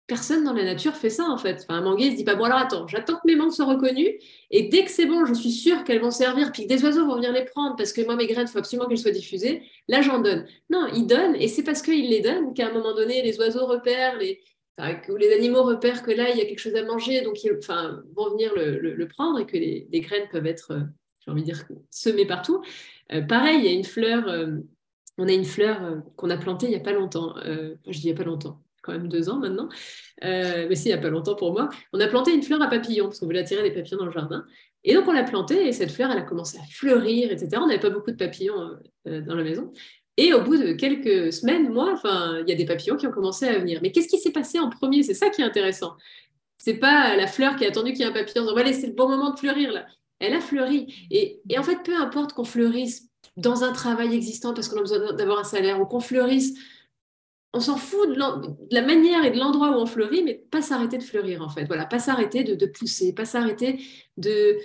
Personne 0.09 0.43
dans 0.43 0.55
la 0.55 0.65
nature 0.65 0.97
fait 0.97 1.11
ça 1.11 1.25
en 1.25 1.37
fait. 1.37 1.61
Enfin, 1.63 1.79
un 1.79 1.83
manguier 1.83 2.11
se 2.11 2.17
dit 2.17 2.25
pas 2.25 2.35
bon 2.35 2.45
alors 2.45 2.59
attends, 2.59 2.89
j'attends 2.89 3.17
que 3.17 3.27
mes 3.27 3.37
mangues 3.37 3.53
soient 3.53 3.67
reconnues 3.67 4.19
et 4.51 4.65
dès 4.65 4.85
que 4.85 4.91
c'est 4.91 5.07
bon, 5.07 5.27
je 5.27 5.35
suis 5.35 5.53
sûre 5.53 5.85
qu'elles 5.85 6.01
vont 6.01 6.11
servir, 6.11 6.51
puis 6.51 6.65
que 6.65 6.69
des 6.69 6.83
oiseaux 6.83 7.07
vont 7.07 7.17
venir 7.17 7.31
les 7.31 7.45
prendre 7.45 7.77
parce 7.77 7.93
que 7.93 8.01
moi 8.05 8.17
mes 8.17 8.27
graines, 8.27 8.47
il 8.49 8.51
faut 8.51 8.59
absolument 8.59 8.89
qu'elles 8.89 8.99
soient 8.99 9.13
diffusées. 9.13 9.63
Là, 9.87 10.01
j'en 10.01 10.21
donne. 10.21 10.47
Non, 10.71 10.89
il 10.95 11.07
donne 11.07 11.37
et 11.37 11.47
c'est 11.47 11.63
parce 11.63 11.83
qu'il 11.83 12.09
les 12.09 12.21
donne 12.21 12.55
qu'à 12.55 12.69
un 12.69 12.73
moment 12.73 12.95
donné, 12.95 13.23
les 13.23 13.39
oiseaux 13.39 13.67
repèrent, 13.67 14.17
les... 14.17 14.41
les 14.79 15.33
animaux 15.33 15.63
repèrent 15.63 16.03
que 16.03 16.11
là, 16.11 16.31
il 16.31 16.39
y 16.39 16.41
a 16.41 16.47
quelque 16.47 16.59
chose 16.59 16.75
à 16.75 16.85
manger, 16.85 17.21
donc 17.21 17.45
ils 17.45 17.53
vont 18.17 18.31
venir 18.31 18.53
le, 18.57 19.09
prendre 19.09 19.39
et 19.39 19.47
que 19.47 19.59
les, 19.59 20.01
graines 20.01 20.29
peuvent 20.33 20.47
être, 20.47 20.73
j'ai 21.21 21.31
envie 21.31 21.43
de 21.43 21.47
dire, 21.47 21.65
semées 21.91 22.27
partout. 22.27 22.63
pareil, 23.29 23.59
il 23.59 23.65
y 23.67 23.69
a 23.69 23.73
une 23.73 23.85
fleur, 23.85 24.25
on 25.19 25.29
a 25.29 25.33
une 25.33 25.45
fleur 25.45 26.03
qu'on 26.17 26.31
a 26.31 26.39
plantée 26.39 26.67
il 26.67 26.71
n'y 26.71 26.77
a 26.77 26.81
pas 26.81 26.93
longtemps. 26.93 27.35
je 27.45 27.99
dis 27.99 28.09
il 28.09 28.13
n'y 28.13 28.13
a 28.13 28.17
pas 28.17 28.25
longtemps, 28.25 28.63
quand 28.89 28.99
même 28.99 29.09
deux 29.09 29.29
ans 29.29 29.39
maintenant. 29.39 29.69
mais 30.23 30.75
si, 30.75 30.89
il 30.89 30.93
n'y 30.93 30.99
a 30.99 31.03
pas 31.03 31.11
longtemps 31.11 31.35
pour 31.35 31.53
moi. 31.53 31.69
On 31.93 32.01
a 32.01 32.09
planté 32.09 32.35
une 32.35 32.43
fleur 32.43 32.61
à 32.63 32.69
papillons, 32.69 33.05
parce 33.05 33.21
qu'on 33.21 33.27
voulait 33.27 33.41
attirer 33.41 33.63
des 33.63 33.71
papillons 33.71 33.99
dans 33.99 34.07
le 34.07 34.13
jardin. 34.13 34.45
Et 34.85 34.95
donc, 34.95 35.07
on 35.07 35.13
l'a 35.13 35.25
plantée 35.25 35.69
et 35.69 35.73
cette 35.73 35.91
fleur, 35.91 36.11
elle 36.11 36.19
a 36.19 36.23
commencé 36.23 36.59
à 36.59 36.63
fleurir, 36.71 37.31
etc. 37.31 37.51
On 37.57 37.67
n'avait 37.67 37.81
pas 37.81 37.91
beaucoup 37.91 38.11
de 38.11 38.17
papillons 38.17 38.77
dans 39.05 39.35
la 39.35 39.43
maison. 39.43 39.73
Et 40.17 40.33
au 40.35 40.41
bout 40.41 40.57
de 40.57 40.73
quelques 40.73 41.33
semaines, 41.33 41.73
moi, 41.73 41.93
enfin, 41.93 42.39
il 42.41 42.49
y 42.49 42.53
a 42.53 42.57
des 42.57 42.65
papillons 42.65 42.97
qui 42.97 43.07
ont 43.07 43.13
commencé 43.13 43.47
à 43.47 43.57
venir. 43.57 43.79
Mais 43.83 43.93
qu'est-ce 43.93 44.09
qui 44.09 44.19
s'est 44.19 44.33
passé 44.33 44.59
en 44.59 44.69
premier? 44.69 45.05
C'est 45.05 45.15
ça 45.15 45.31
qui 45.31 45.43
est 45.43 45.45
intéressant. 45.45 45.97
C'est 46.59 46.75
pas 46.75 47.17
la 47.17 47.29
fleur 47.29 47.55
qui 47.55 47.65
a 47.65 47.69
attendu 47.69 47.93
qu'il 47.93 48.01
y 48.01 48.03
ait 48.03 48.11
un 48.11 48.13
papillon. 48.13 48.45
On 48.49 48.55
va 48.55 48.65
laisser 48.65 48.89
le 48.89 48.95
bon 48.95 49.09
moment 49.09 49.31
de 49.31 49.39
fleurir 49.39 49.71
là. 49.71 49.87
Elle 50.19 50.35
a 50.35 50.41
fleuri. 50.41 50.93
Et, 51.13 51.41
en 51.57 51.63
fait, 51.63 51.85
peu 51.85 51.95
importe 51.95 52.33
qu'on 52.33 52.45
fleurisse 52.45 53.09
dans 53.37 53.63
un 53.63 53.73
travail 53.73 54.13
existant 54.13 54.55
parce 54.55 54.69
qu'on 54.69 54.79
a 54.79 54.81
besoin 54.81 55.13
d'avoir 55.13 55.39
un 55.39 55.45
salaire 55.45 55.81
ou 55.81 55.87
qu'on 55.87 56.01
fleurisse, 56.01 56.55
on 57.55 57.61
s'en 57.61 57.77
fout 57.77 58.09
de, 58.09 58.15
la 58.71 58.83
manière 58.83 59.25
et 59.25 59.31
de 59.31 59.39
l'endroit 59.39 59.71
où 59.71 59.81
on 59.81 59.87
fleurit, 59.87 60.23
mais 60.23 60.35
pas 60.35 60.63
s'arrêter 60.63 60.99
de 60.99 61.03
fleurir 61.03 61.43
en 61.43 61.49
fait. 61.49 61.65
Voilà, 61.65 61.87
pas 61.87 61.99
s'arrêter 61.99 62.45
de, 62.45 62.67
pousser, 62.67 63.15
pas 63.15 63.25
s'arrêter 63.25 63.81
de 64.17 64.59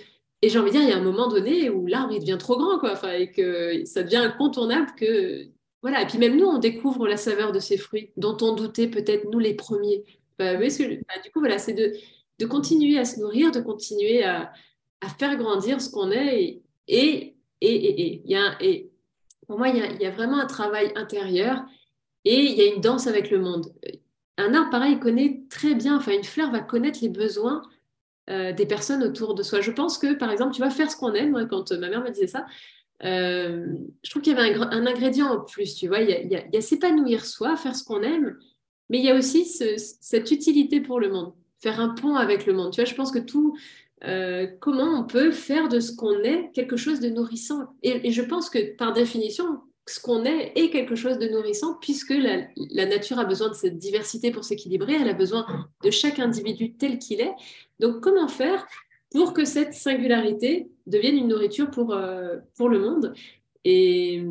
et 0.44 0.50
j'ai 0.50 0.58
envie 0.58 0.72
de 0.72 0.76
dire, 0.76 0.82
il 0.82 0.90
y 0.90 0.92
a 0.92 0.98
un 0.98 1.02
moment 1.02 1.26
donné 1.26 1.70
où 1.70 1.86
l'arbre, 1.86 2.12
il 2.12 2.20
devient 2.20 2.36
trop 2.38 2.58
grand, 2.58 2.78
quoi, 2.78 2.98
et 3.16 3.30
que 3.30 3.82
ça 3.86 4.02
devient 4.02 4.16
incontournable 4.16 4.90
que... 4.94 5.46
Voilà, 5.80 6.02
et 6.02 6.06
puis 6.06 6.18
même 6.18 6.36
nous, 6.36 6.44
on 6.44 6.58
découvre 6.58 7.08
la 7.08 7.16
saveur 7.16 7.50
de 7.50 7.60
ces 7.60 7.78
fruits 7.78 8.10
dont 8.18 8.36
on 8.42 8.54
doutait 8.54 8.88
peut-être, 8.88 9.24
nous, 9.30 9.38
les 9.38 9.54
premiers. 9.54 10.04
Bah, 10.38 10.56
bah, 10.58 10.68
du 10.68 11.30
coup, 11.32 11.40
voilà, 11.40 11.56
c'est 11.56 11.72
de, 11.72 11.94
de, 12.38 12.44
continuer 12.44 12.98
à 12.98 13.06
se 13.06 13.20
nourrir, 13.20 13.52
de 13.52 13.60
continuer 13.60 14.22
à, 14.22 14.52
à 15.00 15.08
faire 15.08 15.34
grandir 15.36 15.80
ce 15.80 15.88
qu'on 15.88 16.10
est. 16.10 16.60
Et, 16.88 17.34
et, 17.62 17.70
et, 17.70 18.22
et, 18.26 18.34
et 18.60 18.90
pour 19.46 19.56
moi, 19.56 19.68
il 19.70 19.76
y, 19.78 19.80
a, 19.80 19.92
il 19.92 20.02
y 20.02 20.06
a 20.06 20.10
vraiment 20.10 20.40
un 20.40 20.46
travail 20.46 20.92
intérieur 20.94 21.64
et 22.24 22.40
il 22.40 22.52
y 22.56 22.62
a 22.62 22.74
une 22.74 22.80
danse 22.80 23.06
avec 23.06 23.30
le 23.30 23.38
monde. 23.38 23.72
Un 24.36 24.54
arbre, 24.54 24.70
pareil, 24.70 24.98
connaît 24.98 25.42
très 25.50 25.74
bien, 25.74 25.96
enfin, 25.96 26.12
une 26.12 26.24
fleur 26.24 26.50
va 26.50 26.60
connaître 26.60 26.98
les 27.02 27.08
besoins 27.08 27.62
euh, 28.30 28.52
des 28.52 28.66
personnes 28.66 29.02
autour 29.02 29.34
de 29.34 29.42
soi. 29.42 29.60
Je 29.60 29.70
pense 29.70 29.98
que, 29.98 30.14
par 30.14 30.30
exemple, 30.30 30.54
tu 30.54 30.60
vas 30.60 30.70
faire 30.70 30.90
ce 30.90 30.96
qu'on 30.96 31.12
aime. 31.12 31.46
Quand 31.48 31.70
ma 31.72 31.88
mère 31.88 32.02
me 32.02 32.10
disait 32.10 32.26
ça, 32.26 32.46
euh, 33.04 33.66
je 34.02 34.10
trouve 34.10 34.22
qu'il 34.22 34.34
y 34.34 34.38
avait 34.38 34.54
un, 34.54 34.86
ingrédient 34.86 35.26
en 35.26 35.40
plus. 35.40 35.74
Tu 35.74 35.88
vois, 35.88 36.00
il 36.00 36.28
y 36.30 36.56
a, 36.56 36.60
s'épanouir 36.60 37.26
soi, 37.26 37.56
faire 37.56 37.76
ce 37.76 37.84
qu'on 37.84 38.02
aime, 38.02 38.38
mais 38.88 38.98
il 38.98 39.04
y 39.04 39.10
a 39.10 39.14
aussi 39.14 39.44
cette 39.44 40.30
utilité 40.30 40.80
pour 40.80 41.00
le 41.00 41.10
monde, 41.10 41.32
faire 41.60 41.80
un 41.80 41.90
pont 41.90 42.16
avec 42.16 42.46
le 42.46 42.54
monde. 42.54 42.72
Tu 42.72 42.80
vois, 42.80 42.90
je 42.90 42.94
pense 42.94 43.12
que 43.12 43.18
tout, 43.18 43.56
euh, 44.04 44.46
comment 44.60 45.00
on 45.00 45.04
peut 45.04 45.30
faire 45.30 45.68
de 45.68 45.80
ce 45.80 45.94
qu'on 45.94 46.20
est 46.20 46.50
quelque 46.54 46.76
chose 46.76 47.00
de 47.00 47.10
nourrissant. 47.10 47.74
et, 47.82 48.10
je 48.10 48.22
pense 48.22 48.50
que 48.50 48.74
par 48.76 48.92
définition, 48.94 49.60
ce 49.86 50.00
qu'on 50.00 50.24
est 50.24 50.52
est 50.56 50.70
quelque 50.70 50.94
chose 50.94 51.18
de 51.18 51.28
nourrissant 51.28 51.74
puisque 51.80 52.14
la, 52.14 52.86
nature 52.86 53.18
a 53.18 53.24
besoin 53.24 53.48
de 53.48 53.54
cette 53.54 53.78
diversité 53.78 54.30
pour 54.30 54.44
s'équilibrer, 54.44 54.94
elle 54.94 55.08
a 55.08 55.14
besoin 55.14 55.46
de 55.82 55.90
chaque 55.90 56.18
individu 56.18 56.72
tel 56.72 56.98
qu'il 56.98 57.20
est. 57.20 57.34
Donc 57.80 58.00
comment 58.00 58.28
faire 58.28 58.66
pour 59.10 59.34
que 59.34 59.44
cette 59.44 59.74
singularité 59.74 60.68
devienne 60.86 61.16
une 61.16 61.28
nourriture 61.28 61.70
pour, 61.70 61.92
euh, 61.92 62.38
pour 62.56 62.68
le 62.68 62.78
monde? 62.80 63.14
Et, 63.64 64.22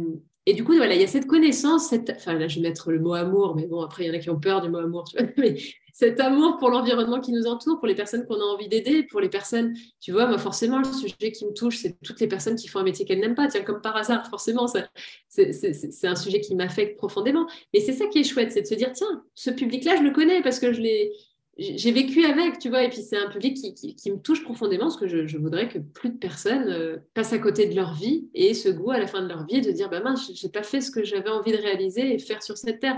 et, 0.45 0.53
du 0.53 0.63
coup, 0.63 0.75
voilà, 0.75 0.93
il 0.95 1.01
y 1.01 1.03
a 1.03 1.07
cette 1.07 1.27
connaissance, 1.27 1.89
cette... 1.89 2.11
enfin 2.15 2.33
là 2.33 2.47
je 2.47 2.55
vais 2.59 2.67
mettre 2.67 2.91
le 2.91 2.99
mot 2.99 3.13
amour, 3.13 3.55
mais 3.55 3.65
bon, 3.65 3.81
après 3.81 4.05
il 4.05 4.07
y 4.07 4.11
en 4.11 4.13
a 4.13 4.19
qui 4.19 4.29
ont 4.29 4.39
peur 4.39 4.61
du 4.61 4.69
mot 4.69 4.79
amour, 4.79 5.05
tu 5.05 5.17
vois, 5.17 5.27
mais 5.37 5.55
cet 5.93 6.19
amour 6.19 6.57
pour 6.57 6.69
l'environnement 6.69 7.21
qui 7.21 7.31
nous 7.31 7.45
entoure, 7.45 7.77
pour 7.77 7.87
les 7.87 7.93
personnes 7.93 8.25
qu'on 8.25 8.41
a 8.41 8.43
envie 8.43 8.67
d'aider, 8.67 9.03
pour 9.03 9.21
les 9.21 9.29
personnes, 9.29 9.75
tu 10.01 10.11
vois, 10.11 10.25
moi 10.25 10.39
forcément, 10.39 10.79
le 10.79 10.85
sujet 10.85 11.31
qui 11.31 11.45
me 11.45 11.53
touche, 11.53 11.77
c'est 11.77 11.95
toutes 12.03 12.19
les 12.19 12.27
personnes 12.27 12.55
qui 12.55 12.67
font 12.67 12.79
un 12.79 12.83
métier 12.83 13.05
qu'elles 13.05 13.19
n'aiment 13.19 13.35
pas. 13.35 13.47
Tiens, 13.47 13.61
comme 13.61 13.79
par 13.79 13.95
hasard, 13.95 14.27
forcément, 14.27 14.65
c'est 14.67 16.07
un 16.07 16.15
sujet 16.15 16.41
qui 16.41 16.55
m'affecte 16.55 16.97
profondément. 16.97 17.47
Mais 17.73 17.79
c'est 17.79 17.93
ça 17.93 18.07
qui 18.07 18.19
est 18.19 18.23
chouette, 18.23 18.51
c'est 18.51 18.63
de 18.63 18.67
se 18.67 18.73
dire, 18.73 18.91
tiens, 18.91 19.23
ce 19.35 19.51
public-là, 19.51 19.97
je 19.97 20.01
le 20.01 20.09
connais 20.09 20.41
parce 20.41 20.59
que 20.59 20.73
je 20.73 20.81
l'ai 20.81 21.11
j'ai 21.59 21.91
vécu 21.91 22.25
avec, 22.25 22.57
tu 22.57 22.69
vois, 22.69 22.83
et 22.83 22.89
puis 22.89 23.03
c'est 23.03 23.15
un 23.15 23.29
public 23.29 23.55
qui, 23.55 23.95
qui, 23.95 24.11
me 24.11 24.17
touche 24.17 24.43
profondément, 24.43 24.85
parce 24.85 24.97
que 24.97 25.07
je, 25.07 25.37
voudrais 25.37 25.69
que 25.69 25.77
plus 25.77 26.09
de 26.09 26.17
personnes 26.17 26.67
euh, 26.67 26.97
passent 27.13 27.33
à 27.33 27.37
côté 27.37 27.67
de 27.67 27.75
leur 27.75 27.93
vie 27.93 28.27
et 28.33 28.49
aient 28.49 28.53
ce 28.55 28.69
goût 28.69 28.89
à 28.89 28.97
la 28.97 29.05
fin 29.05 29.21
de 29.21 29.27
leur 29.27 29.45
vie 29.45 29.61
de 29.61 29.71
dire, 29.71 29.87
bah 29.87 30.01
mince, 30.01 30.31
j'ai 30.33 30.49
pas 30.49 30.63
fait 30.63 30.81
ce 30.81 30.89
que 30.89 31.03
j'avais 31.03 31.29
envie 31.29 31.51
de 31.51 31.57
réaliser 31.57 32.11
et 32.11 32.17
faire 32.17 32.41
sur 32.41 32.57
cette 32.57 32.79
terre. 32.79 32.97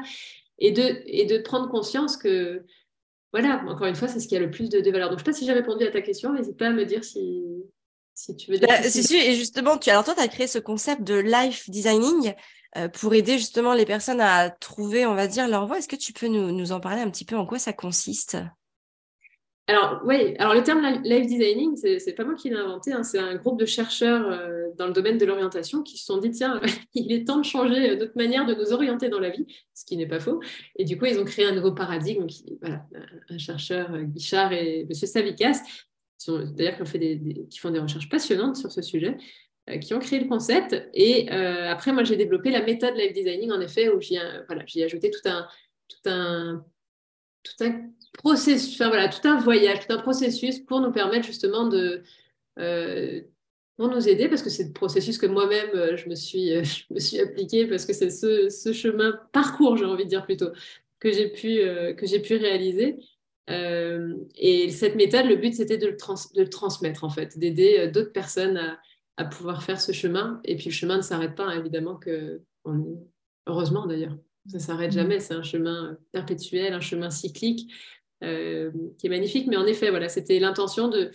Et 0.57 0.71
de, 0.71 1.01
et 1.05 1.25
de 1.25 1.37
prendre 1.39 1.67
conscience 1.67 2.15
que, 2.15 2.63
voilà, 3.35 3.61
encore 3.67 3.87
une 3.87 3.95
fois, 3.95 4.07
c'est 4.07 4.21
ce 4.21 4.29
qui 4.29 4.37
a 4.37 4.39
le 4.39 4.49
plus 4.49 4.69
de, 4.69 4.89
valeur. 4.89 5.09
Donc, 5.09 5.19
je 5.19 5.23
ne 5.23 5.25
sais 5.25 5.31
pas 5.31 5.37
si 5.37 5.45
j'ai 5.45 5.51
répondu 5.51 5.83
à 5.83 5.91
ta 5.91 6.01
question, 6.01 6.31
n'hésite 6.31 6.55
pas 6.55 6.67
à 6.67 6.69
me 6.69 6.85
dire 6.85 7.03
si, 7.03 7.43
si 8.13 8.33
tu 8.37 8.49
veux 8.49 8.57
dire. 8.57 8.65
Bah, 8.65 8.81
c'est 8.81 9.03
sûr, 9.03 9.19
et 9.19 9.35
justement, 9.35 9.77
tu, 9.77 9.89
alors 9.89 10.05
toi, 10.05 10.13
tu 10.15 10.21
as 10.21 10.29
créé 10.29 10.47
ce 10.47 10.57
concept 10.57 11.01
de 11.01 11.15
life 11.15 11.69
designing 11.69 12.33
euh, 12.77 12.87
pour 12.87 13.13
aider 13.13 13.37
justement 13.37 13.73
les 13.73 13.85
personnes 13.85 14.21
à 14.21 14.49
trouver, 14.49 15.05
on 15.05 15.15
va 15.15 15.27
dire, 15.27 15.49
leur 15.49 15.67
voie. 15.67 15.79
Est-ce 15.79 15.89
que 15.89 15.97
tu 15.97 16.13
peux 16.13 16.27
nous, 16.27 16.53
nous 16.53 16.71
en 16.71 16.79
parler 16.79 17.01
un 17.01 17.09
petit 17.09 17.25
peu 17.25 17.35
en 17.35 17.45
quoi 17.45 17.59
ça 17.59 17.73
consiste? 17.73 18.37
Alors, 19.67 20.01
oui, 20.05 20.35
alors 20.37 20.53
le 20.53 20.61
terme 20.61 21.01
life 21.03 21.25
designing, 21.25 21.75
c'est 21.75 22.13
pas 22.13 22.23
moi 22.23 22.35
qui 22.35 22.49
l'ai 22.49 22.55
inventé, 22.55 22.93
hein, 22.93 23.01
c'est 23.01 23.17
un 23.17 23.33
groupe 23.35 23.59
de 23.59 23.65
chercheurs 23.65 24.29
euh, 24.29 24.67
dans 24.77 24.85
le 24.85 24.93
domaine 24.93 25.17
de 25.17 25.25
l'orientation 25.25 25.81
qui 25.81 25.97
se 25.97 26.05
sont 26.05 26.19
dit 26.19 26.29
tiens, 26.29 26.61
il 26.93 27.11
est 27.11 27.25
temps 27.25 27.39
de 27.39 27.45
changer 27.45 27.89
euh, 27.89 27.95
notre 27.95 28.15
manière 28.15 28.45
de 28.45 28.53
nous 28.53 28.73
orienter 28.73 29.09
dans 29.09 29.19
la 29.19 29.31
vie, 29.31 29.47
ce 29.73 29.83
qui 29.83 29.97
n'est 29.97 30.05
pas 30.05 30.19
faux. 30.19 30.39
Et 30.75 30.85
du 30.85 30.99
coup, 30.99 31.05
ils 31.05 31.17
ont 31.19 31.25
créé 31.25 31.45
un 31.45 31.55
nouveau 31.55 31.71
paradigme. 31.71 32.27
un 33.29 33.37
chercheur, 33.39 33.91
euh, 33.91 34.03
Guichard 34.03 34.53
et 34.53 34.81
M. 34.81 34.93
Savikas, 34.93 35.61
d'ailleurs 36.27 36.77
qui, 37.49 37.57
font 37.59 37.71
des 37.71 37.79
recherches 37.79 38.09
passionnantes 38.09 38.57
sur 38.57 38.71
ce 38.71 38.83
sujet, 38.83 39.17
qui 39.81 39.95
ont 39.95 39.99
créé 39.99 40.19
le 40.19 40.27
concept. 40.27 40.75
Et 40.93 41.29
après, 41.29 41.91
moi, 41.91 42.03
j'ai 42.03 42.15
développé 42.15 42.49
la 42.51 42.63
méthode 42.63 42.95
life 42.95 43.13
designing, 43.13 43.51
en 43.51 43.61
effet, 43.61 43.89
où 43.89 43.99
j'y 43.99 44.17
voilà, 44.47 44.63
ai 44.75 44.83
ajouté 44.83 45.11
tout 45.11 45.27
un, 45.27 45.47
tout 45.87 46.09
un 46.09 46.65
tout 47.45 47.63
un 47.63 47.71
processus, 48.17 48.77
voilà, 48.77 49.09
tout 49.09 49.27
un 49.27 49.39
voyage, 49.39 49.87
tout 49.87 49.93
un 49.93 50.01
processus 50.01 50.59
pour 50.59 50.81
nous 50.81 50.91
permettre 50.91 51.25
justement 51.25 51.67
de, 51.67 52.03
euh, 52.59 53.21
pour 53.77 53.89
nous 53.89 54.07
aider, 54.07 54.29
parce 54.29 54.41
que 54.41 54.49
c'est 54.49 54.65
le 54.65 54.73
processus 54.73 55.17
que 55.17 55.25
moi-même 55.25 55.69
euh, 55.75 55.97
je 55.97 56.07
me 56.09 56.15
suis, 56.15 56.53
euh, 56.55 56.63
je 56.63 56.93
me 56.93 56.99
suis 56.99 57.19
appliqué, 57.19 57.67
parce 57.67 57.85
que 57.85 57.93
c'est 57.93 58.09
ce, 58.09 58.49
ce, 58.49 58.73
chemin, 58.73 59.19
parcours, 59.31 59.77
j'ai 59.77 59.85
envie 59.85 60.05
de 60.05 60.09
dire 60.09 60.25
plutôt, 60.25 60.49
que 60.99 61.11
j'ai 61.11 61.29
pu, 61.29 61.59
que 61.95 62.05
j'ai 62.05 62.19
pu 62.19 62.35
réaliser. 62.35 62.95
et 63.47 64.69
cette 64.71 64.95
méthode, 64.95 65.25
le 65.25 65.35
but, 65.35 65.53
c'était 65.53 65.77
de, 65.77 65.87
de, 65.87 66.41
le 66.41 66.49
transmettre, 66.49 67.03
en 67.03 67.09
fait, 67.09 67.37
d'aider 67.37 67.89
d'autres 67.93 68.13
personnes 68.13 68.57
à, 68.57 68.79
à, 69.17 69.25
pouvoir 69.25 69.61
faire 69.61 69.79
ce 69.79 69.91
chemin. 69.91 70.41
Et 70.45 70.55
puis 70.55 70.65
le 70.67 70.71
chemin 70.71 70.97
ne 70.97 71.01
s'arrête 71.03 71.35
pas, 71.35 71.45
hein, 71.45 71.59
évidemment, 71.59 71.95
que 71.95 72.41
heureusement 73.45 73.85
d'ailleurs. 73.85 74.17
Ça 74.47 74.57
ne 74.57 74.61
s'arrête 74.61 74.91
mmh. 74.91 74.95
jamais, 74.95 75.19
c'est 75.19 75.33
un 75.33 75.43
chemin 75.43 75.97
perpétuel, 76.11 76.73
un 76.73 76.79
chemin 76.79 77.09
cyclique 77.09 77.71
euh, 78.25 78.71
qui 78.97 79.07
est 79.07 79.09
magnifique. 79.09 79.47
Mais 79.47 79.57
en 79.57 79.65
effet, 79.65 79.89
voilà, 79.89 80.09
c'était 80.09 80.39
l'intention 80.39 80.87
de, 80.87 81.11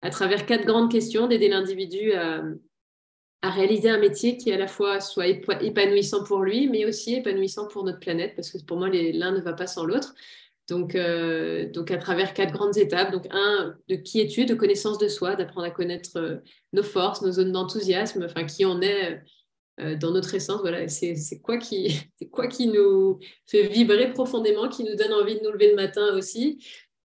à 0.00 0.10
travers 0.10 0.46
quatre 0.46 0.64
grandes 0.64 0.90
questions, 0.90 1.26
d'aider 1.26 1.48
l'individu 1.48 2.12
à, 2.12 2.42
réaliser 3.42 3.90
un 3.90 3.98
métier 3.98 4.36
qui 4.36 4.52
à 4.52 4.56
la 4.56 4.68
fois 4.68 5.00
soit 5.00 5.26
épanouissant 5.26 6.22
pour 6.22 6.42
lui, 6.42 6.68
mais 6.68 6.84
aussi 6.84 7.16
épanouissant 7.16 7.66
pour 7.66 7.82
notre 7.82 7.98
planète, 7.98 8.34
parce 8.36 8.50
que 8.50 8.64
pour 8.64 8.76
moi, 8.76 8.88
l'un 8.88 9.32
ne 9.32 9.40
va 9.40 9.52
pas 9.52 9.66
sans 9.66 9.84
l'autre. 9.84 10.14
Donc, 10.68 10.94
euh, 10.94 11.68
donc, 11.70 11.90
à 11.90 11.98
travers 11.98 12.34
quatre 12.34 12.52
grandes 12.52 12.76
étapes. 12.76 13.10
Donc, 13.10 13.26
un, 13.30 13.74
de 13.88 13.96
qui 13.96 14.20
es-tu, 14.20 14.46
de 14.46 14.54
connaissance 14.54 14.98
de 14.98 15.08
soi, 15.08 15.34
d'apprendre 15.34 15.66
à 15.66 15.70
connaître 15.70 16.16
euh, 16.16 16.36
nos 16.72 16.84
forces, 16.84 17.20
nos 17.22 17.32
zones 17.32 17.52
d'enthousiasme, 17.52 18.24
enfin, 18.24 18.44
qui 18.44 18.64
on 18.64 18.80
est 18.80 19.20
dans 20.00 20.10
notre 20.10 20.34
essence. 20.34 20.60
Voilà, 20.60 20.88
c'est 20.88 21.40
quoi, 21.42 21.58
qui, 21.58 22.00
quoi 22.32 22.46
qui 22.46 22.68
nous 22.68 23.18
fait 23.46 23.68
vibrer 23.68 24.12
profondément, 24.12 24.68
qui 24.68 24.84
nous 24.84 24.94
donne 24.94 25.12
envie 25.12 25.38
de 25.38 25.44
nous 25.44 25.52
lever 25.52 25.70
le 25.70 25.76
matin 25.76 26.14
aussi. 26.16 26.58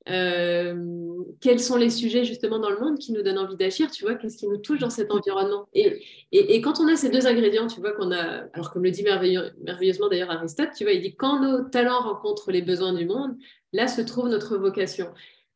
Euh, 0.08 1.24
quels 1.40 1.58
sont 1.58 1.76
les 1.76 1.90
sujets 1.90 2.24
justement 2.24 2.60
dans 2.60 2.70
le 2.70 2.78
monde 2.78 2.96
qui 2.98 3.12
nous 3.12 3.22
donnent 3.22 3.38
envie 3.38 3.56
d'agir, 3.56 3.90
tu 3.90 4.04
vois, 4.04 4.14
qu'est-ce 4.14 4.36
qui 4.36 4.46
nous 4.46 4.58
touche 4.58 4.78
dans 4.78 4.90
cet 4.90 5.10
environnement? 5.10 5.68
Et, 5.74 6.00
et, 6.30 6.60
quand 6.60 6.78
on 6.78 6.86
a 6.86 6.94
ces 6.94 7.10
deux 7.10 7.26
ingrédients, 7.26 7.66
tu 7.66 7.80
vois 7.80 7.92
qu'on 7.92 8.12
a, 8.12 8.44
alors 8.52 8.72
comme 8.72 8.84
le 8.84 8.92
dit 8.92 9.02
merveilleusement 9.02 10.08
d'ailleurs 10.08 10.30
Aristote, 10.30 10.68
tu 10.76 10.84
vois, 10.84 10.92
il 10.92 11.02
dit 11.02 11.16
quand 11.16 11.40
nos 11.40 11.68
talents 11.68 12.02
rencontrent 12.02 12.52
les 12.52 12.62
besoins 12.62 12.92
du 12.92 13.04
monde, 13.04 13.34
là 13.72 13.88
se 13.88 14.00
trouve 14.00 14.28
notre 14.28 14.56
vocation. 14.56 15.08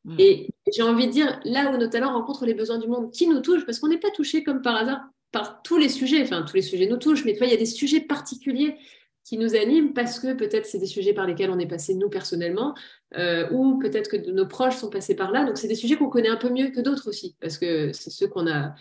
Mm. 0.05 0.17
Et 0.19 0.49
j'ai 0.75 0.83
envie 0.83 1.07
de 1.07 1.13
dire, 1.13 1.41
là 1.45 1.71
où 1.71 1.79
nos 1.79 1.89
talents 1.89 2.13
rencontrent 2.13 2.45
les 2.47 2.55
besoins 2.55 2.79
du 2.79 2.89
monde, 2.89 3.13
qui 3.13 3.29
nous 3.29 3.41
touche, 3.41 3.65
parce 3.65 3.79
qu'on 3.79 3.89
n'est 3.89 3.99
pas 3.99 4.11
touché 4.11 4.43
comme 4.43 4.63
par 4.63 4.75
hasard 4.75 5.01
par 5.33 5.63
tous 5.63 5.79
les 5.79 5.89
sujets, 5.89 6.23
enfin 6.23 6.43
tous 6.43 6.57
les 6.57 6.63
sujets 6.63 6.87
nous 6.87 6.97
touchent, 6.97 7.25
mais 7.25 7.33
tu 7.33 7.39
vois, 7.39 7.47
il 7.47 7.53
y 7.53 7.57
a 7.57 7.59
des 7.59 7.67
sujets 7.67 8.01
particuliers 8.01 8.77
qui 9.25 9.39
nous 9.39 9.55
animent 9.55 9.93
parce 9.93 10.19
que 10.19 10.33
peut-être 10.33 10.67
c'est 10.67 10.79
des 10.79 10.87
sujets 10.87 11.13
par 11.13 11.27
lesquels 11.27 11.51
on 11.51 11.59
est 11.59 11.67
passé 11.67 11.95
nous 11.95 12.09
personnellement, 12.09 12.75
euh, 13.17 13.49
ou 13.51 13.79
peut-être 13.79 14.11
que 14.11 14.17
nos 14.31 14.47
proches 14.47 14.77
sont 14.77 14.91
passés 14.91 15.15
par 15.15 15.31
là. 15.31 15.45
Donc 15.45 15.59
c'est 15.59 15.69
des 15.69 15.75
sujets 15.75 15.97
qu'on 15.97 16.09
connaît 16.09 16.29
un 16.29 16.37
peu 16.37 16.49
mieux 16.49 16.71
que 16.71 16.81
d'autres 16.81 17.09
aussi, 17.09 17.37
parce 17.41 17.59
que 17.59 17.93
c'est 17.93 18.11
ceux 18.11 18.29
qu'on 18.29 18.49
a. 18.51 18.75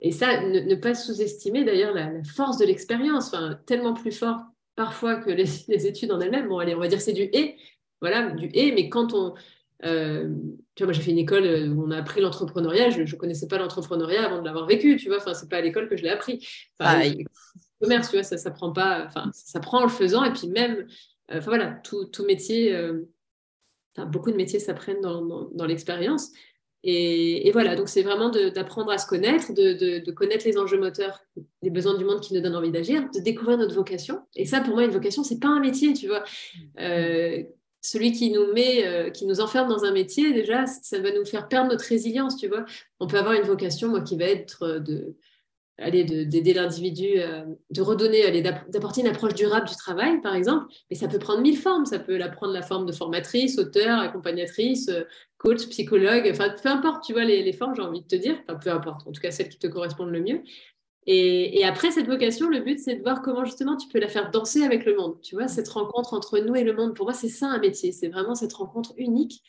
Et 0.00 0.10
ça, 0.10 0.42
ne, 0.42 0.74
pas 0.74 0.94
sous-estimer 0.94 1.64
d'ailleurs 1.64 1.94
la, 1.94 2.10
force 2.24 2.58
de 2.58 2.64
l'expérience, 2.64 3.28
enfin, 3.28 3.60
tellement 3.66 3.94
plus 3.94 4.10
fort 4.10 4.40
parfois 4.74 5.16
que 5.16 5.30
les, 5.68 5.86
études 5.86 6.10
en 6.10 6.20
elles-mêmes. 6.20 6.48
Bon, 6.48 6.58
allez, 6.58 6.74
on 6.74 6.80
va 6.80 6.88
dire 6.88 7.00
c'est 7.00 7.12
du 7.12 7.22
et, 7.22 7.56
voilà, 8.00 8.30
du 8.30 8.50
et, 8.54 8.72
mais 8.72 8.88
quand 8.88 9.14
on. 9.14 9.34
Euh, 9.84 10.28
tu 10.74 10.82
vois, 10.82 10.86
moi 10.86 10.92
j'ai 10.92 11.02
fait 11.02 11.10
une 11.10 11.18
école 11.18 11.44
où 11.72 11.84
on 11.84 11.90
a 11.90 11.98
appris 11.98 12.20
l'entrepreneuriat, 12.20 12.90
je 12.90 13.02
ne 13.02 13.18
connaissais 13.18 13.48
pas 13.48 13.58
l'entrepreneuriat 13.58 14.24
avant 14.24 14.40
de 14.40 14.44
l'avoir 14.44 14.66
vécu, 14.66 14.96
tu 14.96 15.08
vois, 15.08 15.18
enfin, 15.18 15.34
c'est 15.34 15.48
pas 15.48 15.56
à 15.56 15.60
l'école 15.60 15.88
que 15.88 15.96
je 15.96 16.02
l'ai 16.02 16.10
appris. 16.10 16.46
Enfin, 16.78 17.10
commerce, 17.80 18.10
tu 18.10 18.16
vois, 18.16 18.22
ça 18.22 18.38
s'apprend 18.38 18.72
pas, 18.72 19.04
enfin, 19.06 19.30
ça 19.32 19.52
s'apprend 19.52 19.80
en 19.80 19.84
le 19.84 19.88
faisant, 19.88 20.24
et 20.24 20.32
puis 20.32 20.48
même, 20.48 20.86
enfin 21.30 21.46
voilà, 21.46 21.80
tout, 21.82 22.04
tout 22.06 22.24
métier, 22.24 22.76
beaucoup 24.06 24.30
de 24.30 24.36
métiers 24.36 24.60
s'apprennent 24.60 25.00
dans, 25.00 25.50
dans 25.52 25.66
l'expérience. 25.66 26.30
Et, 26.84 27.50
voilà, 27.52 27.76
donc 27.76 27.88
c'est 27.88 28.02
vraiment 28.02 28.30
d'apprendre 28.30 28.90
à 28.90 28.98
se 28.98 29.06
connaître, 29.06 29.52
de, 29.52 30.10
connaître 30.10 30.44
les 30.44 30.58
enjeux 30.58 30.80
moteurs, 30.80 31.20
les 31.62 31.70
besoins 31.70 31.96
du 31.96 32.04
monde 32.04 32.20
qui 32.20 32.34
nous 32.34 32.40
donnent 32.40 32.56
envie 32.56 32.72
d'agir, 32.72 33.08
de 33.14 33.20
découvrir 33.20 33.56
notre 33.56 33.74
vocation. 33.74 34.20
Et 34.34 34.46
ça, 34.46 34.60
pour 34.60 34.74
moi, 34.74 34.84
une 34.84 34.90
vocation, 34.90 35.22
c'est 35.22 35.38
pas 35.38 35.48
un 35.48 35.60
métier, 35.60 35.92
tu 35.92 36.08
vois. 36.08 36.24
Euh, 36.80 37.44
celui 37.82 38.12
qui 38.12 38.30
nous 38.30 38.52
met, 38.52 38.86
euh, 38.86 39.10
qui 39.10 39.26
nous 39.26 39.40
enferme 39.40 39.68
dans 39.68 39.84
un 39.84 39.92
métier, 39.92 40.32
déjà, 40.32 40.66
ça 40.66 40.98
va 41.00 41.12
nous 41.12 41.24
faire 41.24 41.48
perdre 41.48 41.70
notre 41.70 41.84
résilience, 41.84 42.36
tu 42.36 42.48
vois. 42.48 42.64
On 43.00 43.06
peut 43.06 43.18
avoir 43.18 43.34
une 43.34 43.42
vocation, 43.42 43.88
moi, 43.88 44.00
qui 44.00 44.16
va 44.16 44.24
être 44.24 44.78
de, 44.78 45.16
d'aider 45.90 46.54
l'individu, 46.54 47.14
euh, 47.16 47.44
de 47.70 47.82
redonner, 47.82 48.42
d'apporter 48.68 49.00
une 49.00 49.08
approche 49.08 49.34
durable 49.34 49.68
du 49.68 49.74
travail, 49.74 50.20
par 50.20 50.34
exemple. 50.34 50.66
Mais 50.90 50.96
ça 50.96 51.08
peut 51.08 51.18
prendre 51.18 51.40
mille 51.40 51.58
formes. 51.58 51.86
Ça 51.86 51.98
peut 51.98 52.18
prendre 52.32 52.52
la 52.52 52.62
forme 52.62 52.86
de 52.86 52.92
formatrice, 52.92 53.58
auteur, 53.58 53.98
accompagnatrice, 53.98 54.88
euh, 54.88 55.02
coach, 55.38 55.66
psychologue, 55.68 56.28
enfin, 56.30 56.54
peu 56.62 56.68
importe, 56.68 57.04
tu 57.04 57.12
vois, 57.12 57.24
les, 57.24 57.52
formes, 57.52 57.74
j'ai 57.74 57.82
envie 57.82 58.02
de 58.02 58.06
te 58.06 58.16
dire. 58.16 58.36
Enfin, 58.48 58.58
peu 58.62 58.70
importe, 58.70 59.06
en 59.06 59.12
tout 59.12 59.20
cas, 59.20 59.30
celles 59.30 59.48
qui 59.48 59.58
te 59.58 59.66
correspondent 59.66 60.12
le 60.12 60.20
mieux. 60.20 60.42
Et, 61.06 61.58
et 61.58 61.64
après, 61.64 61.90
cette 61.90 62.06
vocation, 62.06 62.48
le 62.48 62.60
but, 62.60 62.78
c'est 62.78 62.96
de 62.96 63.02
voir 63.02 63.22
comment 63.22 63.44
justement 63.44 63.76
tu 63.76 63.88
peux 63.88 63.98
la 63.98 64.08
faire 64.08 64.30
danser 64.30 64.62
avec 64.62 64.84
le 64.84 64.96
monde. 64.96 65.20
Tu 65.20 65.34
vois, 65.34 65.48
cette 65.48 65.68
rencontre 65.68 66.14
entre 66.14 66.38
nous 66.38 66.54
et 66.54 66.64
le 66.64 66.74
monde, 66.74 66.94
pour 66.94 67.06
moi, 67.06 67.14
c'est 67.14 67.28
ça 67.28 67.46
un 67.46 67.58
métier. 67.58 67.92
C'est 67.92 68.08
vraiment 68.08 68.34
cette 68.34 68.52
rencontre 68.52 68.92
unique 68.96 69.42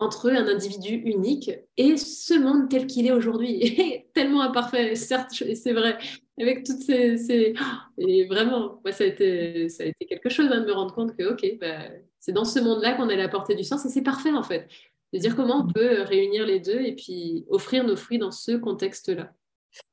entre 0.00 0.30
un 0.30 0.46
individu 0.46 0.94
unique 0.94 1.50
et 1.76 1.96
ce 1.96 2.34
monde 2.34 2.68
tel 2.68 2.86
qu'il 2.86 3.06
est 3.06 3.12
aujourd'hui. 3.12 4.04
tellement 4.14 4.42
imparfait, 4.42 4.94
certes, 4.96 5.30
c'est 5.32 5.72
vrai, 5.72 5.98
avec 6.40 6.64
toutes 6.64 6.80
ces... 6.80 7.54
Et 7.98 8.26
vraiment, 8.26 8.80
moi, 8.84 8.92
ça, 8.92 9.04
a 9.04 9.06
été, 9.06 9.68
ça 9.68 9.84
a 9.84 9.86
été 9.86 10.06
quelque 10.06 10.28
chose 10.28 10.48
hein, 10.50 10.60
de 10.60 10.66
me 10.66 10.72
rendre 10.72 10.94
compte 10.94 11.16
que, 11.16 11.32
OK, 11.32 11.58
bah, 11.60 11.88
c'est 12.18 12.32
dans 12.32 12.44
ce 12.44 12.58
monde-là 12.58 12.94
qu'on 12.94 13.08
a 13.08 13.16
la 13.16 13.28
portée 13.28 13.54
du 13.54 13.64
sens 13.64 13.84
et 13.84 13.88
c'est 13.88 14.02
parfait, 14.02 14.32
en 14.32 14.42
fait. 14.42 14.68
De 15.12 15.18
dire 15.18 15.36
comment 15.36 15.64
on 15.64 15.72
peut 15.72 16.02
réunir 16.02 16.44
les 16.44 16.58
deux 16.58 16.80
et 16.80 16.96
puis 16.96 17.44
offrir 17.48 17.84
nos 17.84 17.96
fruits 17.96 18.18
dans 18.18 18.32
ce 18.32 18.52
contexte-là. 18.52 19.32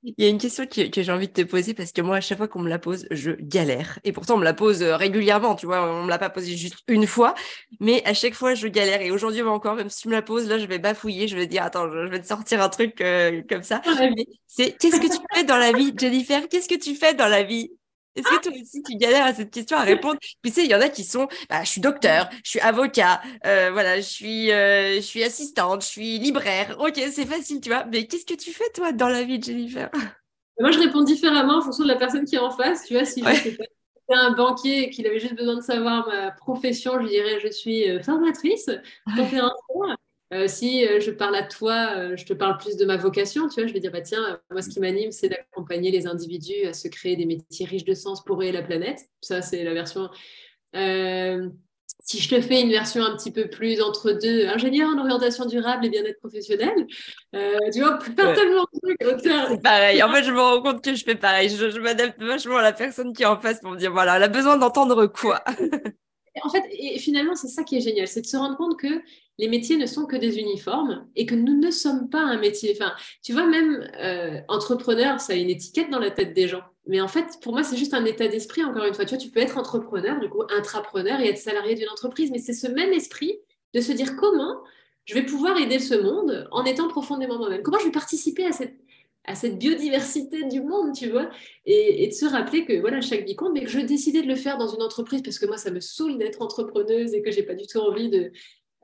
Il 0.03 0.13
y 0.17 0.25
a 0.25 0.29
une 0.29 0.37
question 0.37 0.65
que, 0.65 1.01
j'ai 1.01 1.11
envie 1.11 1.27
de 1.27 1.33
te 1.33 1.41
poser 1.41 1.73
parce 1.73 1.91
que 1.91 2.01
moi, 2.01 2.17
à 2.17 2.21
chaque 2.21 2.37
fois 2.37 2.47
qu'on 2.47 2.59
me 2.59 2.69
la 2.69 2.79
pose, 2.79 3.07
je 3.11 3.31
galère. 3.31 3.99
Et 4.03 4.11
pourtant, 4.11 4.35
on 4.35 4.37
me 4.37 4.43
la 4.43 4.53
pose 4.53 4.81
euh, 4.81 4.95
régulièrement, 4.95 5.55
tu 5.55 5.65
vois. 5.65 5.83
On 5.83 6.03
me 6.03 6.09
l'a 6.09 6.17
pas 6.17 6.29
posée 6.29 6.57
juste 6.57 6.77
une 6.87 7.07
fois, 7.07 7.35
mais 7.79 8.03
à 8.05 8.13
chaque 8.13 8.33
fois, 8.33 8.53
je 8.53 8.67
galère. 8.67 9.01
Et 9.01 9.11
aujourd'hui, 9.11 9.41
encore, 9.41 9.75
même 9.75 9.89
si 9.89 10.01
tu 10.01 10.07
me 10.07 10.13
la 10.13 10.21
poses, 10.21 10.47
là, 10.47 10.57
je 10.57 10.65
vais 10.65 10.79
bafouiller. 10.79 11.27
Je 11.27 11.35
vais 11.35 11.47
dire, 11.47 11.63
attends, 11.63 11.89
je, 11.89 12.09
vais 12.09 12.21
te 12.21 12.27
sortir 12.27 12.61
un 12.61 12.69
truc 12.69 13.01
euh, 13.01 13.41
comme 13.49 13.63
ça. 13.63 13.81
C'est 14.47 14.77
qu'est-ce 14.77 14.99
que 14.99 15.07
tu 15.07 15.21
fais 15.33 15.43
dans 15.43 15.57
la 15.57 15.71
vie, 15.71 15.93
Jennifer? 15.97 16.47
Qu'est-ce 16.49 16.67
que 16.67 16.79
tu 16.79 16.95
fais 16.95 17.13
dans 17.13 17.27
la 17.27 17.43
vie? 17.43 17.71
Est-ce 18.15 18.27
que 18.27 18.41
toi 18.41 18.51
aussi 18.61 18.83
tu 18.83 18.95
galères 18.97 19.25
à 19.25 19.33
cette 19.33 19.51
question 19.51 19.77
à 19.77 19.83
répondre? 19.83 20.17
Puis 20.41 20.51
tu 20.51 20.61
sais, 20.61 20.65
il 20.65 20.71
y 20.71 20.75
en 20.75 20.81
a 20.81 20.89
qui 20.89 21.03
sont, 21.03 21.27
bah, 21.49 21.63
je 21.63 21.69
suis 21.69 21.81
docteur, 21.81 22.29
je 22.43 22.51
suis 22.51 22.59
avocat, 22.59 23.21
euh, 23.45 23.69
voilà, 23.71 23.97
je 23.97 24.05
suis, 24.05 24.51
euh, 24.51 24.95
je 24.95 25.01
suis 25.01 25.23
assistante, 25.23 25.81
je 25.81 25.87
suis 25.87 26.19
libraire. 26.19 26.75
Ok, 26.79 27.01
c'est 27.11 27.25
facile, 27.25 27.61
tu 27.61 27.69
vois. 27.69 27.85
Mais 27.85 28.07
qu'est-ce 28.07 28.25
que 28.25 28.33
tu 28.33 28.51
fais 28.51 28.69
toi 28.73 28.91
dans 28.91 29.07
la 29.07 29.23
vie, 29.23 29.41
Jennifer? 29.41 29.89
Moi, 30.59 30.71
je 30.71 30.79
réponds 30.79 31.03
différemment 31.03 31.57
en 31.57 31.61
fonction 31.61 31.83
de 31.83 31.89
la 31.89 31.95
personne 31.95 32.25
qui 32.25 32.35
est 32.35 32.39
en 32.39 32.51
face. 32.51 32.85
Tu 32.85 32.93
vois, 32.93 33.05
si 33.05 33.23
ouais. 33.23 33.57
un 34.09 34.31
banquier 34.31 34.83
et 34.83 34.89
qu'il 34.89 35.07
avait 35.07 35.19
juste 35.19 35.35
besoin 35.35 35.55
de 35.55 35.61
savoir 35.61 36.07
ma 36.07 36.31
profession, 36.31 36.99
je 37.01 37.07
dirais 37.07 37.39
je 37.39 37.47
suis 37.47 37.89
euh, 37.89 38.01
formatrice, 38.01 38.69
conférencière. 39.15 39.97
Euh, 40.33 40.47
si 40.47 40.87
euh, 40.87 40.99
je 41.01 41.11
parle 41.11 41.35
à 41.35 41.43
toi, 41.43 41.93
euh, 41.97 42.15
je 42.15 42.25
te 42.25 42.33
parle 42.33 42.57
plus 42.57 42.77
de 42.77 42.85
ma 42.85 42.95
vocation, 42.95 43.49
tu 43.49 43.55
vois, 43.55 43.67
je 43.67 43.73
vais 43.73 43.81
dire, 43.81 43.91
bah, 43.91 44.01
tiens, 44.01 44.39
moi, 44.49 44.61
ce 44.61 44.69
qui 44.69 44.79
m'anime, 44.79 45.11
c'est 45.11 45.27
d'accompagner 45.27 45.91
les 45.91 46.07
individus 46.07 46.65
à 46.65 46.73
se 46.73 46.87
créer 46.87 47.17
des 47.17 47.25
métiers 47.25 47.65
riches 47.65 47.83
de 47.83 47.93
sens 47.93 48.23
pour 48.23 48.41
eux 48.41 48.45
et 48.45 48.51
la 48.51 48.61
planète. 48.61 48.99
Ça, 49.19 49.41
c'est 49.41 49.63
la 49.63 49.73
version. 49.73 50.09
si 50.73 52.19
je 52.19 52.29
te 52.29 52.39
fais 52.39 52.61
une 52.61 52.69
version 52.69 53.03
un 53.03 53.15
petit 53.17 53.31
peu 53.31 53.49
plus 53.49 53.81
entre 53.81 54.13
deux, 54.13 54.47
ingénieur 54.47 54.89
en 54.89 54.99
orientation 54.99 55.45
durable 55.45 55.85
et 55.85 55.89
bien-être 55.89 56.19
professionnel, 56.19 56.87
tu 57.73 57.81
vois, 57.81 57.99
on 57.99 58.33
tellement 58.33 58.65
de 58.73 58.79
trucs. 58.79 59.21
C'est 59.49 59.61
pareil. 59.61 60.01
En 60.01 60.13
fait, 60.13 60.23
je 60.23 60.31
me 60.31 60.39
rends 60.39 60.61
compte 60.61 60.81
que 60.81 60.95
je 60.95 61.03
fais 61.03 61.15
pareil. 61.15 61.49
Je, 61.49 61.69
je 61.69 61.79
m'adapte 61.81 62.21
vachement 62.21 62.57
à 62.57 62.61
la 62.61 62.73
personne 62.73 63.11
qui 63.11 63.23
est 63.23 63.27
en 63.27 63.39
face 63.39 63.59
pour 63.59 63.71
me 63.71 63.77
dire, 63.77 63.91
voilà, 63.91 64.15
elle 64.15 64.23
a 64.23 64.29
besoin 64.29 64.57
d'entendre 64.57 65.07
quoi 65.07 65.43
en 66.43 66.49
fait, 66.49 66.63
et 66.71 66.97
finalement, 66.99 67.35
c'est 67.35 67.47
ça 67.47 67.63
qui 67.63 67.77
est 67.77 67.81
génial, 67.81 68.07
c'est 68.07 68.21
de 68.21 68.25
se 68.25 68.37
rendre 68.37 68.55
compte 68.55 68.79
que 68.79 69.01
les 69.41 69.47
métiers 69.47 69.75
ne 69.75 69.87
sont 69.87 70.05
que 70.05 70.15
des 70.15 70.37
uniformes 70.37 71.07
et 71.15 71.25
que 71.25 71.33
nous 71.33 71.59
ne 71.59 71.71
sommes 71.71 72.09
pas 72.09 72.21
un 72.21 72.37
métier. 72.37 72.77
Enfin, 72.79 72.93
tu 73.23 73.33
vois, 73.33 73.47
même 73.47 73.89
euh, 73.99 74.39
entrepreneur, 74.47 75.19
ça 75.19 75.33
a 75.33 75.35
une 75.35 75.49
étiquette 75.49 75.89
dans 75.89 75.97
la 75.97 76.11
tête 76.11 76.33
des 76.33 76.47
gens. 76.47 76.61
Mais 76.85 77.01
en 77.01 77.07
fait, 77.07 77.25
pour 77.41 77.53
moi, 77.53 77.63
c'est 77.63 77.75
juste 77.75 77.95
un 77.95 78.05
état 78.05 78.27
d'esprit, 78.27 78.63
encore 78.63 78.85
une 78.85 78.93
fois. 78.93 79.03
Tu 79.03 79.17
tu 79.17 79.29
peux 79.29 79.39
être 79.39 79.57
entrepreneur, 79.57 80.19
du 80.19 80.29
coup, 80.29 80.43
intrapreneur 80.55 81.19
et 81.21 81.27
être 81.27 81.39
salarié 81.39 81.73
d'une 81.73 81.89
entreprise, 81.89 82.29
mais 82.31 82.37
c'est 82.37 82.53
ce 82.53 82.67
même 82.67 82.93
esprit 82.93 83.39
de 83.73 83.81
se 83.81 83.91
dire 83.91 84.15
comment 84.15 84.61
je 85.05 85.15
vais 85.15 85.25
pouvoir 85.25 85.57
aider 85.57 85.79
ce 85.79 85.95
monde 85.95 86.47
en 86.51 86.63
étant 86.63 86.87
profondément 86.87 87.39
moi-même. 87.39 87.63
Comment 87.63 87.79
je 87.79 87.85
vais 87.85 87.91
participer 87.91 88.45
à 88.45 88.51
cette, 88.51 89.57
biodiversité 89.57 90.43
du 90.43 90.61
monde, 90.61 90.93
tu 90.93 91.09
vois, 91.09 91.31
et, 91.65 92.07
de 92.07 92.13
se 92.13 92.25
rappeler 92.25 92.63
que 92.63 92.79
voilà, 92.79 93.01
chaque 93.01 93.25
vie 93.25 93.35
mais 93.53 93.63
que 93.63 93.69
je 93.69 93.79
décidais 93.79 94.21
de 94.21 94.27
le 94.27 94.35
faire 94.35 94.59
dans 94.59 94.67
une 94.67 94.83
entreprise 94.83 95.23
parce 95.23 95.39
que 95.39 95.47
moi, 95.47 95.57
ça 95.57 95.71
me 95.71 95.79
saoule 95.79 96.19
d'être 96.19 96.43
entrepreneuse 96.43 97.15
et 97.15 97.23
que 97.23 97.31
j'ai 97.31 97.43
pas 97.43 97.55
du 97.55 97.65
tout 97.65 97.79
envie 97.79 98.09
de 98.09 98.31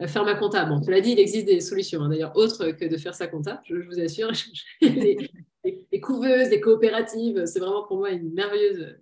faire 0.06 0.24
ma 0.24 0.36
compta. 0.36 0.66
Bon, 0.66 0.80
tu 0.80 0.92
l'as 0.92 1.02
dit, 1.02 1.12
il 1.12 1.20
existe 1.20 1.48
des 1.48 1.60
solutions, 1.60 2.02
hein, 2.02 2.10
d'ailleurs, 2.10 2.36
autres 2.36 2.72
que 2.72 2.86
de 2.86 2.98
faire 2.98 3.16
sa 3.16 3.28
compta, 3.28 3.62
je, 3.66 3.76
vous 3.76 4.00
assure. 4.00 4.32
les, 4.82 6.00
couveuses, 6.02 6.50
les 6.50 6.62
coopératives, 6.62 7.46
c'est 7.46 7.60
vraiment 7.60 7.84
pour 7.84 7.98
moi 7.98 8.12
une 8.12 8.32
merveilleuse 8.34 8.96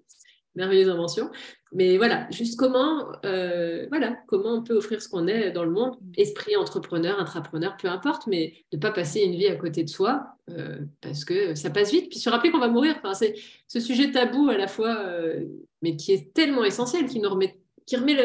merveilleuse 0.55 0.89
invention. 0.89 1.29
Mais 1.73 1.97
voilà, 1.97 2.27
juste 2.31 2.57
comment, 2.57 3.11
euh, 3.25 3.85
voilà, 3.89 4.17
comment 4.27 4.53
on 4.53 4.63
peut 4.63 4.77
offrir 4.77 5.01
ce 5.01 5.09
qu'on 5.09 5.27
est 5.27 5.51
dans 5.51 5.65
le 5.65 5.71
monde, 5.71 5.97
esprit 6.15 6.55
entrepreneur, 6.55 7.19
intrapreneur, 7.19 7.75
peu 7.77 7.89
importe, 7.89 8.27
mais 8.27 8.53
ne 8.71 8.77
pas 8.77 8.91
passer 8.91 9.21
une 9.21 9.35
vie 9.35 9.47
à 9.47 9.57
côté 9.57 9.83
de 9.83 9.89
soi, 9.89 10.25
euh, 10.49 10.79
parce 11.01 11.25
que 11.25 11.53
ça 11.55 11.69
passe 11.69 11.91
vite. 11.91 12.09
Puis 12.09 12.19
se 12.19 12.29
rappeler 12.29 12.51
qu'on 12.51 12.59
va 12.59 12.69
mourir. 12.69 12.95
C'est 13.13 13.35
ce 13.67 13.79
sujet 13.79 14.11
tabou 14.11 14.49
à 14.49 14.57
la 14.57 14.67
fois, 14.67 14.97
euh, 14.99 15.43
mais 15.81 15.97
qui 15.97 16.13
est 16.13 16.33
tellement 16.33 16.63
essentiel, 16.63 17.07
qui, 17.07 17.23
remet, 17.25 17.59
qui 17.85 17.97
remet 17.97 18.15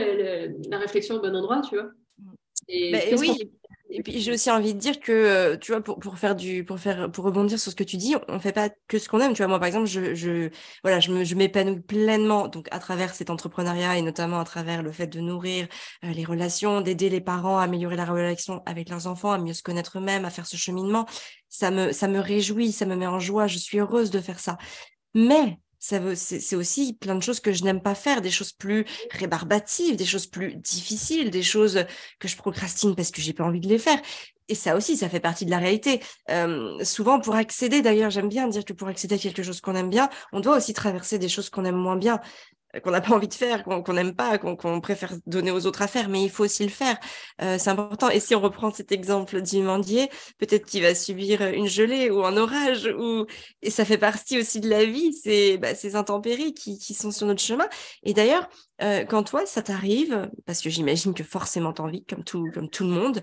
la 0.69 0.79
réflexion 0.79 1.17
au 1.17 1.21
bon 1.21 1.35
endroit, 1.35 1.63
tu 1.69 1.75
vois. 1.75 1.91
Et 2.73 2.93
bah, 2.93 2.99
oui, 3.19 3.51
et 3.93 4.03
puis 4.03 4.21
j'ai 4.21 4.33
aussi 4.33 4.51
envie 4.51 4.73
de 4.73 4.79
dire 4.79 5.01
que 5.01 5.11
euh, 5.11 5.57
tu 5.57 5.73
vois 5.73 5.81
pour, 5.81 5.99
pour 5.99 6.17
faire 6.17 6.37
du 6.37 6.65
pour 6.65 6.79
faire 6.79 7.11
pour 7.11 7.25
rebondir 7.25 7.59
sur 7.59 7.73
ce 7.73 7.77
que 7.77 7.83
tu 7.83 7.97
dis, 7.97 8.15
on 8.29 8.39
fait 8.39 8.53
pas 8.53 8.71
que 8.87 8.99
ce 8.99 9.09
qu'on 9.09 9.19
aime, 9.21 9.33
tu 9.33 9.39
vois. 9.39 9.49
Moi 9.49 9.59
par 9.59 9.67
exemple, 9.67 9.87
je, 9.87 10.15
je 10.15 10.51
voilà, 10.85 11.01
je 11.01 11.11
me 11.11 11.25
je 11.25 11.35
m'épanouis 11.35 11.81
pleinement 11.81 12.47
donc 12.47 12.69
à 12.71 12.79
travers 12.79 13.13
cet 13.15 13.31
entrepreneuriat 13.31 13.99
et 13.99 14.03
notamment 14.03 14.39
à 14.39 14.45
travers 14.45 14.83
le 14.85 14.93
fait 14.93 15.09
de 15.09 15.19
nourrir 15.19 15.67
euh, 16.05 16.13
les 16.13 16.25
relations, 16.25 16.81
d'aider 16.81 17.11
les 17.11 17.21
parents 17.21 17.59
à 17.59 17.65
améliorer 17.65 17.97
la 17.97 18.05
relation 18.05 18.63
avec 18.65 18.89
leurs 18.89 19.09
enfants, 19.09 19.33
à 19.33 19.39
mieux 19.39 19.55
se 19.55 19.63
connaître 19.63 19.99
eux-mêmes, 19.99 20.25
à 20.25 20.31
faire 20.31 20.47
ce 20.47 20.57
cheminement, 20.57 21.07
ça 21.49 21.73
me 21.73 21.91
ça 21.91 22.07
me 22.07 22.21
réjouit, 22.21 22.71
ça 22.71 22.87
me 22.87 22.95
met 22.95 23.09
en 23.09 23.19
joie, 23.19 23.49
je 23.49 23.59
suis 23.59 23.81
heureuse 23.81 24.11
de 24.11 24.21
faire 24.21 24.39
ça. 24.39 24.57
Mais 25.15 25.59
c'est 25.81 26.57
aussi 26.57 26.93
plein 26.93 27.15
de 27.15 27.23
choses 27.23 27.41
que 27.41 27.53
je 27.53 27.65
n'aime 27.65 27.81
pas 27.81 27.95
faire, 27.95 28.21
des 28.21 28.31
choses 28.31 28.53
plus 28.53 28.85
rébarbatives, 29.11 29.97
des 29.97 30.05
choses 30.05 30.27
plus 30.27 30.55
difficiles, 30.57 31.31
des 31.31 31.43
choses 31.43 31.85
que 32.19 32.29
je 32.29 32.37
procrastine 32.37 32.95
parce 32.95 33.11
que 33.11 33.23
j'ai 33.23 33.33
pas 33.33 33.45
envie 33.45 33.61
de 33.61 33.69
les 33.69 33.79
faire. 33.79 33.99
Et 34.49 34.55
ça 34.55 34.77
aussi, 34.77 34.97
ça 34.97 35.09
fait 35.09 35.21
partie 35.21 35.47
de 35.47 35.51
la 35.51 35.59
réalité. 35.59 36.01
Euh, 36.29 36.85
souvent, 36.85 37.21
pour 37.21 37.37
accéder, 37.37 37.83
d'ailleurs, 37.83 38.11
j'aime 38.11 38.29
bien 38.29 38.49
dire 38.49 38.65
que 38.65 38.73
pour 38.73 38.89
accéder 38.89 39.15
à 39.15 39.19
quelque 39.19 39.45
chose 39.45 39.61
qu'on 39.61 39.77
aime 39.77 39.91
bien, 39.91 40.11
on 40.33 40.41
doit 40.41 40.57
aussi 40.57 40.75
traverser 40.75 41.19
des 41.19 41.29
choses 41.29 41.51
qu'on 41.51 41.65
aime 41.65 41.77
moins 41.77 41.97
bien 41.97 42.21
qu'on 42.83 42.91
n'a 42.91 43.01
pas 43.01 43.15
envie 43.15 43.29
de 43.29 43.35
faire, 43.35 43.65
qu'on 43.65 43.93
n'aime 43.93 44.15
pas, 44.15 44.39
qu'on 44.39 44.81
préfère 44.81 45.15
donner 45.27 45.51
aux 45.51 45.67
autres 45.67 45.83
à 45.83 45.89
faire, 45.89 46.09
mais 46.09 46.23
il 46.23 46.31
faut 46.31 46.45
aussi 46.45 46.63
le 46.63 46.71
faire. 46.71 46.99
Euh, 47.43 47.59
c'est 47.59 47.71
important. 47.71 48.09
Et 48.11 48.21
si 48.21 48.35
on 48.35 48.41
reprend 48.41 48.73
cet 48.73 48.93
exemple 48.93 49.43
du 49.43 49.59
mendier, 49.59 50.09
peut-être 50.39 50.67
qu'il 50.67 50.83
va 50.83 50.95
subir 50.95 51.43
une 51.43 51.67
gelée 51.67 52.11
ou 52.11 52.25
un 52.25 52.37
orage, 52.37 52.89
ou 52.99 53.27
et 53.63 53.71
ça 53.71 53.85
fait 53.85 53.99
partie 53.99 54.39
aussi 54.39 54.61
de 54.61 54.69
la 54.69 54.85
vie, 54.85 55.13
c'est 55.13 55.59
bah, 55.59 55.75
ces 55.75 55.97
intempéries 55.97 56.55
qui, 56.55 56.79
sont 56.95 57.11
sur 57.11 57.27
notre 57.27 57.43
chemin. 57.43 57.69
Et 58.03 58.15
d'ailleurs, 58.15 58.49
euh, 58.83 59.05
quand 59.05 59.25
toi 59.25 59.47
ça 59.47 59.63
t'arrive, 59.63 60.31
parce 60.47 60.61
que 60.61 60.71
j'imagine 60.71 61.15
que 61.15 61.25
forcément 61.25 61.73
t'en 61.73 61.89
vis 61.89 62.05
comme 62.05 62.25
tout 62.25 62.51
comme 62.53 62.69
tout 62.69 62.85
le 62.85 62.91
monde, 62.91 63.23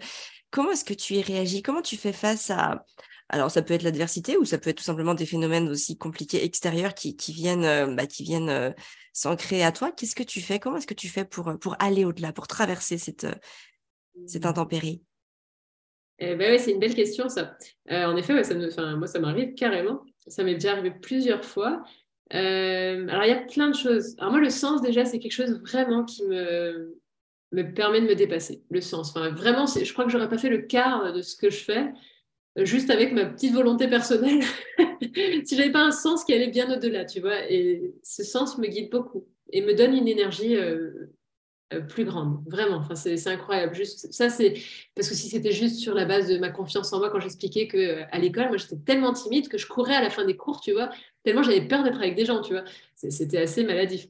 comment 0.52 0.72
est-ce 0.72 0.86
que 0.86 0.94
tu 0.94 1.16
y 1.16 1.22
réagis? 1.22 1.62
Comment 1.62 1.82
tu 1.82 1.98
fais 1.98 2.14
face 2.14 2.50
à 2.50 2.86
alors, 3.30 3.52
ça 3.52 3.62
peut 3.62 3.74
être 3.74 3.84
l'adversité 3.84 4.38
ou 4.38 4.46
ça 4.46 4.58
peut 4.58 4.70
être 4.70 4.78
tout 4.78 4.84
simplement 4.84 5.14
des 5.14 5.26
phénomènes 5.26 5.68
aussi 5.68 5.98
compliqués 5.98 6.46
extérieurs 6.46 6.94
qui, 6.94 7.14
viennent, 7.34 7.66
euh, 7.66 7.94
bah, 7.94 8.08
qui 8.08 8.24
viennent 8.24 8.74
s'ancrer 9.18 9.64
à 9.64 9.72
toi. 9.72 9.92
Qu'est-ce 9.92 10.16
que 10.16 10.22
tu 10.22 10.42
fais? 10.42 10.60
Comment 10.60 10.78
est-ce 10.78 10.86
que 10.86 10.94
tu 10.94 11.08
fais 11.08 11.26
pour, 11.26 11.58
pour 11.60 11.76
aller 11.80 12.06
au-delà, 12.06 12.32
pour 12.34 12.48
traverser 12.48 13.00
cette, 13.00 13.26
cette 14.28 14.44
mmh. 14.44 14.48
intempérie? 14.48 15.02
Eh 16.20 16.36
ben 16.36 16.58
c'est 16.60 16.72
une 16.72 16.80
belle 16.80 16.94
question 16.94 17.28
ça. 17.28 17.58
Euh, 17.92 18.06
en 18.06 18.16
effet, 18.16 18.44
ça 18.44 18.54
me, 18.54 18.96
moi 18.96 19.08
ça 19.08 19.20
m'arrive 19.20 19.56
carrément. 19.56 20.04
Ça 20.28 20.44
m'est 20.44 20.54
déjà 20.54 20.74
arrivé 20.74 20.92
plusieurs 20.92 21.44
fois. 21.44 21.84
Euh, 22.34 23.08
alors 23.08 23.24
il 23.24 23.30
y 23.30 23.34
a 23.34 23.42
plein 23.42 23.70
de 23.70 23.76
choses. 23.76 24.16
Alors 24.20 24.32
moi 24.32 24.42
le 24.42 24.52
sens 24.52 24.82
déjà 24.82 25.04
c'est 25.04 25.18
quelque 25.18 25.32
chose 25.32 25.62
vraiment 25.62 26.06
qui 26.06 26.24
me 26.26 26.96
me 27.54 27.64
permet 27.74 28.02
de 28.02 28.08
me 28.08 28.16
dépasser, 28.16 28.62
le 28.70 28.82
sens. 28.82 29.12
Enfin, 29.12 29.30
vraiment, 29.30 29.66
je 29.66 29.94
crois 29.94 30.04
que 30.04 30.12
j'aurais 30.12 30.28
pas 30.30 30.38
fait 30.38 30.50
le 30.50 30.64
quart 30.64 31.14
de 31.14 31.22
ce 31.22 31.38
que 31.38 31.50
je 31.50 31.64
fais 31.64 31.80
euh, 31.80 31.92
juste 32.66 32.90
avec 32.90 33.14
ma 33.14 33.26
petite 33.26 33.54
volonté 33.54 33.88
personnelle, 33.88 34.42
si 35.46 35.56
j'avais 35.56 35.72
pas 35.72 35.84
un 35.84 35.92
sens 35.92 36.24
qui 36.24 36.34
allait 36.34 36.48
bien 36.48 36.72
au-delà, 36.76 37.06
tu 37.06 37.20
vois. 37.20 37.50
Et 37.52 37.94
ce 38.04 38.24
sens 38.24 38.58
me 38.58 38.68
guide 38.68 38.90
beaucoup 38.90 39.28
et 39.52 39.62
me 39.62 39.74
donne 39.74 39.94
une 39.96 40.08
énergie 40.08 40.56
euh, 40.56 41.12
euh, 41.74 41.82
plus 41.82 42.06
grande, 42.06 42.42
vraiment. 42.48 42.78
Enfin, 42.78 42.96
c'est 42.96 43.28
incroyable. 43.28 43.76
Juste 43.76 44.12
ça, 44.12 44.30
c'est 44.30 44.54
parce 44.96 45.10
que 45.10 45.16
si 45.16 45.30
c'était 45.30 45.52
juste 45.52 45.78
sur 45.78 45.94
la 45.94 46.06
base 46.06 46.30
de 46.30 46.38
ma 46.38 46.50
confiance 46.50 46.94
en 46.94 47.00
moi 47.00 47.10
quand 47.10 47.20
j'expliquais 47.20 47.68
que 47.68 48.04
à 48.12 48.20
l'école, 48.20 48.48
moi, 48.48 48.58
j'étais 48.58 48.78
tellement 48.78 49.14
timide 49.14 49.50
que 49.50 49.58
je 49.58 49.68
courais 49.68 49.96
à 49.96 50.02
la 50.02 50.10
fin 50.10 50.26
des 50.26 50.38
cours, 50.38 50.62
tu 50.62 50.72
vois, 50.72 50.90
tellement 51.24 51.44
j'avais 51.44 51.68
peur 51.68 51.84
d'être 51.84 52.00
avec 52.00 52.16
des 52.16 52.26
gens, 52.26 52.42
tu 52.42 52.54
vois. 52.54 52.64
C'était 52.96 53.40
assez 53.40 53.64
maladif. 53.64 54.08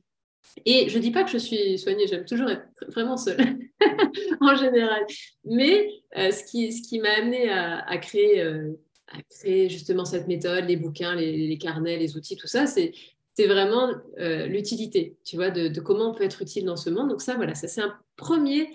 Et 0.65 0.89
je 0.89 0.99
dis 0.99 1.11
pas 1.11 1.23
que 1.23 1.29
je 1.29 1.37
suis 1.37 1.77
soignée, 1.77 2.07
j'aime 2.07 2.25
toujours 2.25 2.49
être 2.49 2.67
vraiment 2.89 3.17
seule 3.17 3.57
en 4.41 4.55
général. 4.55 5.05
Mais 5.45 5.89
euh, 6.17 6.31
ce 6.31 6.43
qui, 6.43 6.71
ce 6.71 6.87
qui 6.87 6.99
m'a 6.99 7.11
amené 7.11 7.49
à, 7.49 7.97
créer, 7.97 8.41
euh, 8.41 8.71
à 9.07 9.21
créer 9.29 9.69
justement 9.69 10.05
cette 10.05 10.27
méthode, 10.27 10.65
les 10.65 10.77
bouquins, 10.77 11.15
les, 11.15 11.57
carnets, 11.57 11.97
les 11.97 12.17
outils, 12.17 12.37
tout 12.37 12.47
ça, 12.47 12.65
c'est 12.67 12.93
vraiment 13.39 13.91
euh, 14.19 14.47
l'utilité, 14.47 15.17
tu 15.23 15.35
vois, 15.35 15.51
de, 15.51 15.79
comment 15.79 16.11
on 16.11 16.13
peut 16.13 16.23
être 16.23 16.41
utile 16.41 16.65
dans 16.65 16.77
ce 16.77 16.89
monde. 16.89 17.09
Donc 17.09 17.21
ça, 17.21 17.35
voilà, 17.35 17.55
ça 17.55 17.67
c'est 17.67 17.81
un 17.81 17.95
premier 18.15 18.69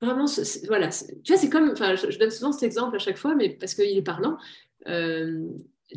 vraiment, 0.00 0.26
voilà, 0.66 0.90
tu 0.90 1.32
vois, 1.32 1.38
c'est 1.38 1.48
comme, 1.48 1.70
enfin, 1.70 1.94
je, 1.94 2.18
donne 2.18 2.30
souvent 2.30 2.52
cet 2.52 2.62
exemple 2.62 2.94
à 2.94 2.98
chaque 2.98 3.16
fois, 3.16 3.34
mais 3.34 3.48
parce 3.48 3.74
qu'il 3.74 3.96
est 3.96 4.02
parlant 4.02 4.36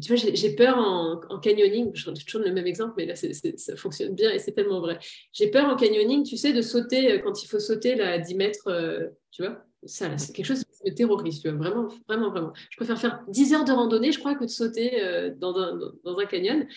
tu 0.01 0.13
vois, 0.13 0.31
j'ai 0.33 0.55
peur 0.55 0.77
en, 0.77 1.39
canyoning, 1.39 1.91
je 1.93 2.05
toujours 2.05 2.41
le 2.41 2.51
même 2.51 2.67
exemple, 2.67 2.93
mais 2.97 3.05
là, 3.05 3.15
ça 3.15 3.75
fonctionne 3.75 4.13
bien 4.13 4.31
et 4.31 4.39
c'est 4.39 4.51
tellement 4.51 4.79
vrai. 4.79 4.99
J'ai 5.33 5.49
peur 5.49 5.65
en 5.65 5.75
canyoning, 5.75 6.23
tu 6.23 6.37
sais, 6.37 6.53
de 6.53 6.61
sauter 6.61 7.11
euh, 7.11 7.19
quand 7.19 7.43
il 7.43 7.47
faut 7.47 7.59
sauter 7.59 7.95
là, 7.95 8.11
à 8.11 8.17
10 8.19 8.35
mètres, 8.35 8.67
euh, 8.67 9.07
tu 9.31 9.43
vois. 9.43 9.63
Ça, 9.85 10.17
c'est 10.17 10.33
quelque 10.33 10.45
chose 10.45 10.63
qui 10.63 10.89
me 10.89 10.95
terrorise, 10.95 11.41
tu 11.41 11.49
vois, 11.49 11.57
vraiment, 11.57 11.87
vraiment, 12.07 12.29
vraiment. 12.29 12.53
Je 12.69 12.77
préfère 12.77 12.99
faire 12.99 13.23
10 13.27 13.53
heures 13.53 13.65
de 13.65 13.71
randonnée, 13.71 14.11
je 14.11 14.19
crois, 14.19 14.35
que 14.35 14.43
de 14.43 14.49
sauter 14.49 15.01
euh, 15.03 15.31
dans, 15.35 15.55
un, 15.57 16.25
canyon. 16.25 16.67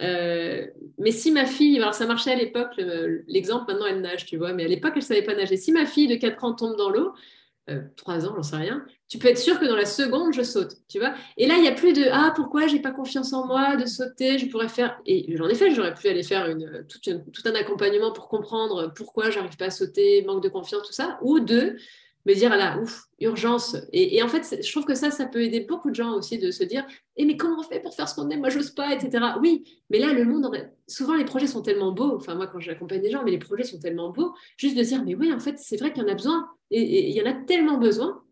mais 0.00 1.10
si 1.10 1.32
ma 1.32 1.46
fille, 1.46 1.76
alors 1.78 1.94
ça 1.94 2.06
marchait 2.06 2.32
à 2.32 2.36
l'époque, 2.36 2.80
l'exemple, 3.26 3.72
maintenant 3.72 3.86
elle 3.86 4.00
nage, 4.00 4.26
tu 4.26 4.36
vois, 4.36 4.52
mais 4.52 4.64
à 4.64 4.68
l'époque 4.68 4.92
elle 4.96 5.02
savait 5.02 5.22
pas 5.22 5.34
nager. 5.34 5.56
Si 5.56 5.72
ma 5.72 5.86
fille 5.86 6.08
de 6.08 6.16
4 6.16 6.44
ans 6.44 6.54
tombe 6.54 6.76
dans 6.76 6.90
l'eau, 6.90 7.12
euh, 7.70 7.80
trois 7.96 8.26
ans, 8.26 8.34
j'en 8.36 8.42
sais 8.42 8.56
rien, 8.56 8.84
tu 9.08 9.18
peux 9.18 9.28
être 9.28 9.38
sûr 9.38 9.60
que 9.60 9.66
dans 9.66 9.76
la 9.76 9.86
seconde, 9.86 10.32
je 10.32 10.42
saute, 10.42 10.76
tu 10.88 10.98
vois. 10.98 11.14
Et 11.36 11.46
là, 11.46 11.56
il 11.56 11.62
n'y 11.62 11.68
a 11.68 11.72
plus 11.72 11.92
de 11.92 12.04
ah 12.10 12.32
pourquoi 12.34 12.66
j'ai 12.66 12.80
pas 12.80 12.90
confiance 12.90 13.32
en 13.32 13.46
moi 13.46 13.76
de 13.76 13.86
sauter, 13.86 14.38
je 14.38 14.46
pourrais 14.46 14.68
faire 14.68 14.98
et 15.06 15.36
j'en 15.36 15.48
ai 15.48 15.54
fait, 15.54 15.70
j'aurais 15.70 15.94
pu 15.94 16.08
aller 16.08 16.22
faire 16.22 16.48
une, 16.48 16.86
tout, 16.88 17.00
un 17.44 17.54
accompagnement 17.54 18.12
pour 18.12 18.28
comprendre 18.28 18.92
pourquoi 18.94 19.30
j'arrive 19.30 19.56
pas 19.56 19.66
à 19.66 19.70
sauter, 19.70 20.22
manque 20.24 20.42
de 20.42 20.48
confiance, 20.48 20.86
tout 20.86 20.92
ça, 20.92 21.18
ou 21.22 21.40
de 21.40 21.76
me 22.26 22.34
dire 22.34 22.56
là 22.56 22.78
ouf 22.78 23.04
urgence 23.20 23.76
et, 23.92 24.22
en 24.22 24.28
fait 24.28 24.58
je 24.62 24.72
trouve 24.72 24.86
que 24.86 24.94
ça 24.94 25.10
ça 25.10 25.26
peut 25.26 25.42
aider 25.42 25.60
beaucoup 25.60 25.90
de 25.90 25.94
gens 25.94 26.14
aussi 26.14 26.38
de 26.38 26.50
se 26.50 26.64
dire 26.64 26.86
et 27.16 27.26
mais 27.26 27.36
comment 27.36 27.60
on 27.60 27.62
fait 27.62 27.80
pour 27.80 27.94
faire 27.94 28.08
ce 28.08 28.14
qu'on 28.14 28.30
aime? 28.30 28.40
Moi 28.40 28.48
j'ose 28.48 28.70
pas 28.70 28.94
etc 28.94 29.22
oui 29.42 29.62
mais 29.90 29.98
là 29.98 30.10
le 30.14 30.24
monde 30.24 30.50
souvent 30.88 31.16
les 31.16 31.26
projets 31.26 31.46
sont 31.46 31.60
tellement 31.60 31.92
beaux 31.92 32.16
enfin 32.16 32.34
moi 32.34 32.46
quand 32.46 32.60
j'accompagne 32.60 33.02
des 33.02 33.10
gens 33.10 33.22
mais 33.24 33.30
les 33.30 33.38
projets 33.38 33.64
sont 33.64 33.78
tellement 33.78 34.08
beaux 34.08 34.32
juste 34.56 34.74
de 34.74 34.82
dire 34.82 35.04
mais 35.04 35.14
oui 35.14 35.34
en 35.34 35.38
fait 35.38 35.58
c'est 35.58 35.76
vrai 35.76 35.92
qu'il 35.92 36.02
y 36.02 36.06
en 36.06 36.08
a 36.08 36.14
besoin 36.14 36.48
et, 36.70 37.10
il 37.10 37.14
y 37.14 37.22
en 37.22 37.26
a 37.26 37.34
tellement 37.34 37.78
besoin. 37.78 38.22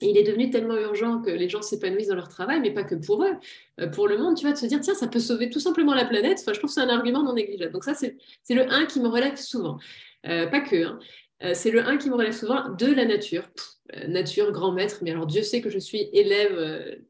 Il 0.00 0.16
est 0.16 0.24
devenu 0.24 0.50
tellement 0.50 0.76
urgent 0.76 1.20
que 1.20 1.30
les 1.30 1.48
gens 1.48 1.62
s'épanouissent 1.62 2.08
dans 2.08 2.14
leur 2.14 2.28
travail, 2.28 2.60
mais 2.60 2.72
pas 2.72 2.82
que 2.82 2.94
pour 2.94 3.24
eux, 3.24 3.34
euh, 3.80 3.86
pour 3.88 4.08
le 4.08 4.18
monde, 4.18 4.36
tu 4.36 4.44
vas 4.44 4.52
te 4.52 4.64
dire, 4.66 4.80
tiens, 4.80 4.94
ça 4.94 5.06
peut 5.06 5.20
sauver 5.20 5.50
tout 5.50 5.60
simplement 5.60 5.94
la 5.94 6.04
planète. 6.04 6.38
Enfin, 6.40 6.52
je 6.52 6.58
trouve 6.58 6.70
que 6.70 6.74
c'est 6.74 6.80
un 6.80 6.88
argument 6.88 7.22
non 7.22 7.34
négligeable. 7.34 7.72
Donc 7.72 7.84
ça, 7.84 7.94
c'est 7.94 8.16
le 8.50 8.70
1 8.70 8.86
qui 8.86 9.00
me 9.00 9.08
relève 9.08 9.36
souvent. 9.36 9.78
Euh, 10.26 10.46
pas 10.46 10.60
que, 10.60 10.84
hein. 10.84 10.98
euh, 11.44 11.52
c'est 11.54 11.70
le 11.70 11.86
1 11.86 11.98
qui 11.98 12.10
me 12.10 12.14
relève 12.14 12.32
souvent 12.32 12.70
de 12.70 12.86
la 12.86 13.04
nature. 13.04 13.48
nature, 14.08 14.50
grand 14.52 14.72
maître, 14.72 14.98
mais 15.02 15.10
alors 15.10 15.26
Dieu 15.26 15.42
sait 15.42 15.60
que 15.60 15.70
je 15.70 15.78
suis 15.78 16.08
élève, 16.12 16.54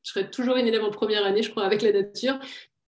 je 0.03 0.11
serai 0.11 0.31
toujours 0.31 0.57
une 0.57 0.67
élève 0.67 0.83
en 0.83 0.91
première 0.91 1.25
année, 1.25 1.43
je 1.43 1.51
crois, 1.51 1.65
avec 1.65 1.81
la 1.83 1.93
nature. 1.93 2.39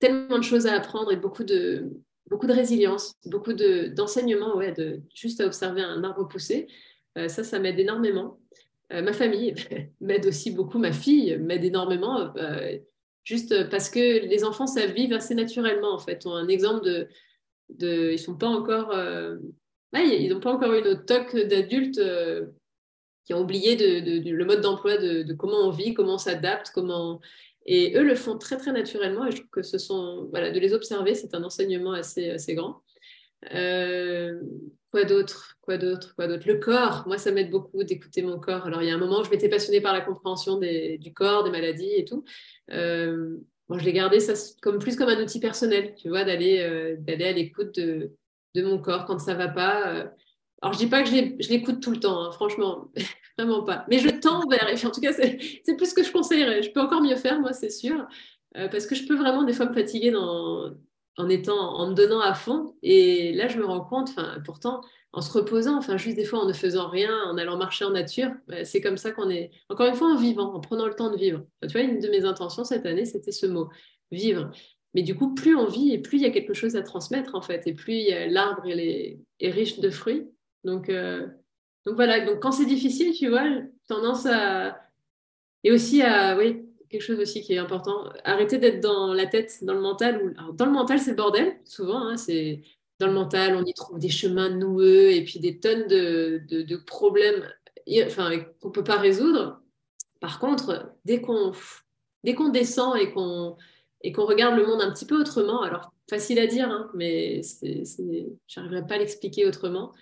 Tellement 0.00 0.38
de 0.38 0.44
choses 0.44 0.66
à 0.66 0.74
apprendre 0.74 1.12
et 1.12 1.16
beaucoup 1.16 1.44
de, 1.44 1.90
beaucoup 2.28 2.46
de 2.46 2.52
résilience, 2.52 3.14
beaucoup 3.26 3.52
d'enseignement, 3.52 4.56
ouais, 4.56 4.72
de, 4.72 5.00
juste 5.14 5.40
à 5.40 5.46
observer 5.46 5.82
un 5.82 6.02
arbre 6.02 6.26
pousser. 6.26 6.66
Ça, 7.14 7.44
ça 7.44 7.58
m'aide 7.58 7.78
énormément. 7.78 8.41
Euh, 8.92 9.02
ma 9.02 9.12
famille 9.12 9.54
m'aide 10.00 10.26
aussi 10.26 10.50
beaucoup, 10.50 10.78
ma 10.78 10.92
fille 10.92 11.36
m'aide 11.38 11.64
énormément, 11.64 12.34
euh, 12.36 12.78
juste 13.24 13.68
parce 13.70 13.88
que 13.88 14.24
les 14.26 14.44
enfants 14.44 14.66
savent 14.66 14.92
vivre 14.92 15.16
assez 15.16 15.34
naturellement, 15.34 15.94
en 15.94 15.98
fait. 15.98 16.26
ont 16.26 16.34
un 16.34 16.48
exemple 16.48 16.84
de... 16.84 17.08
de 17.70 18.12
ils 18.12 18.18
sont 18.18 18.36
pas 18.36 18.48
encore... 18.48 18.94
ils 19.94 20.28
n'ont 20.28 20.40
pas 20.40 20.52
encore 20.52 20.74
eu 20.74 20.82
notre 20.82 21.04
toc 21.04 21.36
d'adultes 21.36 22.00
qui 23.24 23.34
ont 23.34 23.40
oublié 23.40 23.76
de, 23.76 24.30
le 24.30 24.44
mode 24.44 24.60
d'emploi 24.60 24.96
de, 24.96 25.32
comment 25.34 25.66
on 25.66 25.70
vit, 25.70 25.94
comment 25.94 26.14
on 26.14 26.18
s'adapte, 26.18 26.70
comment... 26.74 27.20
Et 27.64 27.96
eux 27.96 28.02
le 28.02 28.16
font 28.16 28.36
très, 28.38 28.56
très 28.56 28.72
naturellement. 28.72 29.24
Et 29.24 29.30
je 29.30 29.36
trouve 29.36 29.50
que 29.50 29.62
ce 29.62 29.78
sont... 29.78 30.28
Voilà, 30.30 30.50
de 30.50 30.58
les 30.58 30.74
observer, 30.74 31.14
c'est 31.14 31.34
un 31.34 31.44
enseignement 31.44 31.92
assez, 31.92 32.30
assez 32.30 32.56
grand. 32.56 32.82
Quoi 34.92 35.04
d'autre 35.04 35.56
Quoi 35.62 35.78
d'autre 35.78 36.14
Quoi 36.14 36.28
d'autre? 36.28 36.46
Le 36.46 36.58
corps. 36.58 37.04
Moi, 37.06 37.16
ça 37.16 37.32
m'aide 37.32 37.50
beaucoup 37.50 37.82
d'écouter 37.82 38.20
mon 38.20 38.38
corps. 38.38 38.66
Alors, 38.66 38.82
il 38.82 38.88
y 38.88 38.90
a 38.90 38.94
un 38.94 38.98
moment, 38.98 39.24
je 39.24 39.30
m'étais 39.30 39.48
passionnée 39.48 39.80
par 39.80 39.94
la 39.94 40.02
compréhension 40.02 40.58
du 40.58 41.14
corps, 41.14 41.44
des 41.44 41.50
maladies 41.50 41.94
et 41.96 42.04
tout. 42.04 42.24
Euh, 42.70 43.38
je 43.70 43.84
l'ai 43.84 43.94
gardé 43.94 44.20
ça 44.20 44.34
comme 44.60 44.78
plus 44.78 44.96
comme 44.96 45.08
un 45.08 45.22
outil 45.22 45.40
personnel, 45.40 45.94
tu 45.94 46.10
vois, 46.10 46.24
d'aller 46.24 46.58
euh, 46.60 46.96
à 47.08 47.32
l'écoute 47.32 47.74
de, 47.76 48.12
mon 48.56 48.78
corps 48.78 49.06
quand 49.06 49.18
ça 49.18 49.32
va 49.32 49.48
pas. 49.48 49.94
Euh. 49.94 50.08
Alors, 50.60 50.74
je 50.74 50.78
dis 50.78 50.88
pas 50.88 51.02
que 51.02 51.08
je 51.08 51.48
l'écoute 51.48 51.80
tout 51.80 51.90
le 51.90 51.98
temps, 51.98 52.24
hein, 52.24 52.30
franchement, 52.30 52.92
vraiment 53.38 53.62
pas. 53.62 53.86
Mais 53.88 53.98
je 53.98 54.10
tends 54.10 54.46
vers. 54.46 54.68
Et 54.68 54.86
en 54.86 54.90
tout 54.90 55.00
cas, 55.00 55.14
c'est 55.14 55.38
plus 55.74 55.86
ce 55.88 55.94
que 55.94 56.02
je 56.02 56.12
conseillerais. 56.12 56.62
Je 56.62 56.70
peux 56.70 56.80
encore 56.80 57.00
mieux 57.00 57.16
faire, 57.16 57.40
moi, 57.40 57.54
c'est 57.54 57.70
sûr, 57.70 58.06
parce 58.52 58.86
que 58.86 58.94
je 58.94 59.06
peux 59.06 59.16
vraiment 59.16 59.44
des 59.44 59.54
fois 59.54 59.64
me 59.64 59.72
fatiguer 59.72 60.10
dans 60.10 60.74
en 61.16 61.28
étant, 61.28 61.76
en 61.76 61.90
me 61.90 61.94
donnant 61.94 62.20
à 62.20 62.34
fond. 62.34 62.74
Et 62.82 63.32
là, 63.32 63.48
je 63.48 63.58
me 63.58 63.64
rends 63.64 63.84
compte, 63.84 64.10
enfin, 64.10 64.38
pourtant, 64.44 64.80
en 65.12 65.20
se 65.20 65.30
reposant, 65.32 65.76
enfin, 65.76 65.96
juste 65.96 66.16
des 66.16 66.24
fois 66.24 66.40
en 66.40 66.46
ne 66.46 66.52
faisant 66.52 66.88
rien, 66.88 67.14
en 67.26 67.36
allant 67.36 67.58
marcher 67.58 67.84
en 67.84 67.90
nature, 67.90 68.30
bah, 68.48 68.64
c'est 68.64 68.80
comme 68.80 68.96
ça 68.96 69.12
qu'on 69.12 69.28
est, 69.28 69.50
encore 69.68 69.86
une 69.86 69.94
fois, 69.94 70.08
en 70.08 70.16
vivant, 70.16 70.54
en 70.54 70.60
prenant 70.60 70.86
le 70.86 70.94
temps 70.94 71.10
de 71.10 71.16
vivre. 71.16 71.44
tu 71.62 71.68
vois, 71.68 71.82
une 71.82 72.00
de 72.00 72.08
mes 72.08 72.24
intentions 72.24 72.64
cette 72.64 72.86
année, 72.86 73.04
c'était 73.04 73.32
ce 73.32 73.46
mot, 73.46 73.68
vivre. 74.10 74.50
Mais 74.94 75.02
du 75.02 75.14
coup, 75.14 75.34
plus 75.34 75.54
on 75.54 75.66
vit 75.66 75.92
et 75.92 75.98
plus 75.98 76.18
il 76.18 76.22
y 76.22 76.26
a 76.26 76.30
quelque 76.30 76.54
chose 76.54 76.76
à 76.76 76.82
transmettre, 76.82 77.34
en 77.34 77.42
fait, 77.42 77.66
et 77.66 77.74
plus 77.74 78.06
l'arbre 78.28 78.66
est, 78.66 79.18
est, 79.40 79.50
riche 79.50 79.80
de 79.80 79.90
fruits. 79.90 80.26
Donc, 80.64 80.88
euh, 80.88 81.26
donc 81.84 81.96
voilà, 81.96 82.24
donc 82.24 82.40
quand 82.40 82.52
c'est 82.52 82.66
difficile, 82.66 83.12
tu 83.12 83.28
vois, 83.28 83.44
tendance 83.88 84.26
à. 84.26 84.78
Et 85.64 85.72
aussi 85.72 86.02
à, 86.02 86.36
oui, 86.36 86.64
quelque 86.92 87.02
chose 87.02 87.18
aussi 87.18 87.42
qui 87.42 87.54
est 87.54 87.58
important. 87.58 88.12
Arrêter 88.24 88.58
d'être 88.58 88.80
dans 88.80 89.14
la 89.14 89.26
tête, 89.26 89.64
dans 89.64 89.74
le 89.74 89.80
mental. 89.80 90.34
dans 90.54 90.66
le 90.66 90.72
mental, 90.72 91.00
c'est 91.00 91.10
le 91.10 91.16
bordel, 91.16 91.58
souvent. 91.64 92.06
Hein, 92.06 92.16
c'est 92.16 92.62
dans 93.00 93.08
le 93.08 93.14
mental, 93.14 93.56
on 93.56 93.64
y 93.64 93.74
trouve 93.74 93.98
des 93.98 94.10
chemins 94.10 94.50
noueux 94.50 95.10
et 95.10 95.24
puis 95.24 95.40
des 95.40 95.58
tonnes 95.58 95.88
de, 95.88 96.42
de, 96.48 96.76
problèmes 96.76 97.44
enfin, 98.06 98.38
qu'on 98.60 98.68
ne 98.68 98.72
peut 98.72 98.84
pas 98.84 98.98
résoudre. 98.98 99.60
Par 100.20 100.38
contre, 100.38 100.94
dès 101.04 101.20
qu'on 101.20 101.52
dès 102.22 102.34
qu'on 102.34 102.50
descend 102.50 102.96
et 102.96 103.10
qu'on 103.10 103.56
et 104.02 104.12
qu'on 104.12 104.24
regarde 104.24 104.56
le 104.56 104.66
monde 104.66 104.80
un 104.82 104.92
petit 104.92 105.06
peu 105.06 105.18
autrement, 105.20 105.62
alors 105.62 105.92
facile 106.08 106.38
à 106.38 106.46
dire, 106.46 106.70
hein, 106.70 106.90
mais 106.94 107.40
je 107.42 108.60
n'arriverai 108.60 108.86
pas 108.86 108.94
à 108.94 108.98
l'expliquer 108.98 109.46
autrement. 109.46 109.92